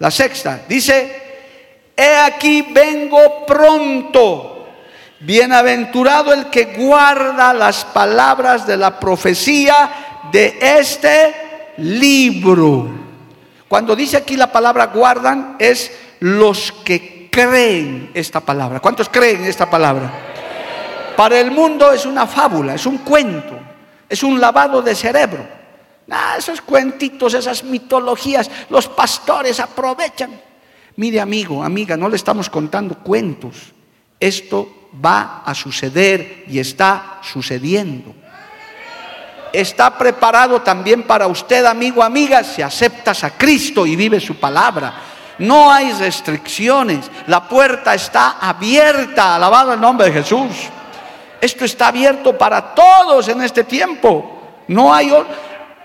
la 0.00 0.10
sexta, 0.10 0.62
dice, 0.68 1.92
he 1.96 2.16
aquí 2.16 2.62
vengo 2.72 3.46
pronto. 3.46 4.66
Bienaventurado 5.20 6.32
el 6.32 6.46
que 6.46 6.74
guarda 6.76 7.54
las 7.54 7.84
palabras 7.84 8.66
de 8.66 8.76
la 8.76 8.98
profecía 8.98 10.28
de 10.32 10.58
este 10.60 11.72
libro. 11.76 12.88
Cuando 13.68 13.94
dice 13.94 14.16
aquí 14.16 14.36
la 14.36 14.50
palabra 14.50 14.86
guardan 14.86 15.54
es 15.60 15.92
los 16.18 16.72
que 16.72 17.28
creen 17.30 18.10
esta 18.14 18.40
palabra. 18.40 18.80
¿Cuántos 18.80 19.08
creen 19.08 19.44
esta 19.44 19.70
palabra? 19.70 20.10
Para 21.16 21.38
el 21.38 21.52
mundo 21.52 21.92
es 21.92 22.04
una 22.04 22.26
fábula, 22.26 22.74
es 22.74 22.84
un 22.84 22.98
cuento, 22.98 23.60
es 24.08 24.24
un 24.24 24.40
lavado 24.40 24.82
de 24.82 24.96
cerebro. 24.96 25.61
Ah, 26.10 26.34
esos 26.36 26.60
cuentitos, 26.60 27.34
esas 27.34 27.64
mitologías, 27.64 28.50
los 28.68 28.88
pastores 28.88 29.60
aprovechan. 29.60 30.40
Mire 30.96 31.20
amigo, 31.20 31.62
amiga, 31.62 31.96
no 31.96 32.08
le 32.08 32.16
estamos 32.16 32.50
contando 32.50 32.96
cuentos. 32.98 33.72
Esto 34.20 34.88
va 35.04 35.42
a 35.44 35.54
suceder 35.54 36.44
y 36.48 36.58
está 36.58 37.18
sucediendo. 37.22 38.14
Está 39.52 39.96
preparado 39.96 40.62
también 40.62 41.02
para 41.02 41.26
usted, 41.26 41.64
amigo, 41.64 42.02
amiga, 42.02 42.42
si 42.42 42.62
aceptas 42.62 43.24
a 43.24 43.36
Cristo 43.36 43.86
y 43.86 43.96
vive 43.96 44.20
su 44.20 44.36
palabra. 44.36 44.94
No 45.38 45.70
hay 45.72 45.92
restricciones. 45.92 47.10
La 47.26 47.46
puerta 47.48 47.94
está 47.94 48.38
abierta. 48.40 49.36
Alabado 49.36 49.74
el 49.74 49.80
nombre 49.80 50.06
de 50.06 50.12
Jesús. 50.12 50.50
Esto 51.40 51.64
está 51.64 51.88
abierto 51.88 52.36
para 52.38 52.74
todos 52.74 53.28
en 53.28 53.42
este 53.42 53.64
tiempo. 53.64 54.40
No 54.68 54.94
hay 54.94 55.12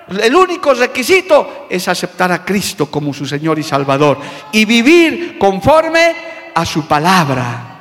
el 0.09 0.35
único 0.35 0.73
requisito 0.73 1.67
es 1.69 1.87
aceptar 1.87 2.31
a 2.31 2.45
Cristo 2.45 2.89
como 2.89 3.13
su 3.13 3.25
Señor 3.25 3.59
y 3.59 3.63
Salvador 3.63 4.17
y 4.51 4.63
vivir 4.63 5.37
conforme 5.37 6.15
a 6.55 6.65
su 6.65 6.87
palabra. 6.87 7.73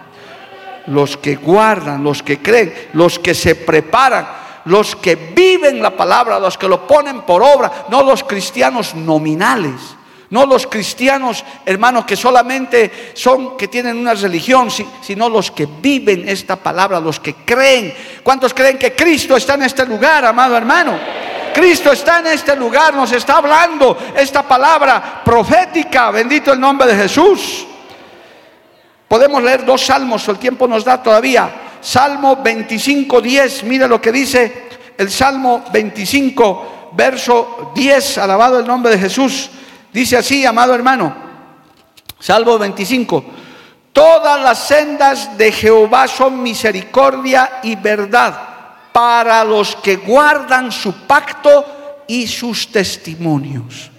Los 0.88 1.16
que 1.16 1.36
guardan, 1.36 2.02
los 2.02 2.22
que 2.22 2.38
creen, 2.38 2.72
los 2.94 3.18
que 3.18 3.34
se 3.34 3.54
preparan, 3.54 4.26
los 4.66 4.96
que 4.96 5.14
viven 5.14 5.80
la 5.80 5.96
palabra, 5.96 6.38
los 6.40 6.58
que 6.58 6.68
lo 6.68 6.86
ponen 6.86 7.22
por 7.22 7.42
obra, 7.42 7.86
no 7.90 8.02
los 8.02 8.24
cristianos 8.24 8.94
nominales. 8.94 9.74
No 10.28 10.44
los 10.44 10.66
cristianos, 10.66 11.44
hermanos, 11.64 12.04
que 12.04 12.16
solamente 12.16 13.12
son, 13.14 13.56
que 13.56 13.68
tienen 13.68 13.96
una 13.96 14.12
religión, 14.12 14.68
sino 15.00 15.28
los 15.28 15.52
que 15.52 15.68
viven 15.80 16.28
esta 16.28 16.56
palabra, 16.56 16.98
los 16.98 17.20
que 17.20 17.34
creen. 17.34 17.94
¿Cuántos 18.24 18.52
creen 18.52 18.76
que 18.76 18.92
Cristo 18.92 19.36
está 19.36 19.54
en 19.54 19.62
este 19.62 19.86
lugar, 19.86 20.24
amado 20.24 20.56
hermano? 20.56 20.98
Cristo 21.56 21.90
está 21.90 22.18
en 22.18 22.26
este 22.26 22.54
lugar, 22.54 22.92
nos 22.92 23.10
está 23.12 23.38
hablando 23.38 23.96
esta 24.14 24.42
palabra 24.42 25.22
profética, 25.24 26.10
bendito 26.10 26.52
el 26.52 26.60
nombre 26.60 26.86
de 26.86 26.94
Jesús. 26.94 27.66
Podemos 29.08 29.42
leer 29.42 29.64
dos 29.64 29.86
salmos, 29.86 30.28
el 30.28 30.36
tiempo 30.36 30.68
nos 30.68 30.84
da 30.84 31.02
todavía. 31.02 31.78
Salmo 31.80 32.36
25, 32.36 33.22
10, 33.22 33.64
mire 33.64 33.88
lo 33.88 33.98
que 34.02 34.12
dice 34.12 34.68
el 34.98 35.10
Salmo 35.10 35.64
25, 35.72 36.90
verso 36.92 37.72
10, 37.74 38.18
alabado 38.18 38.60
el 38.60 38.66
nombre 38.66 38.92
de 38.92 38.98
Jesús. 38.98 39.48
Dice 39.90 40.18
así, 40.18 40.44
amado 40.44 40.74
hermano, 40.74 41.16
Salmo 42.20 42.58
25, 42.58 43.24
todas 43.94 44.42
las 44.42 44.58
sendas 44.58 45.38
de 45.38 45.50
Jehová 45.52 46.06
son 46.06 46.42
misericordia 46.42 47.60
y 47.62 47.76
verdad 47.76 48.55
para 48.96 49.44
los 49.44 49.76
que 49.76 49.96
guardan 49.96 50.72
su 50.72 50.90
pacto 51.06 52.02
y 52.06 52.26
sus 52.26 52.72
testimonios. 52.72 53.90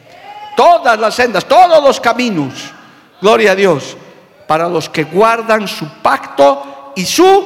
Todas 0.55 0.99
las 0.99 1.13
sendas, 1.13 1.45
todos 1.45 1.83
los 1.83 1.99
caminos, 1.99 2.51
gloria 3.21 3.51
a 3.51 3.55
Dios, 3.55 3.95
para 4.47 4.67
los 4.67 4.89
que 4.89 5.03
guardan 5.03 5.67
su 5.67 5.87
pacto 6.01 6.93
y 6.95 7.05
su 7.05 7.45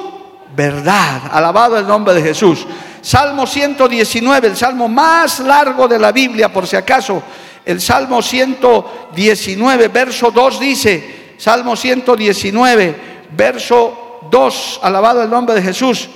verdad. 0.56 1.24
Alabado 1.30 1.78
el 1.78 1.86
nombre 1.86 2.14
de 2.14 2.22
Jesús. 2.22 2.66
Salmo 3.02 3.46
119, 3.46 4.48
el 4.48 4.56
salmo 4.56 4.88
más 4.88 5.42
largo 5.42 5.90
de 5.90 6.00
la 6.00 6.14
Biblia, 6.14 6.54
por 6.54 6.66
si 6.66 6.78
acaso. 6.78 7.22
El 7.66 7.82
Salmo 7.82 8.22
119, 8.22 9.90
verso 9.90 10.32
2 10.32 10.58
dice, 10.58 11.36
Salmo 11.38 11.76
119, 11.76 13.28
verso 13.32 14.20
2, 14.32 14.80
alabado 14.84 15.22
el 15.22 15.30
nombre 15.30 15.54
de 15.56 15.62
Jesús. 15.62 16.08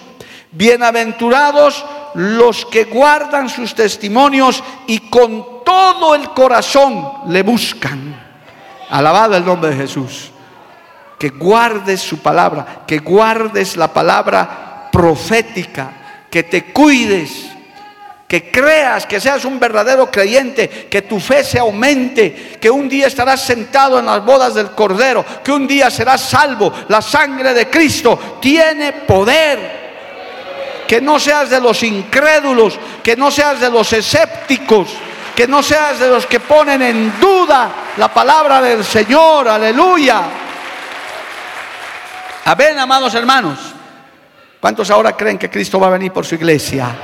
Bienaventurados 0.56 1.84
los 2.14 2.66
que 2.68 2.86
guardan 2.86 3.50
sus 3.50 3.76
testimonios 3.76 4.64
y 4.88 5.10
con 5.10 5.66
todo 5.66 6.16
el 6.16 6.30
corazón 6.30 7.12
le 7.28 7.44
buscan. 7.44 8.18
Alabado 8.90 9.36
el 9.36 9.46
nombre 9.46 9.72
de 9.72 9.76
Jesús. 9.76 10.32
Que 11.20 11.30
guardes 11.30 12.00
su 12.00 12.20
palabra, 12.20 12.84
que 12.88 13.00
guardes 13.00 13.76
la 13.76 13.92
palabra 13.92 14.90
profética, 14.94 16.28
que 16.32 16.44
te 16.44 16.72
cuides, 16.72 17.48
que 18.26 18.50
creas, 18.50 19.06
que 19.06 19.20
seas 19.20 19.44
un 19.44 19.60
verdadero 19.60 20.10
creyente, 20.10 20.88
que 20.90 21.02
tu 21.02 21.20
fe 21.20 21.44
se 21.44 21.60
aumente, 21.60 22.58
que 22.62 22.70
un 22.70 22.88
día 22.88 23.08
estarás 23.08 23.42
sentado 23.42 24.00
en 24.00 24.06
las 24.06 24.24
bodas 24.24 24.54
del 24.54 24.72
Cordero, 24.72 25.26
que 25.44 25.52
un 25.52 25.68
día 25.68 25.90
serás 25.90 26.22
salvo. 26.22 26.72
La 26.88 27.02
sangre 27.02 27.54
de 27.54 27.70
Cristo 27.70 28.38
tiene 28.40 28.94
poder 28.94 29.85
que 30.88 31.02
no 31.02 31.20
seas 31.20 31.50
de 31.50 31.60
los 31.60 31.82
incrédulos, 31.84 32.80
que 33.04 33.16
no 33.16 33.32
seas 33.32 33.60
de 33.60 33.70
los 33.70 33.92
escépticos, 33.94 34.90
que 35.36 35.48
no 35.48 35.62
seas 35.62 36.00
de 36.00 36.08
los 36.08 36.26
que 36.26 36.40
ponen 36.40 36.82
en 36.82 37.20
duda 37.20 37.72
la 37.98 38.14
palabra 38.14 38.62
del 38.62 38.84
Señor, 38.84 39.48
aleluya. 39.48 40.22
Amén, 42.46 42.80
amados 42.80 43.14
hermanos. 43.16 43.60
¿Cuántos 44.60 44.90
ahora 44.90 45.16
creen 45.16 45.38
que 45.38 45.50
Cristo 45.50 45.80
va 45.80 45.88
a 45.88 45.92
venir 45.92 46.12
por 46.12 46.26
su 46.26 46.36
iglesia? 46.36 46.96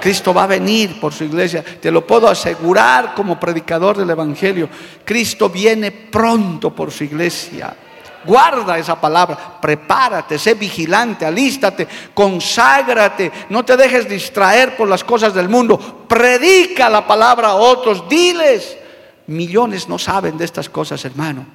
Cristo 0.00 0.32
va 0.32 0.44
a 0.44 0.46
venir 0.46 1.00
por 1.00 1.12
su 1.12 1.24
iglesia. 1.24 1.62
Te 1.62 1.90
lo 1.90 2.06
puedo 2.06 2.28
asegurar 2.28 3.12
como 3.14 3.40
predicador 3.40 3.96
del 3.96 4.10
Evangelio. 4.10 4.68
Cristo 5.04 5.48
viene 5.48 5.90
pronto 5.90 6.74
por 6.74 6.92
su 6.92 7.04
iglesia. 7.04 7.74
Guarda 8.26 8.78
esa 8.78 9.00
palabra, 9.00 9.58
prepárate, 9.60 10.38
sé 10.38 10.54
vigilante, 10.54 11.24
alístate, 11.24 11.86
conságrate, 12.12 13.30
no 13.50 13.64
te 13.64 13.76
dejes 13.76 14.08
distraer 14.08 14.76
por 14.76 14.88
las 14.88 15.04
cosas 15.04 15.32
del 15.32 15.48
mundo. 15.48 16.04
Predica 16.08 16.90
la 16.90 17.06
palabra 17.06 17.48
a 17.48 17.54
otros, 17.54 18.08
diles. 18.08 18.76
Millones 19.28 19.88
no 19.88 19.98
saben 19.98 20.36
de 20.36 20.44
estas 20.44 20.68
cosas, 20.68 21.04
hermano. 21.04 21.46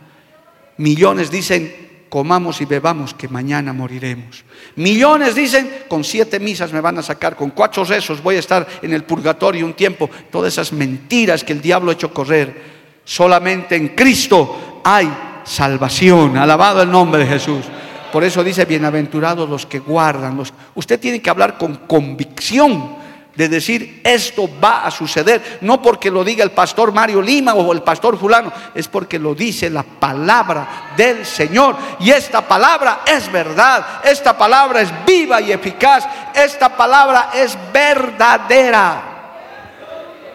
Millones 0.78 1.30
dicen, 1.30 2.06
comamos 2.10 2.60
y 2.60 2.66
bebamos, 2.66 3.14
que 3.14 3.28
mañana 3.28 3.72
moriremos. 3.72 4.44
Millones 4.76 5.36
dicen, 5.36 5.86
con 5.88 6.04
siete 6.04 6.40
misas 6.40 6.74
me 6.74 6.82
van 6.82 6.98
a 6.98 7.04
sacar, 7.04 7.36
con 7.36 7.52
cuatro 7.52 7.86
rezos 7.86 8.22
voy 8.22 8.36
a 8.36 8.40
estar 8.40 8.68
en 8.82 8.94
el 8.94 9.04
purgatorio 9.04 9.66
un 9.66 9.74
tiempo. 9.74 10.10
Todas 10.30 10.54
esas 10.54 10.74
mentiras 10.74 11.44
que 11.44 11.54
el 11.54 11.62
diablo 11.62 11.92
ha 11.92 11.94
hecho 11.94 12.14
correr. 12.14 12.72
Solamente 13.06 13.76
en 13.76 13.90
Cristo 13.90 14.82
hay 14.84 15.10
salvación. 15.44 16.38
Alabado 16.38 16.82
el 16.82 16.92
nombre 16.92 17.22
de 17.22 17.28
Jesús. 17.28 17.66
Por 18.12 18.24
eso 18.24 18.44
dice, 18.44 18.66
bienaventurados 18.66 19.50
los 19.50 19.66
que 19.66 19.80
guardan. 19.80 20.38
Los... 20.38 20.54
Usted 20.76 21.00
tiene 21.00 21.22
que 21.22 21.30
hablar 21.30 21.58
con 21.58 21.76
convicción 21.88 23.02
de 23.36 23.48
decir 23.48 24.02
esto 24.04 24.50
va 24.62 24.86
a 24.86 24.92
suceder, 24.92 25.60
no 25.62 25.82
porque 25.82 26.12
lo 26.12 26.24
diga 26.24 26.44
el 26.44 26.52
pastor 26.52 26.92
Mario 26.92 27.22
Lima 27.22 27.54
o 27.54 27.72
el 27.72 27.82
pastor 27.82 28.18
fulano, 28.18 28.52
es 28.76 28.88
porque 28.88 29.18
lo 29.18 29.34
dice 29.34 29.70
la 29.70 29.84
palabra 29.84 30.92
del 30.98 31.26
Señor. 31.26 31.78
Y 32.00 32.12
esta 32.12 32.42
palabra 32.42 33.02
es 33.06 33.32
verdad, 33.32 34.02
esta 34.04 34.38
palabra 34.38 34.82
es 34.82 34.92
viva 35.06 35.40
y 35.40 35.52
eficaz, 35.52 36.06
esta 36.34 36.76
palabra 36.76 37.30
es 37.34 37.58
verdadera. 37.72 39.04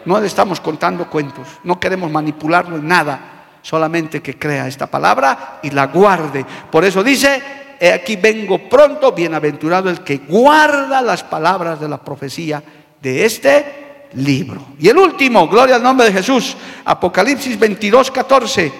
No 0.05 0.19
le 0.19 0.27
estamos 0.27 0.59
contando 0.59 1.07
cuentos, 1.07 1.47
no 1.63 1.79
queremos 1.79 2.09
manipularlo 2.09 2.77
en 2.77 2.87
nada, 2.87 3.36
solamente 3.67 4.21
que 4.21 4.39
crea 4.39 4.65
esta 4.65 4.87
palabra 4.87 5.59
y 5.61 5.71
la 5.71 5.87
guarde. 5.87 6.45
Por 6.71 6.85
eso 6.85 7.03
dice, 7.03 7.75
he 7.77 7.91
aquí 7.91 8.15
vengo 8.15 8.69
pronto, 8.69 9.11
bienaventurado 9.11 9.89
el 9.89 10.05
que 10.05 10.19
guarda 10.19 11.01
las 11.01 11.21
palabras 11.21 11.77
de 11.77 11.89
la 11.89 11.97
profecía 11.97 12.63
de 13.01 13.25
este 13.25 14.07
libro. 14.13 14.67
Y 14.79 14.87
el 14.87 14.97
último, 14.97 15.49
gloria 15.49 15.75
al 15.75 15.83
nombre 15.83 16.05
de 16.05 16.13
Jesús, 16.13 16.55
Apocalipsis 16.85 17.59
22, 17.59 18.09
14. 18.09 18.71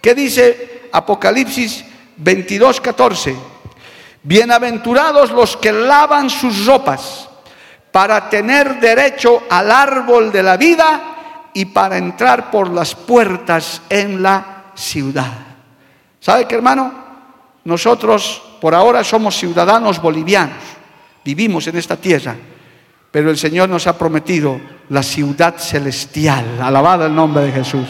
¿Qué 0.00 0.14
dice 0.14 0.82
Apocalipsis 0.92 1.84
22, 2.18 2.80
14? 2.80 3.34
Bienaventurados 4.22 5.32
los 5.32 5.56
que 5.56 5.72
lavan 5.72 6.30
sus 6.30 6.64
ropas 6.64 7.28
para 7.90 8.30
tener 8.30 8.78
derecho 8.78 9.42
al 9.50 9.72
árbol 9.72 10.30
de 10.30 10.42
la 10.44 10.56
vida 10.56 11.17
y 11.54 11.66
para 11.66 11.96
entrar 11.96 12.50
por 12.50 12.70
las 12.70 12.94
puertas 12.94 13.82
en 13.88 14.22
la 14.22 14.64
ciudad. 14.74 15.32
¿Sabe 16.20 16.46
qué, 16.46 16.54
hermano? 16.54 16.92
Nosotros 17.64 18.42
por 18.60 18.74
ahora 18.74 19.04
somos 19.04 19.36
ciudadanos 19.36 20.00
bolivianos, 20.00 20.58
vivimos 21.24 21.66
en 21.66 21.76
esta 21.76 21.96
tierra 21.96 22.36
pero 23.10 23.30
el 23.30 23.38
Señor 23.38 23.68
nos 23.68 23.86
ha 23.86 23.96
prometido 23.96 24.60
la 24.90 25.02
ciudad 25.02 25.56
celestial. 25.56 26.60
Alabado 26.60 27.06
el 27.06 27.14
nombre 27.14 27.44
de 27.44 27.52
Jesús. 27.52 27.86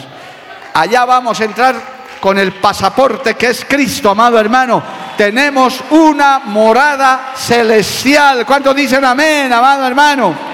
Allá 0.74 1.04
vamos 1.04 1.40
a 1.40 1.44
entrar 1.44 1.76
con 2.20 2.38
el 2.38 2.52
pasaporte 2.52 3.34
que 3.34 3.48
es 3.48 3.64
Cristo, 3.64 4.11
amado 4.11 4.38
hermano. 4.38 4.82
Tenemos 5.16 5.82
una 5.90 6.40
morada 6.44 7.32
celestial. 7.36 8.46
¿Cuántos 8.46 8.74
dicen 8.76 9.04
amén, 9.04 9.52
amado 9.52 9.86
hermano? 9.86 10.47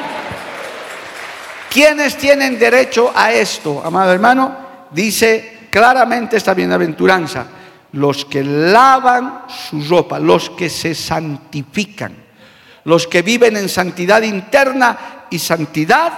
¿Quiénes 1.75 2.17
tienen 2.17 2.59
derecho 2.59 3.13
a 3.15 3.33
esto, 3.33 3.83
amado 3.85 4.13
hermano? 4.13 4.57
Dice 4.93 5.67
claramente 5.69 6.37
esta 6.37 6.55
bienaventuranza. 6.55 7.47
Los 7.93 8.25
que 8.25 8.43
lavan 8.43 9.43
su 9.49 9.83
ropa, 9.83 10.19
los 10.19 10.51
que 10.51 10.71
se 10.71 10.95
santifican 10.95 12.25
los 12.85 13.07
que 13.07 13.23
viven 13.23 13.57
en 13.57 13.69
santidad 13.69 14.23
interna 14.23 15.27
y 15.31 15.39
santidad 15.39 16.13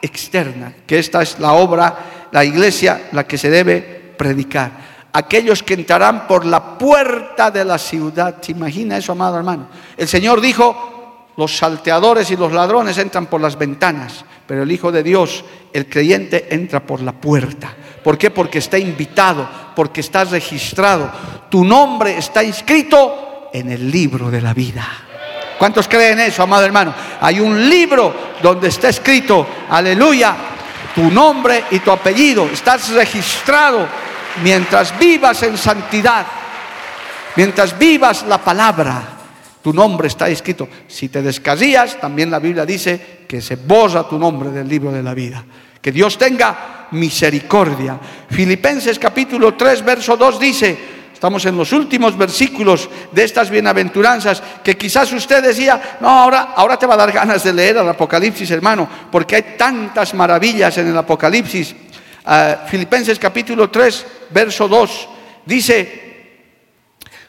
externa, 0.00 0.72
que 0.86 0.98
esta 0.98 1.22
es 1.22 1.38
la 1.38 1.52
obra, 1.52 2.28
la 2.30 2.44
iglesia, 2.44 3.08
la 3.12 3.26
que 3.26 3.38
se 3.38 3.50
debe 3.50 4.14
predicar. 4.16 4.70
Aquellos 5.12 5.62
que 5.62 5.74
entrarán 5.74 6.26
por 6.26 6.44
la 6.44 6.78
puerta 6.78 7.50
de 7.50 7.64
la 7.64 7.78
ciudad. 7.78 8.36
¿Se 8.40 8.52
imagina 8.52 8.98
eso, 8.98 9.12
amado 9.12 9.38
hermano? 9.38 9.68
El 9.96 10.06
Señor 10.06 10.40
dijo, 10.40 11.32
los 11.36 11.56
salteadores 11.56 12.30
y 12.30 12.36
los 12.36 12.52
ladrones 12.52 12.98
entran 12.98 13.26
por 13.26 13.40
las 13.40 13.58
ventanas, 13.58 14.24
pero 14.46 14.62
el 14.62 14.72
Hijo 14.72 14.92
de 14.92 15.02
Dios, 15.02 15.44
el 15.72 15.86
creyente, 15.86 16.48
entra 16.50 16.80
por 16.80 17.00
la 17.00 17.12
puerta. 17.12 17.74
¿Por 18.02 18.16
qué? 18.16 18.30
Porque 18.30 18.58
está 18.58 18.78
invitado, 18.78 19.48
porque 19.74 20.00
está 20.00 20.24
registrado. 20.24 21.10
Tu 21.50 21.64
nombre 21.64 22.16
está 22.16 22.44
inscrito 22.44 23.50
en 23.52 23.70
el 23.72 23.90
libro 23.90 24.30
de 24.30 24.40
la 24.40 24.54
vida. 24.54 24.86
¿Cuántos 25.58 25.88
creen 25.88 26.20
eso, 26.20 26.42
amado 26.42 26.64
hermano? 26.64 26.94
Hay 27.20 27.40
un 27.40 27.68
libro 27.68 28.14
donde 28.42 28.68
está 28.68 28.90
escrito, 28.90 29.46
aleluya, 29.68 30.36
tu 30.94 31.10
nombre 31.10 31.64
y 31.70 31.80
tu 31.80 31.90
apellido. 31.90 32.44
Estás 32.46 32.90
registrado 32.90 33.86
mientras 34.42 34.96
vivas 34.98 35.42
en 35.42 35.56
santidad, 35.56 36.26
mientras 37.34 37.76
vivas 37.78 38.24
la 38.28 38.38
palabra. 38.38 39.02
Tu 39.62 39.72
nombre 39.72 40.08
está 40.08 40.28
escrito. 40.28 40.68
Si 40.86 41.08
te 41.08 41.22
descarrías, 41.22 41.98
también 42.00 42.30
la 42.30 42.38
Biblia 42.38 42.64
dice 42.64 43.15
que 43.26 43.40
se 43.40 43.56
borra 43.56 44.08
tu 44.08 44.18
nombre 44.18 44.50
del 44.50 44.68
libro 44.68 44.92
de 44.92 45.02
la 45.02 45.14
vida. 45.14 45.44
Que 45.80 45.92
Dios 45.92 46.18
tenga 46.18 46.88
misericordia. 46.90 47.98
Filipenses 48.30 48.98
capítulo 48.98 49.54
3, 49.54 49.84
verso 49.84 50.16
2 50.16 50.40
dice, 50.40 50.78
Estamos 51.16 51.46
en 51.46 51.56
los 51.56 51.72
últimos 51.72 52.14
versículos 52.14 52.90
de 53.10 53.24
estas 53.24 53.48
bienaventuranzas 53.48 54.42
que 54.62 54.76
quizás 54.76 55.10
usted 55.14 55.42
decía, 55.42 55.96
no, 55.98 56.10
ahora, 56.10 56.52
ahora 56.54 56.76
te 56.76 56.84
va 56.84 56.92
a 56.92 56.98
dar 56.98 57.10
ganas 57.10 57.42
de 57.42 57.54
leer 57.54 57.78
el 57.78 57.88
Apocalipsis, 57.88 58.50
hermano, 58.50 58.86
porque 59.10 59.36
hay 59.36 59.56
tantas 59.56 60.12
maravillas 60.12 60.76
en 60.76 60.88
el 60.88 60.96
Apocalipsis. 60.98 61.74
Ah, 62.26 62.64
Filipenses 62.68 63.18
capítulo 63.18 63.70
3, 63.70 64.06
verso 64.28 64.68
2, 64.68 65.08
dice, 65.46 66.42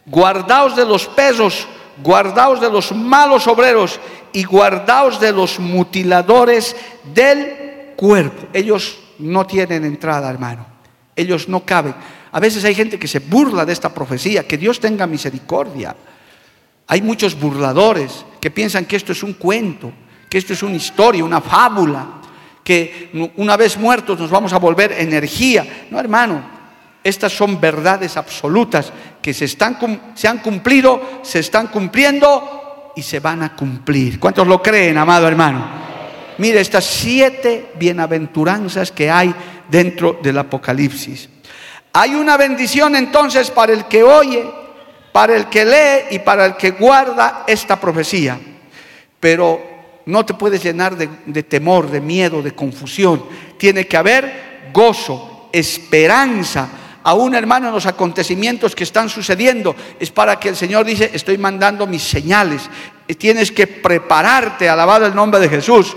guardaos 0.06 0.76
de 0.76 0.86
los 0.86 1.08
perros, 1.08 1.66
guardaos 2.04 2.62
de 2.62 2.70
los 2.70 2.92
malos 2.92 3.48
obreros 3.48 4.00
y 4.34 4.44
guardaos 4.44 5.20
de 5.20 5.32
los 5.32 5.60
mutiladores 5.60 6.76
del 7.14 7.94
cuerpo. 7.96 8.48
Ellos 8.54 9.00
no 9.20 9.46
tienen 9.46 9.86
entrada, 9.86 10.30
hermano. 10.30 10.66
Ellos 11.16 11.50
no 11.50 11.62
caben. 11.66 11.96
A 12.32 12.40
veces 12.40 12.64
hay 12.66 12.76
gente 12.76 13.00
que 13.00 13.08
se 13.08 13.20
burla 13.20 13.66
de 13.66 13.74
esta 13.74 13.94
profecía, 13.94 14.48
que 14.48 14.58
Dios 14.58 14.80
tenga 14.80 15.08
misericordia. 15.08 15.96
Hay 16.88 17.02
muchos 17.02 17.40
burladores 17.40 18.26
que 18.40 18.52
piensan 18.52 18.86
que 18.86 18.96
esto 18.96 19.12
es 19.12 19.24
un 19.24 19.34
cuento, 19.34 19.92
que 20.30 20.38
esto 20.38 20.54
es 20.54 20.64
una 20.64 20.76
historia, 20.76 21.24
una 21.24 21.42
fábula, 21.42 22.22
que 22.64 23.32
una 23.38 23.58
vez 23.58 23.78
muertos 23.78 24.20
nos 24.20 24.30
vamos 24.30 24.54
a 24.54 24.60
volver 24.60 24.92
energía. 24.92 25.88
No, 25.90 26.00
hermano, 26.00 26.57
estas 27.08 27.32
son 27.32 27.60
verdades 27.60 28.18
absolutas 28.18 28.92
que 29.22 29.34
se, 29.34 29.46
están, 29.46 30.14
se 30.16 30.28
han 30.28 30.40
cumplido, 30.40 31.22
se 31.24 31.40
están 31.40 31.68
cumpliendo 31.68 32.94
y 32.96 33.02
se 33.02 33.20
van 33.20 33.44
a 33.44 33.56
cumplir. 33.56 34.20
¿Cuántos 34.20 34.48
lo 34.48 34.62
creen, 34.62 34.98
amado 34.98 35.28
hermano? 35.28 35.66
Mire 36.38 36.60
estas 36.60 36.86
siete 36.86 37.72
bienaventuranzas 37.80 38.92
que 38.92 39.10
hay 39.10 39.34
dentro 39.70 40.20
del 40.22 40.38
Apocalipsis. 40.38 41.30
Hay 41.94 42.14
una 42.14 42.38
bendición 42.38 42.96
entonces 42.96 43.50
para 43.50 43.74
el 43.74 43.86
que 43.86 44.04
oye, 44.04 44.46
para 45.12 45.36
el 45.36 45.48
que 45.48 45.66
lee 45.66 46.16
y 46.16 46.20
para 46.20 46.46
el 46.46 46.56
que 46.56 46.72
guarda 46.72 47.44
esta 47.48 47.80
profecía. 47.80 48.40
Pero 49.20 49.62
no 50.06 50.26
te 50.26 50.34
puedes 50.34 50.64
llenar 50.64 50.96
de, 50.96 51.44
temor, 51.44 51.90
de 51.90 52.02
miedo, 52.02 52.42
de 52.42 52.54
confusión. 52.54 53.26
Tiene 53.58 53.88
que 53.88 53.98
haber 53.98 54.70
gozo, 54.74 55.50
esperanza. 55.52 56.70
A 57.08 57.14
un 57.14 57.34
hermano 57.36 57.72
los 57.72 57.86
acontecimientos 57.86 58.76
que 58.76 58.84
están 58.84 59.08
sucediendo 59.08 59.74
es 59.98 60.12
para 60.12 60.38
que 60.38 60.50
el 60.50 60.58
Señor 60.58 60.86
dice, 60.86 61.10
estoy 61.14 61.38
mandando 61.38 61.88
mis 61.88 62.04
señales. 62.04 62.64
Tienes 63.18 63.54
que 63.54 63.66
prepararte, 63.66 64.68
alabado 64.68 65.06
el 65.06 65.16
nombre 65.16 65.40
de 65.40 65.48
Jesús. 65.48 65.96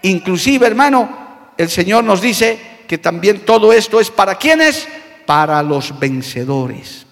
Inclusive, 0.00 0.66
hermano, 0.66 1.50
el 1.58 1.68
Señor 1.68 2.04
nos 2.04 2.22
dice 2.22 2.58
que 2.88 2.96
también 2.96 3.40
todo 3.40 3.74
esto 3.74 4.00
es 4.00 4.10
para 4.10 4.36
quienes 4.36 4.88
para 5.26 5.62
los 5.62 5.98
vencedores, 5.98 7.04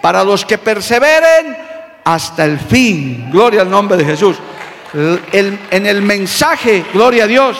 para 0.00 0.22
los 0.22 0.44
que 0.44 0.58
perseveren 0.58 1.56
hasta 2.04 2.44
el 2.44 2.60
fin. 2.60 3.28
Gloria 3.32 3.62
al 3.62 3.70
nombre 3.70 3.96
de 3.96 4.04
Jesús. 4.04 4.36
en 5.32 5.84
el 5.84 6.00
mensaje, 6.00 6.84
gloria 6.94 7.24
a 7.24 7.26
Dios, 7.26 7.58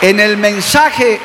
en 0.00 0.20
el 0.20 0.36
mensaje 0.36 1.18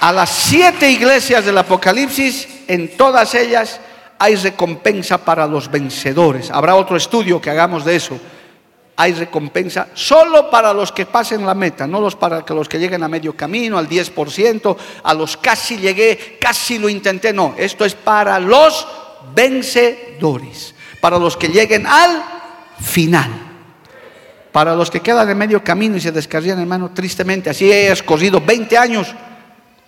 a 0.00 0.12
las 0.12 0.30
siete 0.30 0.90
iglesias 0.90 1.44
del 1.44 1.58
Apocalipsis, 1.58 2.48
en 2.68 2.96
todas 2.96 3.34
ellas 3.34 3.80
hay 4.18 4.36
recompensa 4.36 5.18
para 5.18 5.46
los 5.46 5.70
vencedores. 5.70 6.50
Habrá 6.50 6.76
otro 6.76 6.96
estudio 6.96 7.40
que 7.40 7.50
hagamos 7.50 7.84
de 7.84 7.96
eso 7.96 8.18
hay 8.96 9.12
recompensa 9.12 9.88
solo 9.94 10.50
para 10.50 10.72
los 10.72 10.92
que 10.92 11.06
pasen 11.06 11.44
la 11.44 11.54
meta, 11.54 11.86
no 11.86 12.00
los 12.00 12.14
para 12.14 12.44
los 12.46 12.68
que 12.68 12.78
lleguen 12.78 13.02
a 13.02 13.08
medio 13.08 13.36
camino, 13.36 13.76
al 13.76 13.88
10%, 13.88 14.76
a 15.02 15.14
los 15.14 15.36
casi 15.36 15.78
llegué, 15.78 16.38
casi 16.40 16.78
lo 16.78 16.88
intenté, 16.88 17.32
no, 17.32 17.54
esto 17.58 17.84
es 17.84 17.94
para 17.94 18.38
los 18.38 18.86
vencedores, 19.34 20.74
para 21.00 21.18
los 21.18 21.36
que 21.36 21.48
lleguen 21.48 21.86
al 21.86 22.22
final. 22.80 23.30
Para 24.52 24.76
los 24.76 24.88
que 24.88 25.00
quedan 25.00 25.28
en 25.28 25.36
medio 25.36 25.64
camino 25.64 25.96
y 25.96 26.00
se 26.00 26.12
descarrían, 26.12 26.60
hermano, 26.60 26.92
tristemente, 26.94 27.50
así 27.50 27.72
hayas 27.72 28.04
corrido 28.04 28.40
20 28.40 28.78
años, 28.78 29.12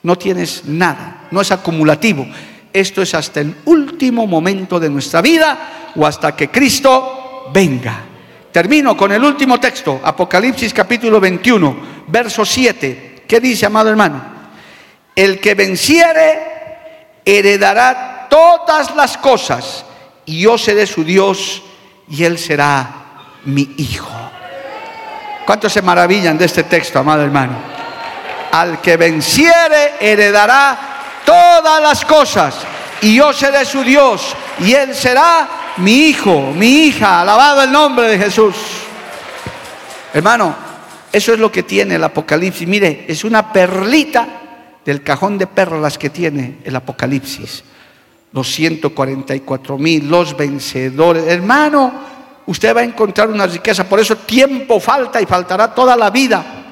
no 0.07 0.17
tienes 0.17 0.65
nada, 0.67 1.27
no 1.33 1.41
es 1.41 1.51
acumulativo. 1.51 2.25
Esto 2.73 3.03
es 3.03 3.13
hasta 3.13 3.41
el 3.41 3.53
último 3.65 4.25
momento 4.25 4.79
de 4.79 4.89
nuestra 4.89 5.21
vida 5.21 5.91
o 5.97 6.07
hasta 6.07 6.37
que 6.37 6.49
Cristo 6.49 7.51
venga. 7.53 8.05
Termino 8.53 8.97
con 8.97 9.11
el 9.11 9.25
último 9.25 9.59
texto, 9.59 10.01
Apocalipsis 10.05 10.73
capítulo 10.73 11.19
21, 11.19 12.05
verso 12.07 12.45
7. 12.45 13.25
¿Qué 13.27 13.41
dice, 13.41 13.67
amado 13.67 13.91
hermano? 13.91 14.23
El 15.17 15.41
que 15.41 15.57
venciere 15.57 16.39
heredará 17.25 18.29
todas 18.31 18.95
las 18.95 19.19
cosas 19.19 19.85
y 20.25 20.43
yo 20.43 20.57
seré 20.57 20.87
su 20.87 21.03
Dios 21.03 21.65
y 22.09 22.23
él 22.23 22.39
será 22.39 23.33
mi 23.45 23.75
hijo. 23.77 24.15
¿Cuántos 25.45 25.73
se 25.73 25.83
maravillan 25.83 26.39
de 26.39 26.45
este 26.45 26.63
texto, 26.63 27.01
amado 27.01 27.25
hermano? 27.25 27.76
Al 28.53 28.81
que 28.81 28.97
venciere 28.97 29.95
heredará 30.01 30.79
todas 31.25 31.83
las 31.83 32.05
cosas 32.05 32.57
y 33.03 33.17
yo 33.17 33.33
seré 33.33 33.65
su 33.65 33.83
Dios 33.83 34.35
y 34.59 34.73
él 34.73 34.95
será 34.95 35.49
mi 35.79 36.09
hijo, 36.09 36.53
mi 36.53 36.87
hija. 36.87 37.21
Alabado 37.21 37.63
el 37.63 37.73
nombre 37.73 38.09
de 38.09 38.19
Jesús. 38.19 38.55
Hermano, 40.15 40.55
eso 41.13 41.33
es 41.33 41.39
lo 41.39 41.53
que 41.53 41.63
tiene 41.63 41.97
el 41.97 42.05
Apocalipsis. 42.05 42.67
Mire, 42.67 43.05
es 43.09 43.25
una 43.25 43.53
perlita 43.53 44.27
del 44.85 45.03
cajón 45.03 45.37
de 45.37 45.47
perlas 45.47 45.99
que 45.99 46.11
tiene 46.11 46.59
el 46.65 46.75
Apocalipsis. 46.77 47.65
Los 48.33 48.49
144 48.53 49.79
mil, 49.79 50.09
los 50.09 50.37
vencedores. 50.37 51.25
Hermano, 51.27 51.93
usted 52.47 52.75
va 52.75 52.81
a 52.81 52.85
encontrar 52.85 53.29
una 53.29 53.47
riqueza. 53.47 53.85
Por 53.89 54.01
eso 54.01 54.17
tiempo 54.17 54.81
falta 54.81 55.21
y 55.21 55.27
faltará 55.27 55.75
toda 55.75 55.97
la 55.97 56.11
vida 56.11 56.66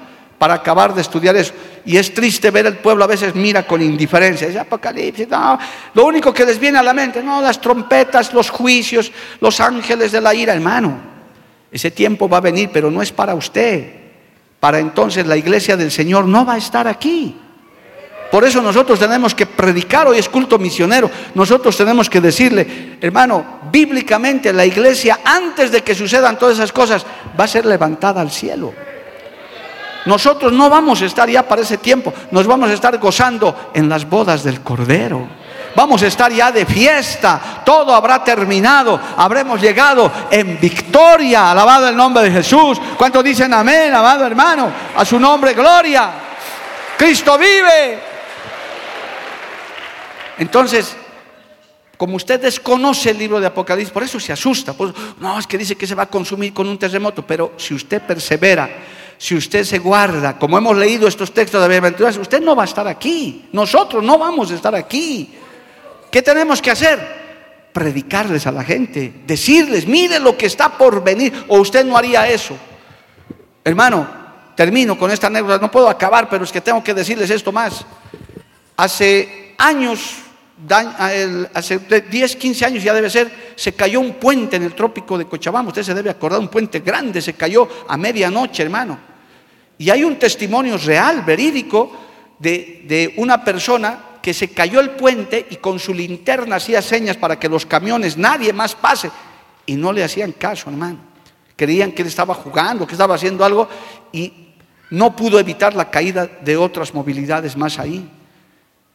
para 0.44 0.56
acabar 0.56 0.94
de 0.94 1.00
estudiar 1.00 1.34
eso. 1.36 1.54
Y 1.86 1.96
es 1.96 2.12
triste 2.12 2.50
ver 2.50 2.66
el 2.66 2.76
pueblo 2.76 3.02
a 3.02 3.06
veces 3.06 3.34
mira 3.34 3.66
con 3.66 3.80
indiferencia. 3.80 4.46
Es 4.46 4.56
Apocalipsis, 4.56 5.26
no. 5.26 5.58
Lo 5.94 6.04
único 6.04 6.34
que 6.34 6.44
les 6.44 6.60
viene 6.60 6.76
a 6.76 6.82
la 6.82 6.92
mente, 6.92 7.22
no, 7.22 7.40
las 7.40 7.58
trompetas, 7.58 8.34
los 8.34 8.50
juicios, 8.50 9.10
los 9.40 9.58
ángeles 9.58 10.12
de 10.12 10.20
la 10.20 10.34
ira, 10.34 10.52
hermano. 10.52 10.98
Ese 11.72 11.90
tiempo 11.90 12.28
va 12.28 12.36
a 12.36 12.40
venir, 12.42 12.68
pero 12.70 12.90
no 12.90 13.00
es 13.00 13.10
para 13.10 13.34
usted. 13.34 13.90
Para 14.60 14.80
entonces 14.80 15.26
la 15.26 15.38
iglesia 15.38 15.78
del 15.78 15.90
Señor 15.90 16.26
no 16.26 16.44
va 16.44 16.52
a 16.52 16.58
estar 16.58 16.86
aquí. 16.86 17.40
Por 18.30 18.44
eso 18.44 18.60
nosotros 18.60 18.98
tenemos 18.98 19.34
que 19.34 19.46
predicar, 19.46 20.06
hoy 20.06 20.18
es 20.18 20.28
culto 20.28 20.58
misionero, 20.58 21.10
nosotros 21.34 21.74
tenemos 21.74 22.10
que 22.10 22.20
decirle, 22.20 22.98
hermano, 23.00 23.60
bíblicamente 23.72 24.52
la 24.52 24.66
iglesia 24.66 25.20
antes 25.24 25.72
de 25.72 25.80
que 25.80 25.94
sucedan 25.94 26.38
todas 26.38 26.58
esas 26.58 26.72
cosas 26.72 27.06
va 27.40 27.44
a 27.44 27.48
ser 27.48 27.64
levantada 27.64 28.20
al 28.20 28.30
cielo. 28.30 28.74
Nosotros 30.06 30.52
no 30.52 30.68
vamos 30.68 31.00
a 31.02 31.06
estar 31.06 31.28
ya 31.28 31.46
para 31.46 31.62
ese 31.62 31.78
tiempo, 31.78 32.12
nos 32.30 32.46
vamos 32.46 32.70
a 32.70 32.74
estar 32.74 32.96
gozando 32.98 33.70
en 33.72 33.88
las 33.88 34.08
bodas 34.08 34.44
del 34.44 34.60
Cordero. 34.60 35.26
Vamos 35.74 36.02
a 36.02 36.06
estar 36.06 36.30
ya 36.32 36.52
de 36.52 36.66
fiesta, 36.66 37.62
todo 37.64 37.94
habrá 37.94 38.22
terminado, 38.22 39.00
habremos 39.16 39.60
llegado 39.60 40.10
en 40.30 40.60
victoria, 40.60 41.50
alabado 41.50 41.88
el 41.88 41.96
nombre 41.96 42.22
de 42.24 42.30
Jesús. 42.30 42.80
¿Cuántos 42.96 43.24
dicen 43.24 43.52
amén, 43.52 43.92
amado 43.92 44.24
hermano? 44.24 44.70
A 44.94 45.04
su 45.04 45.18
nombre, 45.18 45.52
gloria. 45.52 46.10
Cristo 46.96 47.36
vive. 47.36 47.98
Entonces, 50.38 50.96
como 51.96 52.16
usted 52.16 52.40
desconoce 52.40 53.10
el 53.10 53.18
libro 53.18 53.40
de 53.40 53.46
Apocalipsis, 53.46 53.92
por 53.92 54.02
eso 54.02 54.20
se 54.20 54.32
asusta. 54.32 54.74
no, 55.18 55.38
es 55.38 55.46
que 55.46 55.58
dice 55.58 55.76
que 55.76 55.86
se 55.86 55.94
va 55.94 56.04
a 56.04 56.10
consumir 56.10 56.52
con 56.52 56.68
un 56.68 56.78
terremoto, 56.78 57.26
pero 57.26 57.52
si 57.56 57.74
usted 57.74 58.02
persevera, 58.02 58.68
si 59.18 59.34
usted 59.34 59.64
se 59.64 59.78
guarda, 59.78 60.38
como 60.38 60.58
hemos 60.58 60.76
leído 60.76 61.06
estos 61.08 61.32
textos 61.32 61.62
de 61.62 61.68
bienaventuranza, 61.68 62.20
usted 62.20 62.40
no 62.40 62.56
va 62.56 62.62
a 62.62 62.66
estar 62.66 62.86
aquí. 62.86 63.48
Nosotros 63.52 64.02
no 64.02 64.18
vamos 64.18 64.50
a 64.50 64.54
estar 64.54 64.74
aquí. 64.74 65.34
¿Qué 66.10 66.22
tenemos 66.22 66.60
que 66.60 66.70
hacer? 66.70 67.24
Predicarles 67.72 68.46
a 68.46 68.52
la 68.52 68.62
gente, 68.62 69.22
decirles, 69.26 69.86
mire 69.86 70.20
lo 70.20 70.36
que 70.36 70.46
está 70.46 70.76
por 70.76 71.02
venir, 71.02 71.44
o 71.48 71.58
usted 71.58 71.84
no 71.84 71.96
haría 71.96 72.28
eso. 72.28 72.56
Hermano, 73.64 74.06
termino 74.54 74.98
con 74.98 75.10
esta 75.10 75.26
anécdota, 75.26 75.58
no 75.58 75.70
puedo 75.70 75.88
acabar, 75.88 76.28
pero 76.28 76.44
es 76.44 76.52
que 76.52 76.60
tengo 76.60 76.84
que 76.84 76.94
decirles 76.94 77.30
esto 77.30 77.50
más. 77.50 77.84
Hace 78.76 79.54
años, 79.58 80.16
hace 81.54 81.78
10, 81.78 82.36
15 82.36 82.64
años 82.64 82.82
ya 82.82 82.94
debe 82.94 83.10
ser, 83.10 83.52
se 83.56 83.72
cayó 83.72 84.00
un 84.00 84.14
puente 84.14 84.56
en 84.56 84.62
el 84.62 84.74
trópico 84.74 85.18
de 85.18 85.26
Cochabamba, 85.26 85.68
usted 85.68 85.82
se 85.82 85.94
debe 85.94 86.10
acordar, 86.10 86.40
un 86.40 86.48
puente 86.48 86.80
grande, 86.80 87.20
se 87.20 87.34
cayó 87.34 87.68
a 87.88 87.96
medianoche, 87.96 88.62
hermano. 88.62 88.98
Y 89.78 89.90
hay 89.90 90.04
un 90.04 90.18
testimonio 90.18 90.78
real, 90.78 91.22
verídico, 91.22 92.00
de, 92.38 92.82
de 92.86 93.14
una 93.16 93.44
persona 93.44 93.98
que 94.22 94.32
se 94.32 94.48
cayó 94.48 94.80
el 94.80 94.90
puente 94.90 95.46
y 95.50 95.56
con 95.56 95.78
su 95.78 95.92
linterna 95.92 96.56
hacía 96.56 96.80
señas 96.80 97.16
para 97.16 97.38
que 97.38 97.48
los 97.48 97.66
camiones, 97.66 98.16
nadie 98.16 98.52
más 98.52 98.74
pase. 98.74 99.10
Y 99.66 99.74
no 99.74 99.92
le 99.92 100.04
hacían 100.04 100.32
caso, 100.32 100.70
hermano. 100.70 100.98
Creían 101.56 101.92
que 101.92 102.02
él 102.02 102.08
estaba 102.08 102.34
jugando, 102.34 102.86
que 102.86 102.94
estaba 102.94 103.14
haciendo 103.14 103.44
algo 103.44 103.68
y 104.12 104.32
no 104.90 105.14
pudo 105.14 105.38
evitar 105.38 105.74
la 105.74 105.90
caída 105.90 106.26
de 106.26 106.56
otras 106.56 106.94
movilidades 106.94 107.56
más 107.56 107.78
ahí. 107.78 108.08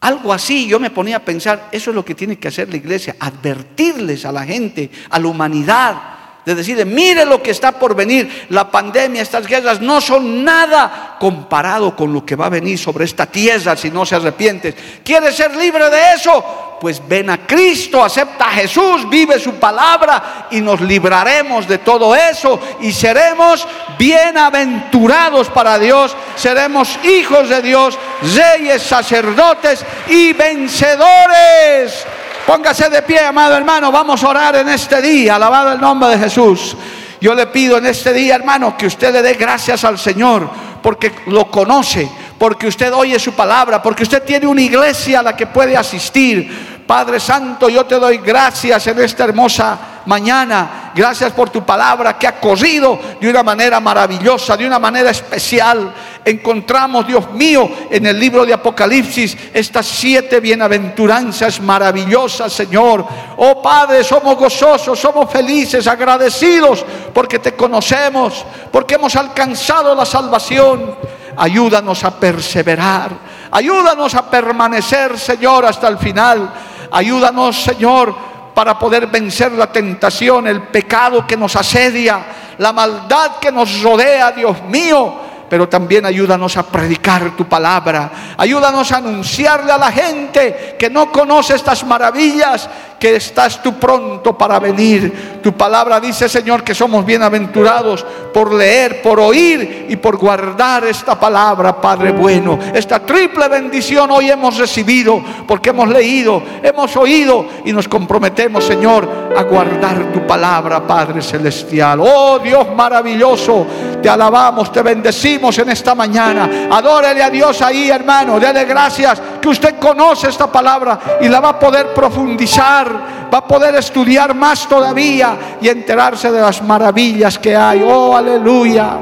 Algo 0.01 0.31
así, 0.31 0.67
yo 0.67 0.79
me 0.79 0.91
ponía 0.91 1.17
a 1.17 1.25
pensar, 1.25 1.69
eso 1.71 1.91
es 1.91 1.95
lo 1.95 2.05
que 2.05 2.15
tiene 2.15 2.37
que 2.37 2.47
hacer 2.47 2.69
la 2.69 2.77
iglesia, 2.77 3.17
advertirles 3.19 4.25
a 4.25 4.31
la 4.31 4.45
gente, 4.45 4.89
a 5.09 5.19
la 5.19 5.27
humanidad, 5.27 6.18
de 6.55 6.85
mire 6.85 7.25
lo 7.25 7.41
que 7.41 7.51
está 7.51 7.71
por 7.71 7.95
venir, 7.95 8.47
la 8.49 8.69
pandemia, 8.69 9.21
estas 9.21 9.45
guerras 9.45 9.81
no 9.81 10.01
son 10.01 10.43
nada 10.43 11.17
comparado 11.19 11.95
con 11.95 12.13
lo 12.13 12.25
que 12.25 12.35
va 12.35 12.47
a 12.47 12.49
venir 12.49 12.77
sobre 12.77 13.05
esta 13.05 13.25
tierra 13.25 13.75
si 13.75 13.91
no 13.91 14.05
se 14.05 14.15
arrepientes. 14.15 14.75
¿Quieres 15.03 15.35
ser 15.35 15.55
libre 15.55 15.89
de 15.89 16.13
eso? 16.13 16.77
Pues 16.79 17.01
ven 17.05 17.29
a 17.29 17.45
Cristo, 17.45 18.03
acepta 18.03 18.45
a 18.45 18.51
Jesús, 18.51 19.09
vive 19.09 19.37
su 19.39 19.55
palabra 19.55 20.47
y 20.51 20.61
nos 20.61 20.79
libraremos 20.79 21.67
de 21.67 21.79
todo 21.79 22.15
eso 22.15 22.59
y 22.79 22.93
seremos 22.93 23.67
bienaventurados 23.97 25.49
para 25.49 25.77
Dios, 25.77 26.15
seremos 26.35 26.97
hijos 27.03 27.49
de 27.49 27.61
Dios, 27.61 27.97
reyes, 28.35 28.81
sacerdotes 28.81 29.85
y 30.07 30.31
vencedores 30.33 32.05
Póngase 32.49 32.89
de 32.89 33.03
pie, 33.03 33.19
amado 33.19 33.55
hermano. 33.55 33.91
Vamos 33.91 34.23
a 34.23 34.27
orar 34.27 34.55
en 34.55 34.69
este 34.69 34.99
día. 35.03 35.35
Alabado 35.35 35.73
el 35.73 35.79
nombre 35.79 36.09
de 36.09 36.17
Jesús. 36.17 36.75
Yo 37.21 37.35
le 37.35 37.45
pido 37.45 37.77
en 37.77 37.85
este 37.85 38.11
día, 38.11 38.33
hermano, 38.33 38.75
que 38.75 38.87
usted 38.87 39.13
le 39.13 39.21
dé 39.21 39.35
gracias 39.35 39.83
al 39.83 39.99
Señor 39.99 40.49
porque 40.81 41.13
lo 41.27 41.51
conoce, 41.51 42.09
porque 42.39 42.65
usted 42.65 42.91
oye 42.91 43.19
su 43.19 43.33
palabra, 43.33 43.83
porque 43.83 44.01
usted 44.01 44.23
tiene 44.23 44.47
una 44.47 44.63
iglesia 44.63 45.19
a 45.19 45.23
la 45.23 45.37
que 45.37 45.45
puede 45.45 45.77
asistir. 45.77 46.78
Padre 46.89 47.19
Santo, 47.19 47.69
yo 47.69 47.85
te 47.85 47.99
doy 47.99 48.17
gracias 48.17 48.87
en 48.87 48.99
esta 48.99 49.25
hermosa 49.25 49.77
mañana. 50.07 50.91
Gracias 50.95 51.31
por 51.33 51.51
tu 51.51 51.63
palabra 51.63 52.17
que 52.17 52.25
ha 52.25 52.39
corrido 52.39 52.99
de 53.21 53.29
una 53.29 53.43
manera 53.43 53.79
maravillosa, 53.79 54.57
de 54.57 54.65
una 54.65 54.79
manera 54.79 55.11
especial. 55.11 55.93
Encontramos, 56.25 57.05
Dios 57.05 57.29
mío, 57.33 57.69
en 57.91 58.07
el 58.07 58.19
libro 58.19 58.43
de 58.43 58.55
Apocalipsis 58.55 59.37
estas 59.53 59.85
siete 59.85 60.39
bienaventuranzas 60.39 61.61
maravillosas, 61.61 62.51
Señor. 62.51 63.05
Oh 63.37 63.61
Padre, 63.61 64.03
somos 64.03 64.35
gozosos, 64.35 64.97
somos 64.97 65.31
felices, 65.31 65.85
agradecidos 65.85 66.83
porque 67.13 67.37
te 67.37 67.53
conocemos, 67.53 68.43
porque 68.71 68.95
hemos 68.95 69.15
alcanzado 69.15 69.93
la 69.93 70.07
salvación. 70.07 70.95
Ayúdanos 71.37 72.03
a 72.03 72.19
perseverar, 72.19 73.11
ayúdanos 73.51 74.15
a 74.15 74.27
permanecer, 74.27 75.19
Señor, 75.19 75.67
hasta 75.67 75.87
el 75.87 75.99
final. 75.99 76.51
Ayúdanos, 76.91 77.61
Señor, 77.63 78.15
para 78.53 78.77
poder 78.77 79.07
vencer 79.07 79.51
la 79.51 79.71
tentación, 79.71 80.47
el 80.47 80.63
pecado 80.63 81.25
que 81.25 81.37
nos 81.37 81.55
asedia, 81.55 82.25
la 82.57 82.73
maldad 82.73 83.37
que 83.39 83.51
nos 83.51 83.81
rodea, 83.81 84.31
Dios 84.31 84.61
mío 84.63 85.28
pero 85.49 85.67
también 85.67 86.05
ayúdanos 86.05 86.55
a 86.57 86.63
predicar 86.63 87.35
tu 87.35 87.45
palabra. 87.45 88.35
Ayúdanos 88.37 88.91
a 88.91 88.97
anunciarle 88.97 89.71
a 89.71 89.77
la 89.77 89.91
gente 89.91 90.75
que 90.77 90.89
no 90.89 91.11
conoce 91.11 91.55
estas 91.55 91.83
maravillas, 91.83 92.69
que 92.99 93.15
estás 93.15 93.63
tú 93.63 93.79
pronto 93.79 94.37
para 94.37 94.59
venir. 94.59 95.39
Tu 95.41 95.53
palabra 95.53 95.99
dice, 95.99 96.27
Señor, 96.27 96.63
que 96.63 96.75
somos 96.75 97.05
bienaventurados 97.05 98.05
por 98.33 98.53
leer, 98.53 99.01
por 99.01 99.19
oír 99.19 99.87
y 99.89 99.95
por 99.95 100.17
guardar 100.17 100.83
esta 100.83 101.19
palabra, 101.19 101.79
Padre 101.79 102.11
bueno. 102.11 102.59
Esta 102.73 102.99
triple 102.99 103.47
bendición 103.47 104.11
hoy 104.11 104.29
hemos 104.29 104.57
recibido 104.57 105.23
porque 105.47 105.69
hemos 105.69 105.87
leído, 105.87 106.43
hemos 106.61 106.95
oído 106.97 107.45
y 107.63 107.71
nos 107.71 107.87
comprometemos, 107.87 108.65
Señor, 108.65 109.07
a 109.35 109.43
guardar 109.43 110.11
tu 110.11 110.27
palabra, 110.27 110.85
Padre 110.85 111.21
celestial. 111.21 112.01
Oh 112.01 112.37
Dios 112.39 112.67
maravilloso, 112.75 113.65
te 114.01 114.09
alabamos, 114.09 114.71
te 114.71 114.81
bendecimos 114.81 115.38
en 115.57 115.69
esta 115.69 115.95
mañana. 115.95 116.67
Adórele 116.71 117.23
a 117.23 117.29
Dios 117.29 117.61
ahí, 117.61 117.89
hermano. 117.89 118.39
Dele 118.39 118.65
gracias 118.65 119.21
que 119.41 119.47
usted 119.47 119.79
conoce 119.79 120.29
esta 120.29 120.51
palabra 120.51 120.99
y 121.21 121.27
la 121.27 121.39
va 121.39 121.49
a 121.49 121.59
poder 121.59 121.93
profundizar, 121.93 123.29
va 123.33 123.37
a 123.37 123.47
poder 123.47 123.75
estudiar 123.75 124.35
más 124.35 124.67
todavía 124.67 125.57
y 125.61 125.69
enterarse 125.69 126.31
de 126.31 126.41
las 126.41 126.61
maravillas 126.61 127.39
que 127.39 127.55
hay. 127.55 127.81
Oh, 127.83 128.15
aleluya. 128.15 128.99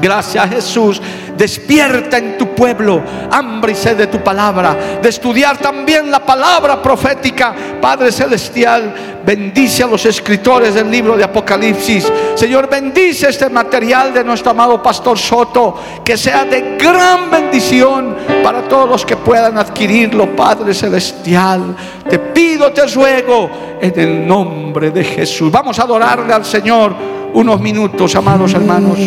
Gracias 0.00 0.50
Jesús. 0.50 1.02
Despierta 1.36 2.18
en 2.18 2.38
tu 2.38 2.54
pueblo 2.54 3.02
hambre 3.30 3.72
y 3.72 3.74
sed 3.74 3.96
de 3.96 4.06
tu 4.06 4.22
palabra. 4.22 4.98
De 5.02 5.08
estudiar 5.08 5.58
también 5.58 6.10
la 6.10 6.24
palabra 6.24 6.80
profética. 6.80 7.54
Padre 7.80 8.12
Celestial, 8.12 9.20
bendice 9.24 9.82
a 9.82 9.86
los 9.86 10.04
escritores 10.06 10.74
del 10.74 10.90
libro 10.90 11.16
de 11.16 11.24
Apocalipsis. 11.24 12.10
Señor, 12.34 12.68
bendice 12.68 13.28
este 13.28 13.48
material 13.48 14.14
de 14.14 14.22
nuestro 14.22 14.52
amado 14.52 14.82
Pastor 14.82 15.18
Soto. 15.18 15.80
Que 16.04 16.16
sea 16.16 16.44
de 16.44 16.76
gran 16.78 17.30
bendición 17.30 18.16
para 18.42 18.62
todos 18.68 18.88
los 18.88 19.04
que 19.04 19.16
puedan 19.16 19.58
adquirirlo, 19.58 20.36
Padre 20.36 20.72
Celestial. 20.72 21.74
Te 22.08 22.18
pido, 22.18 22.72
te 22.72 22.86
ruego 22.86 23.50
en 23.80 23.98
el 23.98 24.26
nombre 24.26 24.90
de 24.90 25.02
Jesús. 25.02 25.50
Vamos 25.50 25.78
a 25.78 25.82
adorarle 25.82 26.32
al 26.32 26.44
Señor 26.44 27.23
unos 27.34 27.60
minutos, 27.60 28.14
amados 28.16 28.54
hermanos. 28.54 28.98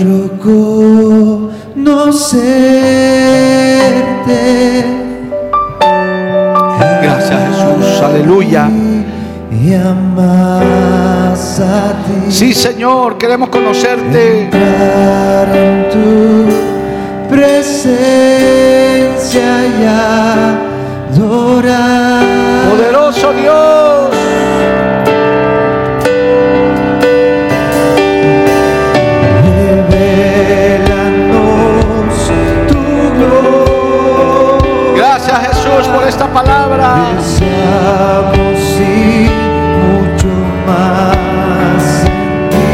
Gracias 7.02 7.40
Jesús, 7.50 8.02
aleluya. 8.02 8.70
Sí, 12.30 12.54
Señor, 12.54 13.18
queremos 13.18 13.50
conocerte. 13.50 14.50
en 15.56 15.90
tu 15.90 16.46
presencia 17.30 17.88
y 19.68 19.86
adorar. 21.16 22.24
Poderoso 22.70 23.34
Dios. 23.34 24.17
Esta 36.18 36.34
palabra. 36.34 36.88
Deseamos 37.16 38.60
ir 38.80 39.30
mucho 39.86 40.30
más 40.66 41.86
en 42.06 42.50
ti. 42.50 42.72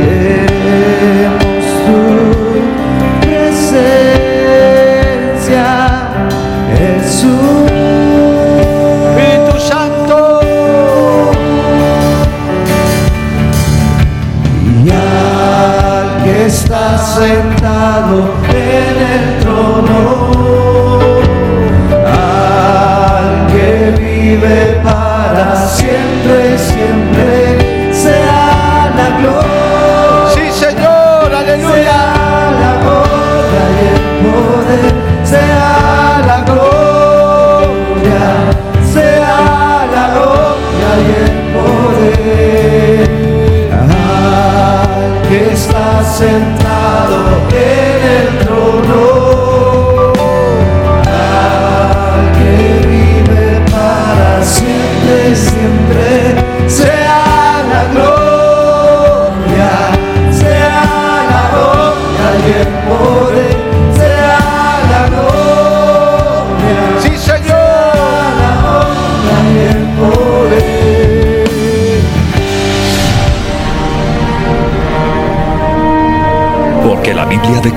Queremos 0.00 1.64
tu 1.84 2.00
presencia, 3.20 3.68
Jesús. 6.74 7.68
Espíritu 9.10 9.54
Santo. 9.60 10.16
Y 14.84 14.90
al 14.90 16.06
que 16.24 16.34
está 16.46 16.84
sentado 16.96 18.43